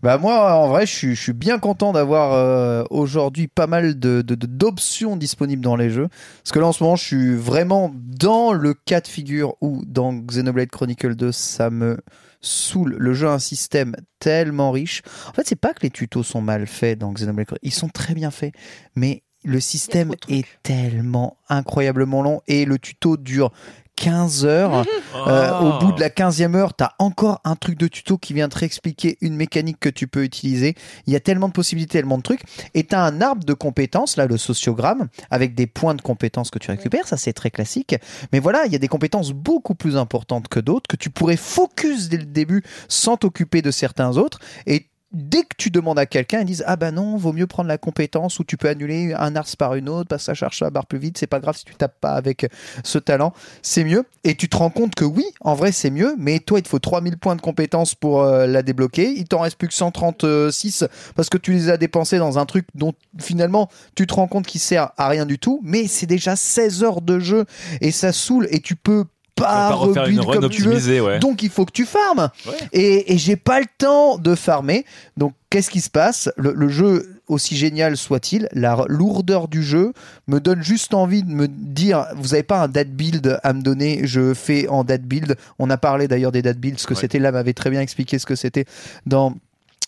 [0.03, 3.99] Bah moi, en vrai, je suis, je suis bien content d'avoir euh, aujourd'hui pas mal
[3.99, 6.09] de, de- de- d'options disponibles dans les jeux.
[6.43, 9.83] Parce que là, en ce moment, je suis vraiment dans le cas de figure où,
[9.87, 11.99] dans Xenoblade Chronicle 2, ça me
[12.41, 12.95] saoule.
[12.99, 15.03] Le jeu a un système tellement riche.
[15.29, 17.67] En fait, c'est pas que les tutos sont mal faits dans Xenoblade Chronicles.
[17.67, 18.55] Ils sont très bien faits.
[18.95, 23.51] Mais le système est tellement incroyablement long et le tuto dure
[23.97, 24.85] 15 heures.
[25.27, 25.65] Euh, Oh.
[25.65, 28.49] au bout de la 15e heure, tu as encore un truc de tuto qui vient
[28.49, 30.77] te réexpliquer une mécanique que tu peux utiliser.
[31.07, 32.43] Il y a tellement de possibilités, tellement de trucs.
[32.75, 36.51] Et tu as un arbre de compétences, là, le sociogramme, avec des points de compétences
[36.51, 37.09] que tu récupères.
[37.09, 37.97] Ça, c'est très classique.
[38.33, 41.39] Mais voilà, il y a des compétences beaucoup plus importantes que d'autres, que tu pourrais
[41.39, 44.39] focus dès le début sans t'occuper de certains autres.
[44.67, 47.69] Et Dès que tu demandes à quelqu'un, ils disent Ah bah non, vaut mieux prendre
[47.69, 50.69] la compétence ou tu peux annuler un ars par une autre parce ça charge la
[50.69, 51.17] barre plus vite.
[51.17, 52.47] C'est pas grave si tu tapes pas avec
[52.85, 53.33] ce talent,
[53.63, 54.05] c'est mieux.
[54.25, 56.69] Et tu te rends compte que oui, en vrai, c'est mieux, mais toi, il te
[56.69, 59.15] faut 3000 points de compétence pour euh, la débloquer.
[59.17, 60.85] Il t'en reste plus que 136
[61.17, 64.47] parce que tu les as dépensés dans un truc dont finalement tu te rends compte
[64.47, 65.61] qu'il sert à rien du tout.
[65.63, 67.47] Mais c'est déjà 16 heures de jeu
[67.81, 69.07] et ça saoule et tu peux
[69.39, 71.01] pas, rebuild comme tu veux.
[71.03, 71.19] ouais.
[71.19, 72.29] Donc il faut que tu farmes.
[72.47, 72.53] Ouais.
[72.73, 74.85] Et, et j'ai pas le temps de farmer.
[75.17, 76.31] Donc qu'est-ce qui se passe?
[76.37, 79.93] Le, le jeu, aussi génial soit-il, la lourdeur du jeu
[80.29, 83.61] me donne juste envie de me dire, vous avez pas un date build à me
[83.63, 85.37] donner, je fais en date build.
[85.59, 87.01] On a parlé d'ailleurs des date builds, ce que Ouais.
[87.01, 88.65] c'était là m'avait très bien expliqué ce que c'était
[89.07, 89.35] dans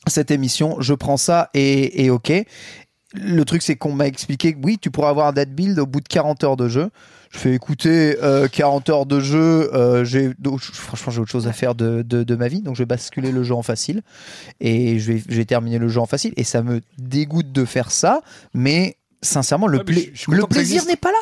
[0.07, 0.77] cette émission.
[0.81, 2.33] Je prends ça et, et ok.
[3.15, 5.87] Le truc, c'est qu'on m'a expliqué que oui, tu pourras avoir un date build au
[5.87, 6.91] bout de 40 heures de jeu.
[7.31, 9.73] Je fais écouter euh, 40 heures de jeu.
[9.75, 12.75] euh, j'ai, donc, franchement, j'ai autre chose à faire de, de, de ma vie, donc
[12.75, 14.03] je vais basculer le jeu en facile
[14.61, 16.33] et je vais, je vais terminer le jeu en facile.
[16.37, 18.21] Et ça me dégoûte de faire ça,
[18.53, 21.19] mais sincèrement, le, Ouais, mais je- je plaisir n'est pas là.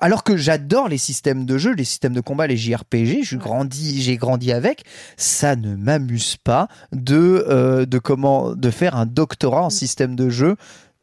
[0.00, 4.00] Alors que j'adore les systèmes de jeu, les systèmes de combat, les JRPG, je grandis,
[4.00, 4.84] j'ai grandi avec.
[5.16, 10.30] Ça ne m'amuse pas de euh, de comment de faire un doctorat en système de
[10.30, 10.54] jeu,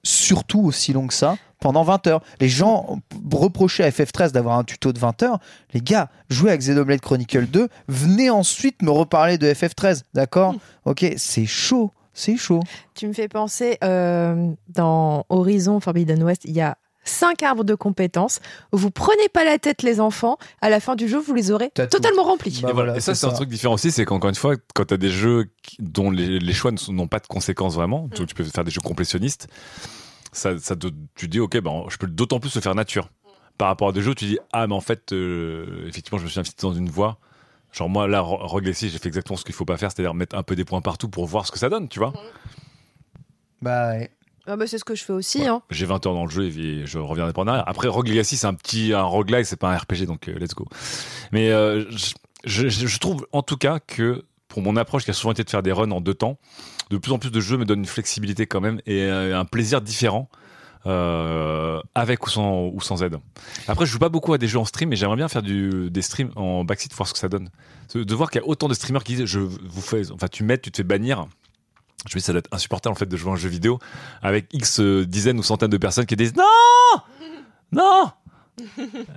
[0.04, 1.36] surtout aussi long que ça,
[1.66, 2.22] pendant 20 heures.
[2.40, 3.00] Les gens
[3.34, 5.40] reprochaient à FF13 d'avoir un tuto de 20 heures.
[5.74, 10.54] Les gars, jouez à Xenoblade Chronicle 2, venez ensuite me reparler de FF13, d'accord?
[10.86, 12.60] Ok, c'est chaud, c'est chaud.
[12.94, 17.74] Tu me fais penser euh, dans Horizon Forbidden West, il y a cinq arbres de
[17.74, 18.42] compétences.
[18.72, 20.38] Vous prenez pas la tête, les enfants.
[20.62, 21.98] À la fin du jeu, vous les aurez T'as tout.
[21.98, 22.60] totalement remplis.
[22.62, 22.92] Bah et, voilà.
[22.92, 24.94] voilà, Et ça, c'est c'est un truc différent aussi, c'est qu'encore une fois, quand tu
[24.94, 25.46] as des jeux
[25.80, 28.82] dont les, les choix n'ont pas de conséquences vraiment, donc tu peux faire des jeux
[28.82, 29.48] complétionnistes,
[30.36, 33.10] ça, ça te- tu dis, ok, ben, je peux d'autant plus le faire nature.
[33.58, 36.26] Par rapport à des jeux, où tu dis, ah, mais en fait, euh, effectivement, je
[36.26, 37.18] me suis investi dans une voie.
[37.72, 40.14] Genre, moi, là, Ro- Rogue Legacy, j'ai fait exactement ce qu'il faut pas faire, c'est-à-dire
[40.14, 42.14] mettre un peu des points partout pour voir ce que ça donne, tu vois.
[43.62, 44.12] Bah ouais.
[44.48, 45.48] Ah bah, c'est ce que je fais aussi.
[45.48, 45.62] Hein.
[45.72, 47.64] J'ai 20 heures dans le jeu et je reviendrai pas en arrière.
[47.68, 50.54] Après, Rogue Legacy, c'est un petit un roguelike, c'est pas un RPG, donc euh, let's
[50.54, 50.68] go.
[51.32, 54.24] Mais euh, je, je- je trouve en tout cas que
[54.56, 56.38] pour mon approche qui a souvent été de faire des runs en deux temps,
[56.90, 59.44] de plus en plus de jeux me donnent une flexibilité quand même et euh, un
[59.44, 60.30] plaisir différent.
[60.86, 63.18] euh, avec ou sans, ou sans aide.
[63.68, 65.90] Après, je joue pas beaucoup à des jeux en stream, mais j'aimerais bien faire du,
[65.90, 67.50] des streams en backseat, voir ce que ça donne.
[67.96, 70.44] De voir qu'il y a autant de streamers qui disent, je vous fais, enfin, tu
[70.44, 71.26] m'aides, tu te fais bannir.
[72.08, 73.80] Je me dis, ça doit être insupportable en fait de jouer à un jeu vidéo
[74.22, 77.02] avec X euh, dizaines ou centaines de personnes qui disent non,
[77.72, 78.12] non,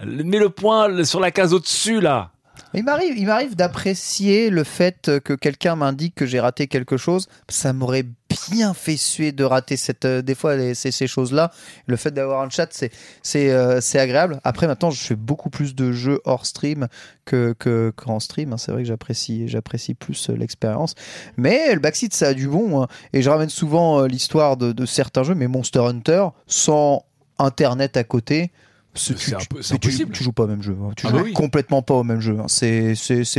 [0.07, 2.33] mets le point sur la case au-dessus là.
[2.75, 7.29] Il m'arrive, il m'arrive d'apprécier le fait que quelqu'un m'indique que j'ai raté quelque chose.
[7.49, 8.05] Ça m'aurait
[8.51, 11.51] bien fait suer de rater cette, euh, des fois ces, choses-là.
[11.87, 12.91] Le fait d'avoir un chat, c'est,
[13.23, 14.41] c'est, euh, c'est agréable.
[14.45, 16.89] Après, maintenant, je fais beaucoup plus de jeux hors stream
[17.25, 18.53] que, que, qu'en stream.
[18.53, 18.59] hein.
[18.59, 20.95] C'est vrai que j'apprécie, j'apprécie plus euh, l'expérience.
[21.37, 22.83] Mais le backseat, ça a du bon.
[22.83, 22.89] hein.
[23.13, 27.05] Et je ramène souvent l'histoire de certains jeux, mais Monster Hunter, sans
[27.39, 28.51] internet à côté.
[28.99, 30.15] C'est un tu- tu, impossible.
[30.15, 30.77] joues pas au même jeu.
[30.83, 30.91] hein.
[30.97, 31.33] Tu Ah joues bah oui.
[31.33, 32.39] complètement pas au même jeu.
[32.41, 32.47] hein.
[32.49, 32.95] C'est,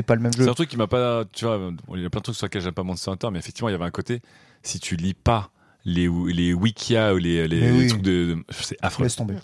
[0.05, 0.43] pas le même jeu.
[0.45, 1.23] C'est un truc qui m'a pas.
[1.33, 1.59] Tu vois,
[1.95, 3.73] il y a plein de trucs sur lesquels j'aime pas Monster Hunter, mais effectivement, il
[3.73, 4.21] y avait un côté.
[4.63, 5.51] Si tu lis pas
[5.85, 8.33] les, les wikia ou les, trucs de.
[8.35, 9.03] de- c'est affreux.
[9.03, 9.35] Laisse tomber.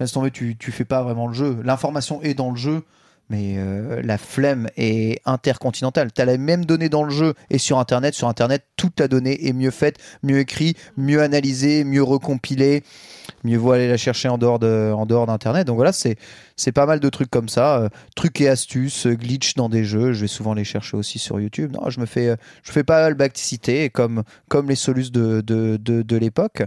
[0.00, 1.58] Laisse tomber, tu, tu fais pas vraiment le jeu.
[1.62, 2.82] L'information est dans le jeu,
[3.30, 6.12] mais euh, la flemme est intercontinentale.
[6.12, 8.14] Tu as les mêmes données dans le jeu et sur Internet.
[8.14, 12.82] Sur Internet, toute la donnée est mieux faite, mieux écrite, mieux analysée, mieux recompilée.
[13.44, 15.66] Mieux vaut aller la chercher en dehors d'Internet.
[15.66, 16.16] Donc voilà, c'est,
[16.72, 17.78] pas mal de trucs comme ça.
[17.78, 20.12] euh, trucs et astuces, euh, glitch dans des jeux.
[20.12, 21.72] Je vais souvent les chercher aussi sur YouTube.
[21.72, 23.14] Non, je me fais, euh, je fais pas mal
[23.90, 26.62] comme, comme les solus de, de l'époque.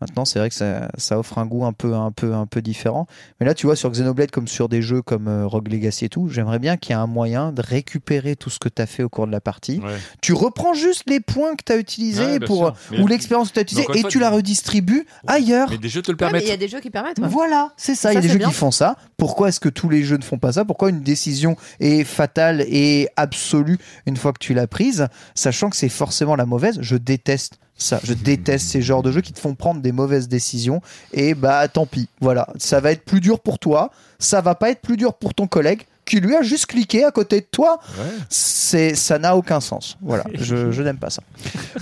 [0.00, 2.62] Maintenant, c'est vrai que ça, ça offre un goût un peu, un peu, un peu
[2.62, 3.06] différent.
[3.38, 6.08] Mais là, tu vois, sur Xenoblade, comme sur des jeux comme euh, Rogue Legacy et
[6.08, 8.86] tout, j'aimerais bien qu'il y ait un moyen de récupérer tout ce que tu as
[8.86, 9.78] fait au cours de la partie.
[9.78, 9.96] Ouais.
[10.22, 13.58] Tu reprends juste les points que tu as utilisés Ouais, pour, ou l'expérience que tu
[13.60, 15.68] as utilisée et fois, tu la redistribues ailleurs.
[15.70, 16.42] Mais des jeux te le permettent.
[16.44, 17.18] il y a des jeux qui permettent.
[17.18, 17.28] ouais.
[17.28, 18.12] Voilà, c'est ça.
[18.12, 18.48] Il y a des jeux bien.
[18.48, 18.96] qui font ça.
[19.16, 20.64] Pourquoi est-ce que tous les jeux ne font pas ça?
[20.64, 25.76] Pourquoi une décision est fatale et absolue une fois que tu l'as prise, sachant que
[25.76, 28.00] c'est forcément la mauvaise Je déteste ça.
[28.04, 30.80] Je déteste ces genres de jeux qui te font prendre des mauvaises décisions.
[31.12, 32.08] Et bah tant pis.
[32.20, 33.90] Voilà, ça va être plus dur pour toi.
[34.18, 37.12] Ça va pas être plus dur pour ton collègue qui lui a juste cliqué à
[37.12, 37.78] côté de toi.
[37.96, 38.04] Ouais.
[38.28, 39.96] C'est ça n'a aucun sens.
[40.02, 41.22] Voilà, je, je n'aime pas ça.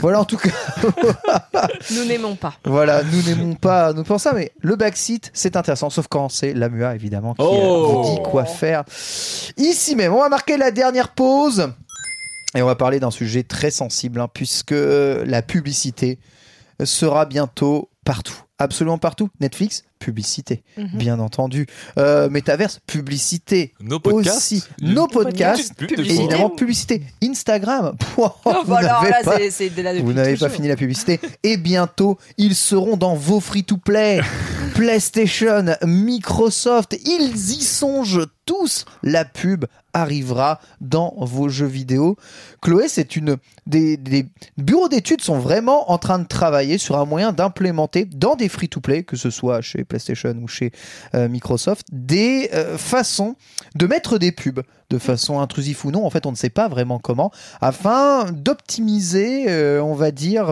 [0.00, 0.50] Voilà en tout cas.
[1.90, 2.54] Nous n'aimons pas.
[2.64, 6.52] Voilà, nous n'aimons pas, nous pensons ça, mais le backseat, c'est intéressant, sauf quand c'est
[6.52, 8.84] la MUA, évidemment, qui euh, Oh vous dit quoi faire.
[9.56, 11.72] Ici même, on va marquer la dernière pause.
[12.54, 16.18] Et on va parler d'un sujet très sensible, hein, puisque la publicité
[16.82, 18.42] sera bientôt partout.
[18.58, 19.28] Absolument partout.
[19.40, 20.88] Netflix, publicité, Mhm.
[20.94, 21.66] bien entendu.
[21.98, 23.72] Euh, Metaverse, publicité.
[23.80, 24.36] Nos podcasts.
[24.36, 27.02] Aussi, nos podcasts, évidemment, publicité.
[27.22, 29.36] Instagram, Pouah, vous n'avez pas-
[30.02, 30.12] vous
[30.48, 31.20] fini la publicité.
[31.42, 34.20] Et bientôt, ils seront dans vos free-to-play.
[34.74, 38.84] PlayStation, Microsoft, ils y songent tous.
[39.02, 42.16] La pub arrivera dans vos jeux vidéo.
[42.62, 43.36] Chloé, c'est une
[43.66, 44.26] des, des
[44.56, 49.02] bureaux d'études sont vraiment en train de travailler sur un moyen d'implémenter dans des free-to-play,
[49.02, 50.72] que ce soit chez PlayStation ou chez
[51.14, 53.36] euh, Microsoft, des euh, façons
[53.74, 56.04] de mettre des pubs de façon intrusive ou non.
[56.04, 57.30] En fait, on ne sait pas vraiment comment,
[57.60, 60.46] afin d'optimiser, euh, on va dire,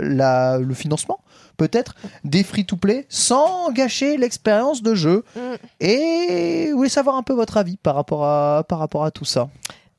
[0.00, 1.20] la, le financement
[1.56, 5.24] peut-être des free-to-play sans gâcher l'expérience de jeu.
[5.36, 5.40] Mm.
[5.80, 9.26] Et je voulais savoir un peu votre avis par rapport à, par rapport à tout
[9.26, 9.50] ça?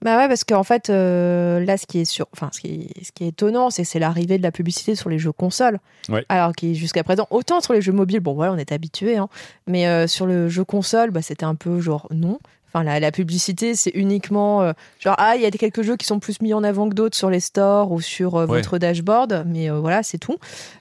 [0.03, 3.05] Bah ouais, parce qu'en fait, euh, là, ce qui est sur, enfin, ce qui est,
[3.05, 5.79] ce qui est étonnant, c'est c'est l'arrivée de la publicité sur les jeux consoles.
[6.09, 6.25] Ouais.
[6.27, 9.29] Alors qui jusqu'à présent, autant sur les jeux mobiles, bon voilà, on est habitué, hein,
[9.67, 12.39] mais euh, sur le jeu console, bah, c'était un peu genre non.
[12.73, 16.05] Enfin, la, la publicité, c'est uniquement euh, genre ah, il y a quelques jeux qui
[16.05, 18.57] sont plus mis en avant que d'autres sur les stores ou sur euh, Ouais.
[18.61, 20.37] votre dashboard, mais euh, voilà, c'est tout.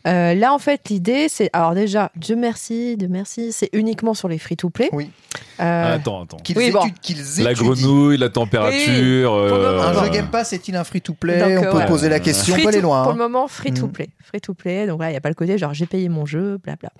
[0.07, 4.29] Euh, là, en fait, l'idée, c'est alors déjà, Dieu merci, Dieu merci, c'est uniquement sur
[4.29, 4.89] les free-to-play.
[4.93, 5.11] Oui.
[5.61, 6.37] Euh, Ah, attends, attends.
[6.39, 6.81] Qu'ils Oui, bon.
[6.81, 9.33] étudient- qu'ils La grenouille, la température.
[9.33, 11.87] Oui, euh, Un jeu Game Pass est-il un free-to-play Donc, On euh, peut ouais.
[11.87, 13.03] poser la question, on Free peut aller to- loin.
[13.03, 13.15] Pour hein.
[13.17, 13.93] le moment, free to Mm.
[13.93, 14.09] play.
[14.23, 14.87] Free to play.
[14.87, 16.91] Donc là, il n'y a pas le côté genre j'ai payé mon jeu, blabla.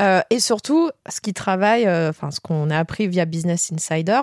[0.00, 4.20] Euh, et surtout, ce qui travaille, euh, enfin, ce qu'on a appris via Business Insider,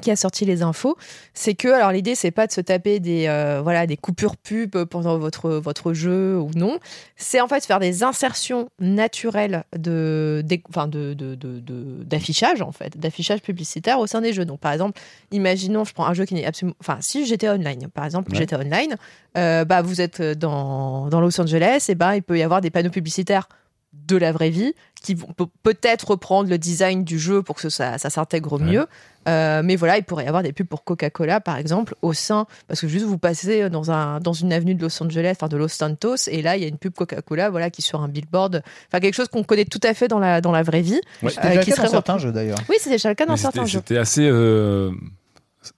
[0.00, 0.96] qui a sorti les infos,
[1.34, 4.84] c'est que alors l'idée c'est pas de se taper des euh, voilà des coupures pub
[4.84, 6.78] pendant votre votre jeu ou non,
[7.16, 12.72] c'est en fait faire des insertions naturelles de enfin de de- de- de- d'affichage en
[12.72, 14.44] fait, d'affichage publicitaire au sein des jeux.
[14.44, 14.98] Donc par exemple,
[15.32, 18.38] imaginons je prends un jeu qui n'est absolument enfin si j'étais online par exemple, Ouais.
[18.38, 18.96] j'étais online,
[19.36, 22.70] euh, bah vous êtes dans dans Los Angeles et ben il peut y avoir des
[22.70, 23.48] panneaux publicitaires
[23.92, 24.72] de la vraie vie
[25.02, 28.64] qui vont peut- peut-être reprendre le design du jeu pour que ça, ça s'intègre Ouais.
[28.64, 28.86] mieux.
[29.28, 32.46] Euh, mais voilà, il pourrait y avoir des pubs pour Coca-Cola, par exemple, au sein,
[32.68, 35.56] parce que juste vous passez dans, un, dans une avenue de Los Angeles, enfin de
[35.56, 38.08] Los Santos, et là, il y a une pub Coca-Cola, voilà, qui est sur un
[38.08, 41.00] billboard, enfin quelque chose qu'on connaît tout à fait dans la, dans la vraie vie.
[41.22, 41.30] Ouais.
[41.30, 42.58] C'était euh, déjà qui le cas dans certains jeux d'ailleurs.
[42.68, 43.78] Oui, c'est déjà le cas dans mais certains c'était- jeux.
[43.80, 44.26] C'était assez.
[44.26, 44.90] euh,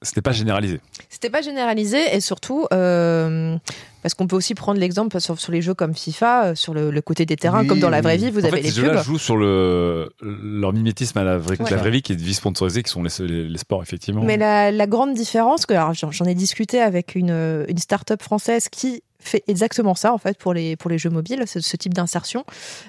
[0.02, 0.80] C'était pas généralisé.
[1.22, 3.56] C'était pas généralisé et surtout, euh,
[4.02, 6.90] Parce qu'on peut aussi prendre l'exemple sur, sur les jeux comme FIFA, euh, sur le,
[6.90, 8.24] le côté des terrains, Oui, comme dans la vraie oui.
[8.24, 8.98] vie, vous en avez fait, les ces pubs.
[9.04, 11.70] jouent sur le, leur mimétisme à la vraie, Ouais.
[11.70, 14.24] la vraie vie qui est vie sponsorisée, qui sont les, les, les sports, effectivement.
[14.24, 15.74] Mais la, la grande différence, que
[16.10, 20.54] j'en ai discuté avec une, une start-up française qui fait exactement ça en fait pour
[20.54, 22.44] les pour les jeux mobiles, ce, ce type d'insertion.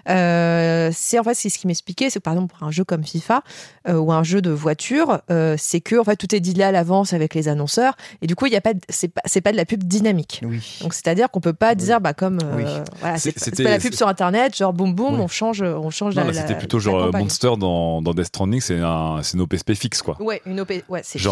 [0.10, 2.84] Euh, c'est en fait c'est ce qui m'expliquait, c'est que par exemple pour un jeu
[2.84, 3.44] comme FIFA
[3.88, 6.68] euh, ou un jeu de voiture, euh, c'est que en fait tout est dit là
[6.68, 9.22] à l'avance avec les annonceurs et du coup il y a pas de- c'est pas
[9.26, 10.42] c'est pas de la pub dynamique.
[10.46, 10.78] Oui.
[10.82, 12.64] Donc c'est-à-dire qu'on peut pas dire bah comme euh, Oui.
[13.00, 15.20] voilà, c'est C'est- pas- c'est la pub c'est- sur internet genre boum boum Oui.
[15.22, 17.24] on change on change Non, la, là, c'était plutôt la genre campagne.
[17.24, 20.22] Monster dans, dans Death Stranding, c'est un, c'est une OPSP fixe, quoi.
[20.22, 21.32] Ouais, une OP ouais, c'est fixe.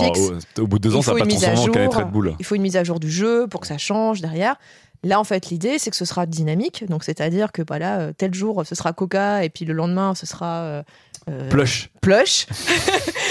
[0.57, 2.01] au, au bout de deux ans, Il ça va pas à transformer en canette jour.
[2.01, 2.35] Red Bull.
[2.39, 4.55] Il faut une mise à jour du jeu pour que ça change derrière.
[5.03, 6.85] Là, en fait, l'idée, c'est que ce sera dynamique.
[6.87, 10.27] Donc, c'est-à-dire que voilà, euh, tel jour, ce sera Coca, et puis le lendemain, ce
[10.27, 10.83] sera euh,
[11.29, 11.89] euh, Plush.
[12.01, 12.47] Plush.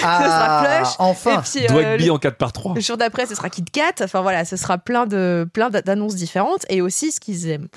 [0.03, 0.95] Ah, Plush.
[0.99, 1.43] enfin.
[1.43, 4.03] Et puis, euh, le, en 4 par 3 le jour d'après, ce sera Kit Kat.
[4.03, 6.65] Enfin, voilà, ce sera plein de plein d'annonces différentes.
[6.71, 7.69] Et aussi, ce qu'ils aiment.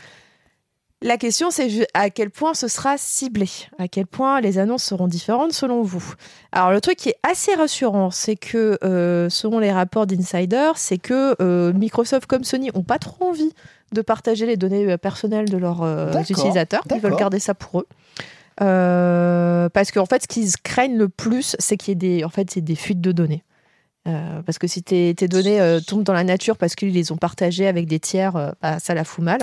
[1.02, 5.10] La question, c'est à quel point ce sera ciblé, à quel point les annonces seront
[5.10, 6.14] différentes selon vous?
[6.54, 10.98] Alors le truc qui est assez rassurant, c'est que euh, selon les rapports d'Insider, c'est
[10.98, 13.52] que euh, Microsoft comme Sony ont pas trop envie
[13.94, 16.82] de partager les données euh, personnelles de leurs euh, utilisateurs.
[16.96, 17.88] Ils veulent garder ça pour eux.
[18.62, 22.30] Euh, parce qu'en fait, ce qu'ils craignent le plus, c'est qu'il y ait des, en
[22.30, 23.44] fait, c'est des fuites de données.
[24.08, 27.12] Euh, parce que si tes, tes données euh, tombent dans la nature parce qu'ils les
[27.12, 29.40] ont partagées avec des tiers, bah, ça la fout mal.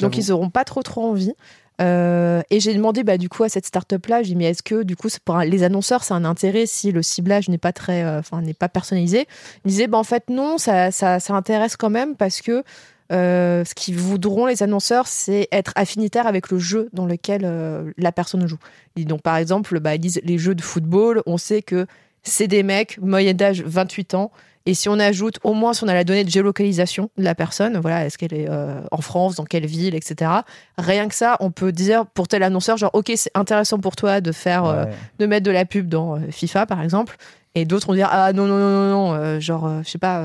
[0.00, 1.34] Donc ils auront pas trop trop envie.
[1.80, 4.82] Et j'ai demandé bah, du coup à cette start-up là, j'ai dit mais est-ce que
[4.82, 8.04] du coup pour un- les annonceurs c'est un intérêt si le ciblage n'est pas très,
[8.18, 9.26] enfin n'est pas personnalisé?
[9.64, 12.64] Ils disaient bah en fait non, ça, ça, ça intéresse quand même parce que
[13.12, 17.90] euh, ce qu'ils voudront les annonceurs c'est être affinitaire avec le jeu dans lequel euh,
[17.96, 18.58] la personne joue.
[18.96, 21.86] Donc par exemple bah, ils disent les jeux de football, on sait que
[22.22, 24.30] c'est des mecs moyen d'âge 28 ans.
[24.66, 27.34] Et si on ajoute, au moins si on a la donnée de géolocalisation de la
[27.34, 30.30] personne, voilà, est-ce qu'elle est euh, en France, dans quelle ville, etc.
[30.76, 34.20] Rien que ça, on peut dire pour tel annonceur, genre, ok, c'est intéressant pour toi
[34.20, 34.84] de faire, euh,
[35.18, 37.16] de mettre de la pub dans FIFA, par exemple.
[37.54, 40.22] Et d'autres vont dire, ah non, non, non, non, non, euh, genre, je sais pas,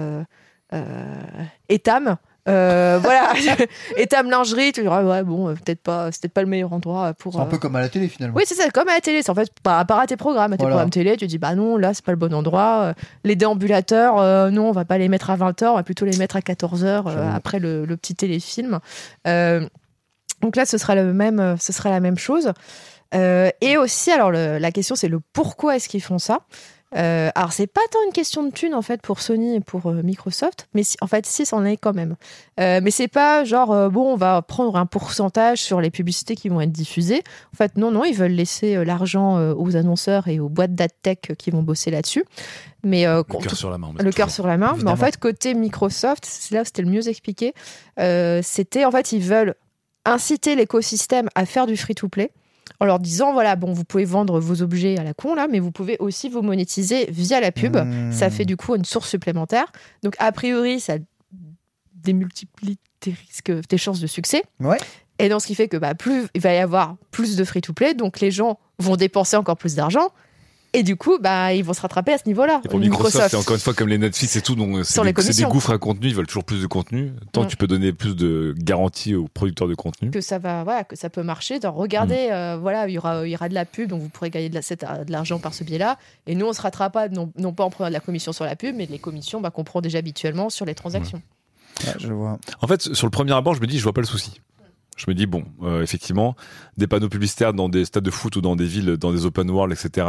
[1.70, 2.18] Etam.
[2.50, 3.32] Euh, voilà,
[3.98, 7.14] Etam lingerie, tu diras, ouais, bon, euh, peut-être pas, c'est peut-être pas le meilleur endroit
[7.14, 7.34] pour.
[7.34, 8.36] C'est un euh, peu comme à la télé finalement.
[8.38, 9.22] oui, c'est ça, comme à la télé.
[9.24, 10.74] C'est en fait par rapport à tes programmes, à tes Voilà.
[10.76, 12.82] programmes télé, tu dis bah non, là c'est pas le bon endroit.
[12.84, 12.94] Euh,
[13.24, 16.18] Les déambulateurs, euh, non, on va pas les mettre à 20h, on va plutôt les
[16.18, 17.36] mettre à 14h J'avoue.
[17.36, 18.80] après le, le petit téléfilm.
[19.28, 19.66] Euh,
[20.42, 22.52] donc là, ce sera le même, euh, ce sera la même chose.
[23.16, 26.40] Euh, et aussi, alors le- la question c'est le pourquoi est-ce qu'ils font ça?
[26.96, 29.88] Euh, alors c'est pas tant une question de thunes en fait pour Sony et pour
[29.88, 32.16] euh, Microsoft, mais si- en fait si c'en est quand même.
[32.60, 36.36] Euh, mais c'est pas genre euh, bon on va prendre un pourcentage sur les publicités
[36.36, 37.24] qui vont être diffusées.
[37.54, 41.50] En fait non non ils veulent laisser l'argent aux annonceurs et aux boîtes d'adtech qui
[41.52, 42.24] vont bosser là-dessus.
[42.84, 43.94] Mais Le cœur sur la main.
[43.98, 44.76] le cœur sur la main.
[44.84, 47.54] Mais en fait, côté Microsoft, c'est là où c'était le mieux expliqué.
[48.44, 49.56] c'était en fait, ils veulent
[50.06, 52.32] inciter l'écosystème à faire du free-to-play
[52.80, 55.60] en leur disant voilà, bon, vous pouvez vendre vos objets à la con là, mais
[55.60, 57.76] vous pouvez aussi vous monétiser via la pub.
[57.76, 58.12] Mmh.
[58.12, 59.72] Ça fait du coup une source supplémentaire.
[60.04, 60.96] Donc, a priori, ça
[61.94, 64.44] démultiplie tes risques, tes chances de succès.
[64.60, 64.78] Ouais.
[65.20, 67.94] Et donc, ce qui fait que bah, plus il va y avoir plus de free-to-play,
[67.94, 70.10] donc les gens vont dépenser encore plus d'argent.
[70.76, 72.60] Et du coup, bah, ils vont se rattraper à ce niveau-là.
[72.66, 75.44] Et pour Microsoft, c'est encore une fois comme les Netflix et tout, donc c'est des,
[75.44, 77.14] gouffres à contenu, ils veulent toujours plus de contenu.
[77.32, 77.46] Tant Mm.
[77.46, 80.10] que tu peux donner plus de garanties aux producteurs de contenu.
[80.10, 82.34] que ça va voilà que ça peut marcher donc regardez Mm.
[82.34, 84.50] euh, voilà il y aura il y aura de la pub donc vous pourrez gagner
[84.50, 87.64] de la- l'argent par ce biais-là et nous on se rattrape pas non, non pas
[87.64, 90.00] en prenant de la commission sur la pub mais les commissions bah, qu'on prend déjà
[90.00, 91.22] habituellement sur les transactions
[91.86, 92.38] Ouais, je vois.
[92.62, 94.40] En fait, sur le premier abord, je me dis, je vois pas le souci.
[94.96, 96.36] Je me dis, bon, euh, effectivement,
[96.78, 99.50] des panneaux publicitaires dans des stades de foot ou dans des villes, dans des open
[99.50, 100.08] world, etc.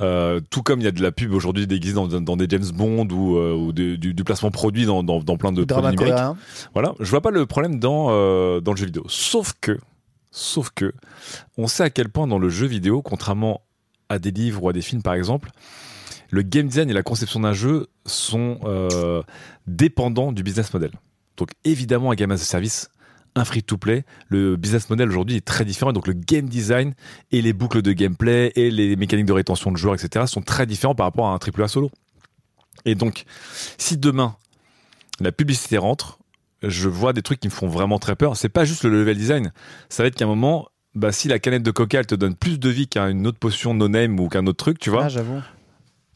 [0.00, 2.70] Euh, tout comme il y a de la pub aujourd'hui déguisée dans, dans des James
[2.74, 6.14] Bond ou, euh, ou du, du placement produit dans, dans, dans plein de produits numériques.
[6.14, 6.36] coréen.
[6.74, 8.08] Voilà, je vois pas le problème dans,
[8.60, 9.04] dans le jeu vidéo.
[9.08, 9.78] Sauf que,
[10.30, 10.92] sauf que,
[11.56, 13.62] on sait à quel point dans le jeu vidéo, contrairement
[14.08, 15.50] à des livres ou à des films par exemple,
[16.30, 18.58] le game design et la conception d'un jeu sont
[19.66, 20.90] dépendants du business model.
[21.36, 22.90] Donc évidemment, un game as a service,
[23.34, 25.92] un free-to-play, le business model aujourd'hui est très différent.
[25.92, 26.94] Donc le game design
[27.30, 30.26] et les boucles de gameplay et les mécaniques de rétention de joueurs, etc.
[30.26, 31.90] sont très différents par rapport à un AAA solo.
[32.84, 33.24] Et donc,
[33.78, 34.36] si demain
[35.20, 36.18] la publicité rentre,
[36.62, 38.36] je vois des trucs qui me font vraiment très peur.
[38.36, 39.52] C'est pas juste le level design.
[39.88, 42.34] Ça va être qu'à un moment, bah, si la canette de coca elle te donne
[42.34, 45.04] plus de vie qu'une autre potion no name ou qu'un autre truc, tu vois.
[45.04, 45.40] Ah, j'avoue.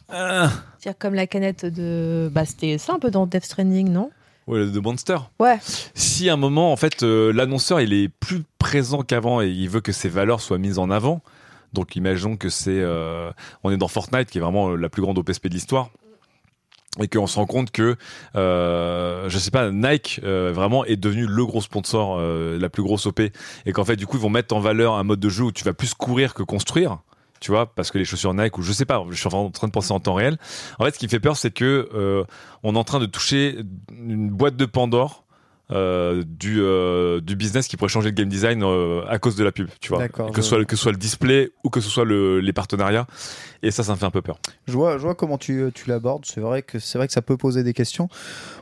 [0.09, 4.11] Ah, c'est comme la canette de bah c'était ça un peu dans Death Stranding non?
[4.47, 5.18] Ouais, de Monster.
[5.40, 5.59] ouais
[5.94, 9.68] Si à un moment, en fait, euh, l'annonceur il est plus présent qu'avant et il
[9.68, 11.23] veut que ses valeurs soient mises en avant.
[11.73, 13.31] Donc imaginons que c'est, euh,
[13.64, 15.90] on est dans Fortnite qui est vraiment la plus grande OPSP de l'histoire.
[16.98, 17.97] et qu'on se rend compte que
[18.36, 22.82] euh, je sais pas Nike euh, vraiment est devenu le gros sponsor euh, la plus
[22.82, 25.28] grosse OP et qu'en fait du coup ils vont mettre en valeur un mode de
[25.28, 26.98] jeu où tu vas plus courir que construire
[27.47, 29.68] tu vois parce que les chaussures Nike ou je sais pas je suis en train
[29.68, 30.36] de penser en temps réel.
[30.81, 32.24] En fait ce qui fait peur c'est que euh,
[32.64, 33.59] on est en train de toucher
[33.97, 35.23] une boîte de Pandore
[35.73, 39.44] euh, du euh, du business qui pourrait changer le game design euh, à cause de
[39.44, 40.09] la pub tu vois.
[40.09, 43.06] Que ce soit que ce soit le display ou que ce soit le, les partenariats
[43.62, 45.89] et ça ça me fait un peu peur Je vois, je vois comment tu, tu
[45.89, 46.24] l'abordes.
[46.27, 48.09] C'est vrai que c'est vrai que ça peut poser des questions.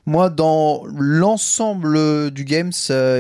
[0.07, 2.71] Moi, dans l'ensemble du game,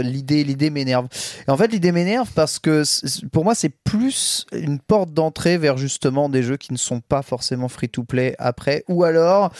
[0.02, 1.08] l'idée, l'idée m'énerve.
[1.46, 2.82] Et en fait, l'idée m'énerve parce que
[3.28, 7.22] pour moi, c'est plus une porte d'entrée vers justement des jeux qui ne sont pas
[7.22, 9.52] forcément free-to-play après, ou alors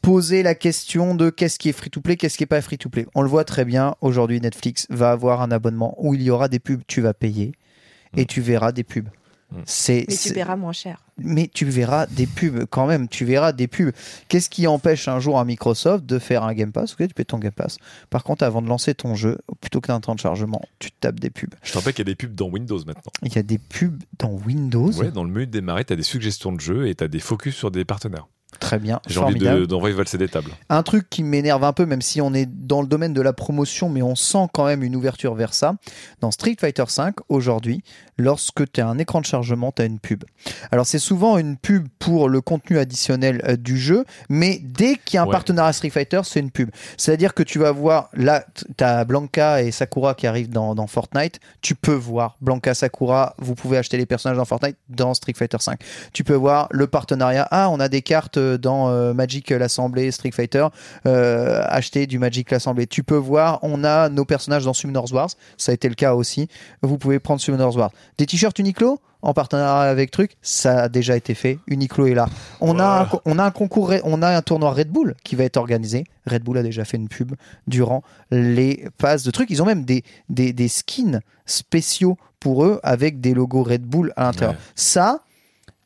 [0.00, 3.06] poser la question de qu'est-ce qui est free-to-play, qu'est-ce qui est pas free-to-play.
[3.14, 3.94] On le voit très bien.
[4.00, 6.82] Aujourd'hui, Netflix va avoir un abonnement où il y aura des pubs.
[6.86, 7.52] Tu vas payer
[8.16, 9.08] et tu verras des pubs.
[9.52, 9.62] Mm.
[9.66, 10.98] C'est, Mais tu paieras moins cher.
[11.18, 13.92] mais tu verras des pubs quand même, tu verras des pubs.
[14.28, 16.92] Qu'est-ce qui empêche un jour un Microsoft de faire un Game Pass?
[16.94, 17.78] Ok, tu payes ton Game Pass.
[18.10, 21.20] Par contre, avant de lancer ton jeu, plutôt qu'un temps de chargement, tu te tapes
[21.20, 21.54] des pubs.
[21.62, 23.58] je te rappelle qu'il y a des pubs dans Windows maintenant Il y a des
[23.58, 24.90] pubs dans Windows?
[24.92, 27.08] Ouais, dans le menu de démarrer, tu as des suggestions de jeux et tu as
[27.08, 28.26] des focus sur des partenaires.
[28.60, 29.60] Très bien, J'ai envie formidable.
[29.62, 30.50] de- d'envoyer valser des tables.
[30.68, 33.32] Un truc qui m'énerve un peu, même si on est dans le domaine de la
[33.32, 35.76] promotion, mais on sent quand même une ouverture vers ça.
[36.20, 37.82] Dans Street Fighter V, aujourd'hui,
[38.22, 40.24] lorsque tu as un écran de chargement, tu as une pub.
[40.70, 45.16] Alors c'est souvent une pub pour le contenu additionnel euh, du jeu, mais dès qu'il
[45.16, 45.32] y a un Ouais.
[45.32, 46.70] partenariat Street Fighter, c'est une pub.
[46.96, 48.44] C'est-à-dire que tu vas voir, là,
[48.76, 53.34] tu as Blanca et Sakura qui arrivent dans, dans Fortnite, tu peux voir Blanca, Sakura,
[53.38, 55.74] vous pouvez acheter les personnages dans Fortnite dans Street Fighter V.
[56.12, 60.10] Tu peux voir le partenariat, ah, on a des cartes euh, dans euh, Magic l'Assemblée,
[60.10, 60.66] Street Fighter,
[61.06, 62.86] euh, acheter du Magic l'Assemblée.
[62.86, 66.14] Tu peux voir, on a nos personnages dans Summoners Wars, ça a été le cas
[66.14, 66.48] aussi.
[66.82, 67.90] Vous pouvez prendre Summoners Wars.
[68.18, 71.58] Des t-shirts Uniqlo en partenariat avec Truc, ça a déjà été fait.
[71.68, 72.26] Uniqlo est là.
[72.60, 75.44] On a un, on a un concours, on a un tournoi Red Bull qui va
[75.44, 76.04] être organisé.
[76.26, 77.34] Red Bull a déjà fait une pub
[77.66, 79.50] durant les passes de trucs.
[79.50, 84.12] Ils ont même des, des, des skins spéciaux pour eux avec des logos Red Bull
[84.16, 84.54] à l'intérieur.
[84.54, 84.60] Ouais.
[84.74, 85.20] Ça,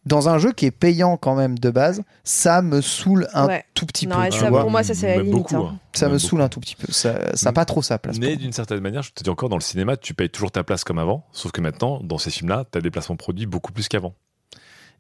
[0.06, 3.64] dans un jeu qui est payant quand même de base, ça me saoule un Ouais.
[3.74, 4.30] tout petit Non, peu.
[4.30, 5.72] ça, pour moi, ça, c'est la limite, beaucoup, hein.
[5.74, 5.78] hein.
[5.92, 6.90] Ça me saoule un tout petit peu.
[6.92, 8.16] Ça n'a pas trop sa place.
[8.18, 10.62] Mais d'une certaine manière, je te dis encore, dans le cinéma, tu payes toujours ta
[10.64, 11.24] place comme avant.
[11.32, 14.14] Sauf que maintenant, dans ces films-là, tu as des placements produits beaucoup plus qu'avant.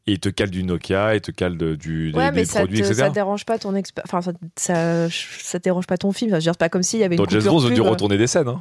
[0.08, 2.44] Et ils te calent du Nokia, ils te calent de- du, des, Ouais, mais des
[2.44, 3.00] ça, produits, te, etc.
[3.00, 6.30] ça dérange pas ton expé- enfin ça, ça, ça dérange pas ton film.
[6.30, 7.80] Enfin, je veux dire, pas comme s'il y avait une Dans Bros, ils ont dû
[7.80, 8.46] retourner des scènes.
[8.46, 8.60] hein.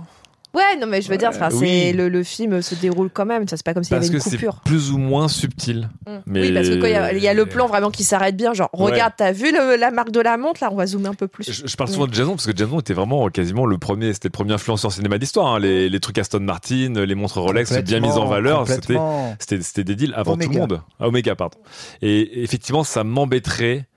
[0.56, 1.68] Ouais, non mais je veux dire, enfin, oui.
[1.68, 3.48] c'est le, le film se déroule quand même.
[3.48, 4.61] Ça c'est pas comme s'il y Parce avait que une c'est coupure.
[4.64, 5.90] plus ou moins subtil.
[6.07, 6.11] Mm.
[6.26, 8.03] Mais- Oui, parce que quand il y a- il y, a le plan vraiment qui
[8.03, 8.91] s'arrête bien, genre Ouais.
[8.91, 11.27] regarde, t'as vu le- la marque de la montre là, on va zoomer un peu
[11.27, 11.44] plus.
[11.52, 14.27] Je, je parle souvent de Jason parce que Jason était vraiment quasiment le premier, c'était
[14.30, 15.56] le premier influenceur cinéma d'histoire.
[15.56, 15.60] hein.
[15.60, 18.68] Les, les trucs Aston Martin, les montres Rolex, bien mis en valeur.
[18.68, 19.36] C'était Complètement.
[19.40, 20.45] C'était, c'était des deals avant Omega.
[20.48, 20.82] tout le monde.
[20.99, 21.57] Ah, Omega, pardon.
[22.02, 23.88] Et effectivement, ça m'embêterait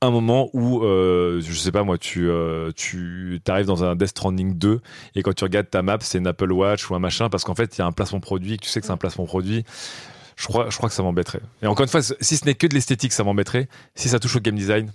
[0.00, 4.10] un moment où, euh, je sais pas moi, tu, euh, tu arrives dans un Death
[4.10, 4.80] Stranding 2
[5.14, 7.54] et quand tu regardes ta map, c'est une Apple Watch ou un machin parce qu'en
[7.54, 9.64] fait, il y a un placement produit, que tu sais que c'est un placement produit.
[10.36, 11.40] Je crois, je crois que ça m'embêterait.
[11.62, 13.68] Et encore une fois, si ce n'est que de l'esthétique, ça m'embêterait.
[13.96, 14.92] Si ça touche au game design,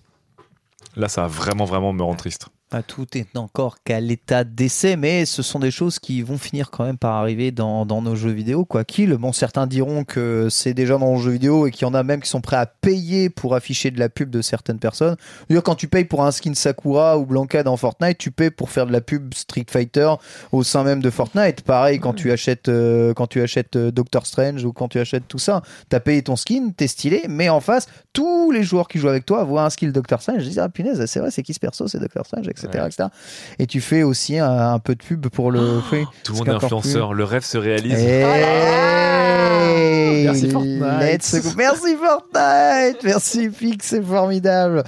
[0.95, 2.47] là, ça va vraiment, vraiment me rendre triste.
[2.81, 6.85] Tout est encore qu'à l'état d'essai, mais ce sont des choses qui vont finir quand
[6.85, 9.13] même par arriver dans, nos jeux vidéo, quoi qu'il.
[9.13, 12.03] Bon, certains diront que c'est déjà dans le jeu vidéo et qu'il y en a
[12.03, 15.15] même qui sont prêts à payer pour afficher de la pub de certaines personnes.
[15.49, 18.69] D'ailleurs, quand tu payes pour un skin Sakura ou Blanca dans Fortnite, tu payes pour
[18.69, 20.11] faire de la pub Street Fighter
[20.51, 21.61] au sein même de Fortnite.
[21.61, 25.27] Pareil, quand tu achètes, euh, quand tu achètes euh, Doctor Strange ou quand tu achètes
[25.27, 28.99] tout ça, t'as payé ton skin, t'es stylé, mais en face, tous les joueurs qui
[28.99, 30.43] jouent avec toi voient un skill Doctor Strange.
[30.43, 32.62] Ils disent, ah punaise, c'est vrai, c'est qui ce perso, c'est Doctor Strange, etc.
[32.68, 32.88] Ouais.
[32.88, 33.10] etc.
[33.60, 36.06] Et tu fais aussi un, un peu de pub pour le free.
[36.23, 37.99] Tout le monde est plus- influenceur, le rêve se réalise.
[37.99, 38.23] Hey
[40.26, 40.81] Merci Fortnite.
[41.02, 41.56] Let's.
[41.56, 44.84] Merci Fortnite Merci Pix, c'est formidable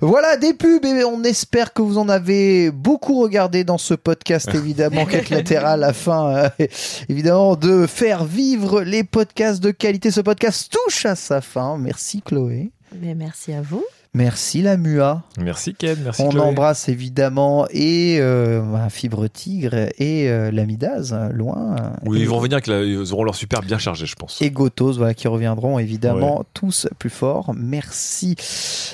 [0.00, 4.48] Voilà des pubs et on espère que vous en avez beaucoup regardé dans ce podcast
[4.54, 6.66] évidemment quête latérale afin euh,
[7.08, 10.10] évidemment de faire vivre les podcasts de qualité.
[10.10, 11.76] Ce podcast touche à sa fin.
[11.78, 12.70] Merci Chloé.
[13.00, 13.84] Mais merci à vous.
[14.12, 15.22] Merci la MUA.
[15.40, 16.40] Merci Ken, merci On Chloé.
[16.42, 21.76] embrasse évidemment et euh, Fibre Tigre et euh, l'Amidaz, loin.
[22.04, 24.42] Oui, Et- ils vont avec la- ils auront leur super bien chargé, je pense.
[24.42, 27.52] et Gotos, voilà, qui reviendront évidemment tous plus forts.
[27.56, 28.34] Merci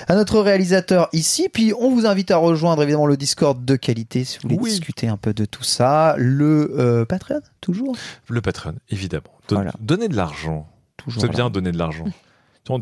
[0.06, 1.48] à notre réalisateur ici.
[1.50, 4.70] Puis on vous invite à rejoindre évidemment le Discord de qualité si vous voulez Oui.
[4.70, 6.14] discuter un peu de tout ça.
[6.18, 7.96] Le euh, Patreon, toujours?
[8.28, 9.22] Le Patreon, évidemment.
[9.48, 9.72] Don- Voilà.
[9.80, 10.68] Donnez de l'argent.
[10.98, 12.04] toujours C'est bien donner de l'argent.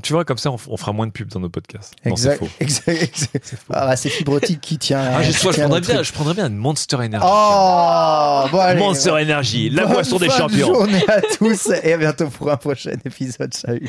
[0.02, 1.94] Tu- vois, comme ça, on, fera moins de pubs dans nos podcasts.
[2.06, 2.48] Non, c'est Exact, faux.
[2.60, 3.54] exact, exact.
[3.70, 5.00] Ah, bah, c'est Fibrotique qui tient.
[5.00, 7.24] Ah, je prendrais bien, je prendrais bien une Monster Energy.
[7.26, 8.80] Oh, bon, allez.
[8.80, 10.72] Monster Energy, la Bonne boisson des champions.
[10.74, 13.52] journée à tous et à bientôt pour un prochain épisode.
[13.52, 13.88] Salut.